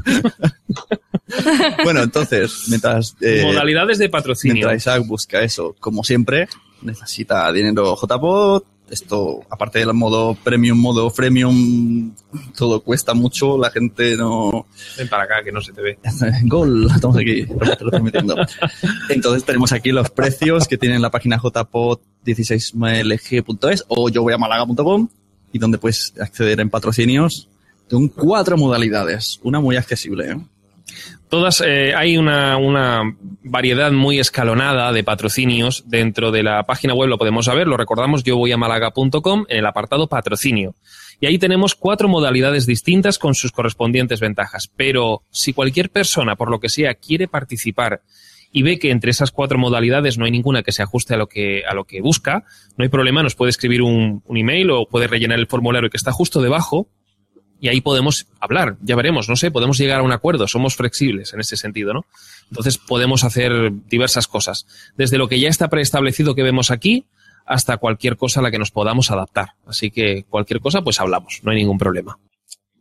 Bueno, 1.84 2.02
entonces, 2.02 2.64
mientras, 2.68 3.14
eh, 3.20 3.42
Modalidades 3.44 3.98
de 3.98 4.08
patrocinio. 4.08 4.54
mientras 4.54 4.76
Isaac 4.82 5.06
busca 5.06 5.42
eso, 5.42 5.76
como 5.78 6.02
siempre, 6.02 6.48
necesita 6.82 7.52
dinero 7.52 7.94
JPOT. 7.96 8.64
Esto, 8.90 9.44
aparte 9.50 9.80
del 9.80 9.92
modo 9.92 10.34
premium, 10.34 10.78
modo 10.78 11.10
freemium, 11.10 12.14
todo 12.56 12.80
cuesta 12.80 13.12
mucho. 13.14 13.58
La 13.58 13.70
gente 13.70 14.16
no, 14.16 14.66
Ven 14.96 15.08
para 15.08 15.24
acá, 15.24 15.42
que 15.44 15.52
no 15.52 15.60
se 15.60 15.72
te 15.72 15.82
ve. 15.82 15.98
Gol, 16.44 16.88
estamos 16.94 17.18
aquí, 17.18 17.46
metiendo. 18.02 18.34
Entonces 19.08 19.44
tenemos 19.44 19.72
aquí 19.72 19.90
los 19.92 20.08
precios 20.10 20.66
que 20.66 20.78
tiene 20.78 20.96
en 20.96 21.02
la 21.02 21.10
página 21.10 21.38
jpod16mlg.es 21.38 23.84
o 23.88 24.08
yo 24.08 24.22
voy 24.22 24.32
a 24.32 24.38
malaga.com 24.38 25.08
y 25.52 25.58
donde 25.58 25.76
puedes 25.78 26.14
acceder 26.20 26.60
en 26.60 26.70
patrocinios 26.70 27.48
con 27.90 28.08
cuatro 28.08 28.56
modalidades, 28.56 29.40
una 29.42 29.60
muy 29.60 29.76
accesible. 29.76 30.30
¿eh? 30.30 30.38
Todas, 31.28 31.60
eh, 31.60 31.94
hay 31.94 32.16
una, 32.16 32.56
una 32.56 33.02
variedad 33.42 33.92
muy 33.92 34.18
escalonada 34.18 34.92
de 34.92 35.04
patrocinios 35.04 35.84
dentro 35.86 36.30
de 36.30 36.42
la 36.42 36.62
página 36.62 36.94
web, 36.94 37.08
lo 37.08 37.18
podemos 37.18 37.44
saber, 37.44 37.66
lo 37.66 37.76
recordamos, 37.76 38.24
yo 38.24 38.36
voy 38.36 38.52
a 38.52 38.56
malaga.com 38.56 39.44
en 39.48 39.58
el 39.58 39.66
apartado 39.66 40.06
patrocinio. 40.06 40.74
Y 41.20 41.26
ahí 41.26 41.38
tenemos 41.38 41.74
cuatro 41.74 42.08
modalidades 42.08 42.64
distintas 42.64 43.18
con 43.18 43.34
sus 43.34 43.52
correspondientes 43.52 44.20
ventajas. 44.20 44.70
Pero 44.74 45.22
si 45.30 45.52
cualquier 45.52 45.90
persona, 45.90 46.36
por 46.36 46.50
lo 46.50 46.60
que 46.60 46.68
sea, 46.68 46.94
quiere 46.94 47.28
participar 47.28 48.02
y 48.50 48.62
ve 48.62 48.78
que 48.78 48.90
entre 48.90 49.10
esas 49.10 49.30
cuatro 49.30 49.58
modalidades 49.58 50.16
no 50.16 50.24
hay 50.24 50.30
ninguna 50.30 50.62
que 50.62 50.72
se 50.72 50.82
ajuste 50.82 51.14
a 51.14 51.16
lo 51.18 51.26
que, 51.26 51.62
a 51.68 51.74
lo 51.74 51.84
que 51.84 52.00
busca, 52.00 52.44
no 52.76 52.84
hay 52.84 52.88
problema, 52.88 53.22
nos 53.22 53.34
puede 53.34 53.50
escribir 53.50 53.82
un, 53.82 54.22
un 54.24 54.36
email 54.38 54.70
o 54.70 54.86
puede 54.86 55.08
rellenar 55.08 55.38
el 55.38 55.46
formulario 55.46 55.90
que 55.90 55.98
está 55.98 56.12
justo 56.12 56.40
debajo 56.40 56.88
y 57.60 57.68
ahí 57.68 57.80
podemos 57.80 58.26
hablar, 58.40 58.76
ya 58.82 58.96
veremos, 58.96 59.28
no 59.28 59.36
sé, 59.36 59.50
podemos 59.50 59.78
llegar 59.78 60.00
a 60.00 60.02
un 60.02 60.12
acuerdo, 60.12 60.46
somos 60.46 60.76
flexibles 60.76 61.32
en 61.34 61.40
ese 61.40 61.56
sentido, 61.56 61.92
¿no? 61.92 62.06
Entonces 62.50 62.78
podemos 62.78 63.24
hacer 63.24 63.72
diversas 63.88 64.26
cosas, 64.26 64.66
desde 64.96 65.18
lo 65.18 65.28
que 65.28 65.40
ya 65.40 65.48
está 65.48 65.68
preestablecido 65.68 66.34
que 66.34 66.42
vemos 66.42 66.70
aquí 66.70 67.06
hasta 67.46 67.78
cualquier 67.78 68.16
cosa 68.16 68.40
a 68.40 68.42
la 68.42 68.50
que 68.50 68.58
nos 68.58 68.70
podamos 68.70 69.10
adaptar. 69.10 69.54
Así 69.66 69.90
que 69.90 70.24
cualquier 70.28 70.60
cosa, 70.60 70.82
pues 70.82 71.00
hablamos, 71.00 71.40
no 71.42 71.50
hay 71.50 71.56
ningún 71.56 71.78
problema. 71.78 72.18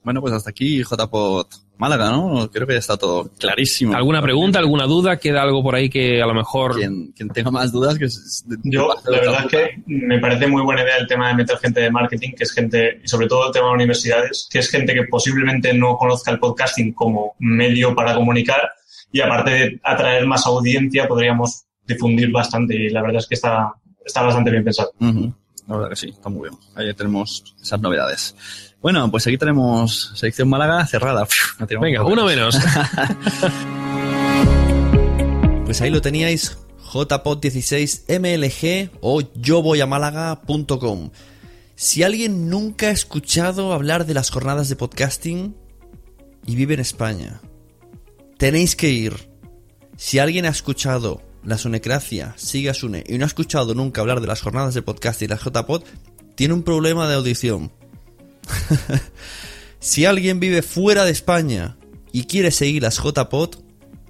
Bueno, 0.07 0.21
pues 0.21 0.33
hasta 0.33 0.51
aquí 0.51 0.81
JPOT 0.83 1.53
Málaga, 1.77 2.09
¿no? 2.11 2.49
Creo 2.49 2.65
que 2.65 2.71
ya 2.71 2.79
está 2.79 2.95
todo 2.95 3.29
clarísimo. 3.37 3.93
¿Alguna 3.93 4.21
pregunta, 4.21 4.57
alguna 4.57 4.85
duda? 4.85 5.17
¿Queda 5.17 5.41
algo 5.41 5.61
por 5.61 5.75
ahí 5.75 5.89
que 5.89 6.21
a 6.21 6.25
lo 6.25 6.33
mejor... 6.33 6.75
Quien, 6.77 7.11
quien 7.11 7.27
tenga 7.27 7.51
más 7.51 7.73
dudas, 7.73 7.97
que... 7.99 8.05
es- 8.05 8.45
Yo, 8.63 8.87
la 9.05 9.19
verdad 9.19 9.41
es 9.43 9.51
que 9.51 9.83
me 9.85 10.17
parece 10.19 10.47
muy 10.47 10.61
buena 10.61 10.83
idea 10.83 10.95
el 10.95 11.07
tema 11.07 11.27
de 11.27 11.33
meter 11.33 11.57
gente 11.57 11.81
de 11.81 11.91
marketing, 11.91 12.29
que 12.37 12.45
es 12.45 12.53
gente, 12.53 13.01
y 13.03 13.07
sobre 13.09 13.27
todo 13.27 13.47
el 13.47 13.51
tema 13.51 13.67
de 13.67 13.73
universidades, 13.73 14.47
que 14.49 14.59
es 14.59 14.69
gente 14.69 14.93
que 14.93 15.03
posiblemente 15.03 15.73
no 15.73 15.97
conozca 15.97 16.31
el 16.31 16.39
podcasting 16.39 16.93
como 16.93 17.35
medio 17.39 17.93
para 17.93 18.15
comunicar 18.15 18.61
y 19.11 19.19
aparte 19.19 19.51
de 19.51 19.79
atraer 19.83 20.25
más 20.25 20.47
audiencia 20.47 21.05
podríamos 21.05 21.65
difundir 21.85 22.31
bastante 22.31 22.75
y 22.77 22.89
la 22.91 23.01
verdad 23.01 23.17
es 23.19 23.27
que 23.27 23.35
está, 23.35 23.73
está 24.05 24.21
bastante 24.21 24.51
bien 24.51 24.63
pensado. 24.63 24.93
La 25.67 25.75
verdad 25.75 25.89
que 25.89 25.95
sí, 25.95 26.09
está 26.09 26.29
muy 26.29 26.49
bien. 26.49 26.59
Ahí 26.75 26.93
tenemos 26.93 27.55
esas 27.61 27.81
novedades. 27.81 28.35
Bueno, 28.81 29.11
pues 29.11 29.27
aquí 29.27 29.37
tenemos 29.37 30.13
sección 30.15 30.49
Málaga 30.49 30.85
cerrada. 30.85 31.27
No 31.59 31.67
Venga, 31.81 32.03
uno 32.03 32.25
menos. 32.25 32.57
Pues 35.67 35.81
ahí 35.81 35.89
lo 35.89 36.01
teníais, 36.01 36.57
jpod16mlg 36.93 38.91
o 39.01 39.21
yo 39.35 39.61
voy 39.61 39.81
a 39.81 39.85
málaga.com. 39.85 41.09
Si 41.75 42.03
alguien 42.03 42.49
nunca 42.49 42.87
ha 42.87 42.91
escuchado 42.91 43.73
hablar 43.73 44.05
de 44.05 44.13
las 44.13 44.29
jornadas 44.29 44.69
de 44.69 44.77
podcasting 44.77 45.57
y 46.45 46.55
vive 46.55 46.75
en 46.75 46.79
España, 46.79 47.41
tenéis 48.37 48.77
que 48.77 48.91
ir. 48.91 49.29
Si 49.97 50.19
alguien 50.19 50.45
ha 50.45 50.49
escuchado 50.49 51.21
la 51.47 51.57
Sunecracia, 51.57 52.33
sigue 52.35 52.69
a 52.69 52.73
Sune, 52.73 53.05
y 53.07 53.17
no 53.17 53.23
ha 53.23 53.27
escuchado 53.27 53.73
nunca 53.73 54.01
hablar 54.01 54.19
de 54.19 54.27
las 54.27 54.41
jornadas 54.41 54.73
de 54.73 54.81
podcasting 54.81 55.27
y 55.27 55.29
las 55.29 55.41
JPod, 55.41 55.83
tiene 56.35 56.53
un 56.53 56.61
problema 56.61 57.07
de 57.07 57.15
audición. 57.15 57.71
si 59.79 60.03
alguien 60.03 60.41
vive 60.41 60.61
fuera 60.61 61.05
de 61.05 61.11
España 61.11 61.77
y 62.11 62.25
quiere 62.25 62.51
seguir 62.51 62.83
las 62.83 62.97
JPod, 63.01 63.55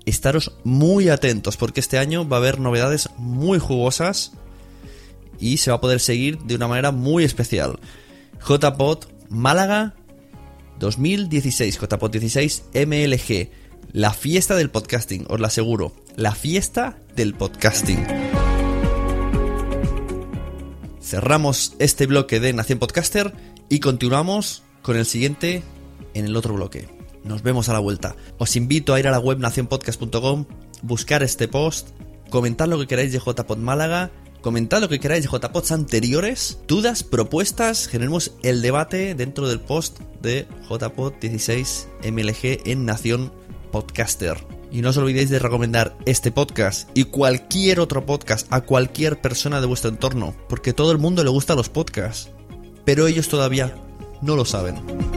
estaros 0.07 0.57
muy 0.63 1.09
atentos 1.09 1.57
porque 1.57 1.79
este 1.79 1.99
año 1.99 2.27
va 2.27 2.37
a 2.37 2.39
haber 2.39 2.59
novedades 2.59 3.09
muy 3.17 3.59
jugosas 3.59 4.31
y 5.39 5.57
se 5.57 5.69
va 5.69 5.77
a 5.77 5.81
poder 5.81 5.99
seguir 5.99 6.39
de 6.39 6.55
una 6.55 6.67
manera 6.67 6.91
muy 6.91 7.23
especial. 7.23 7.77
JPod 8.47 9.05
Málaga 9.29 9.93
2016, 10.79 11.79
JPod 11.79 12.09
16 12.09 12.63
MLG, 12.73 13.51
la 13.91 14.11
fiesta 14.11 14.55
del 14.55 14.71
podcasting, 14.71 15.27
os 15.29 15.39
lo 15.39 15.45
aseguro, 15.45 15.93
la 16.15 16.33
fiesta 16.33 16.97
del 17.17 17.33
podcasting. 17.33 18.05
Cerramos 21.01 21.73
este 21.79 22.05
bloque 22.05 22.39
de 22.39 22.53
Nación 22.53 22.79
Podcaster 22.79 23.33
y 23.69 23.79
continuamos 23.79 24.63
con 24.83 24.95
el 24.95 25.05
siguiente 25.05 25.63
en 26.13 26.25
el 26.25 26.35
otro 26.37 26.53
bloque. 26.53 26.87
Nos 27.23 27.41
vemos 27.41 27.67
a 27.69 27.73
la 27.73 27.79
vuelta. 27.79 28.15
Os 28.37 28.55
invito 28.55 28.93
a 28.93 28.99
ir 28.99 29.07
a 29.07 29.11
la 29.11 29.19
web 29.19 29.39
nacionpodcast.com, 29.39 30.45
buscar 30.83 31.23
este 31.23 31.47
post, 31.47 31.89
comentar 32.29 32.67
lo 32.67 32.77
que 32.79 32.87
queráis 32.87 33.11
de 33.11 33.19
JPod 33.19 33.57
Málaga, 33.57 34.11
comentad 34.41 34.79
lo 34.79 34.87
que 34.87 34.99
queráis 34.99 35.23
de 35.23 35.29
JPods 35.29 35.71
anteriores, 35.71 36.59
dudas, 36.67 37.03
propuestas, 37.03 37.87
generemos 37.87 38.33
el 38.43 38.61
debate 38.61 39.15
dentro 39.15 39.49
del 39.49 39.59
post 39.59 39.99
de 40.21 40.47
JPod 40.69 41.13
16 41.19 41.87
MLG 42.03 42.69
en 42.69 42.85
Nación 42.85 43.33
Podcaster. 43.71 44.56
Y 44.71 44.81
no 44.81 44.89
os 44.89 44.97
olvidéis 44.97 45.29
de 45.29 45.39
recomendar 45.39 45.95
este 46.05 46.31
podcast 46.31 46.89
y 46.93 47.05
cualquier 47.05 47.79
otro 47.79 48.05
podcast 48.05 48.47
a 48.51 48.61
cualquier 48.61 49.21
persona 49.21 49.61
de 49.61 49.67
vuestro 49.67 49.89
entorno, 49.89 50.35
porque 50.49 50.73
todo 50.73 50.91
el 50.91 50.97
mundo 50.97 51.23
le 51.23 51.29
gusta 51.29 51.55
los 51.55 51.69
podcasts, 51.69 52.29
pero 52.85 53.07
ellos 53.07 53.29
todavía 53.29 53.75
no 54.21 54.35
lo 54.35 54.45
saben. 54.45 55.16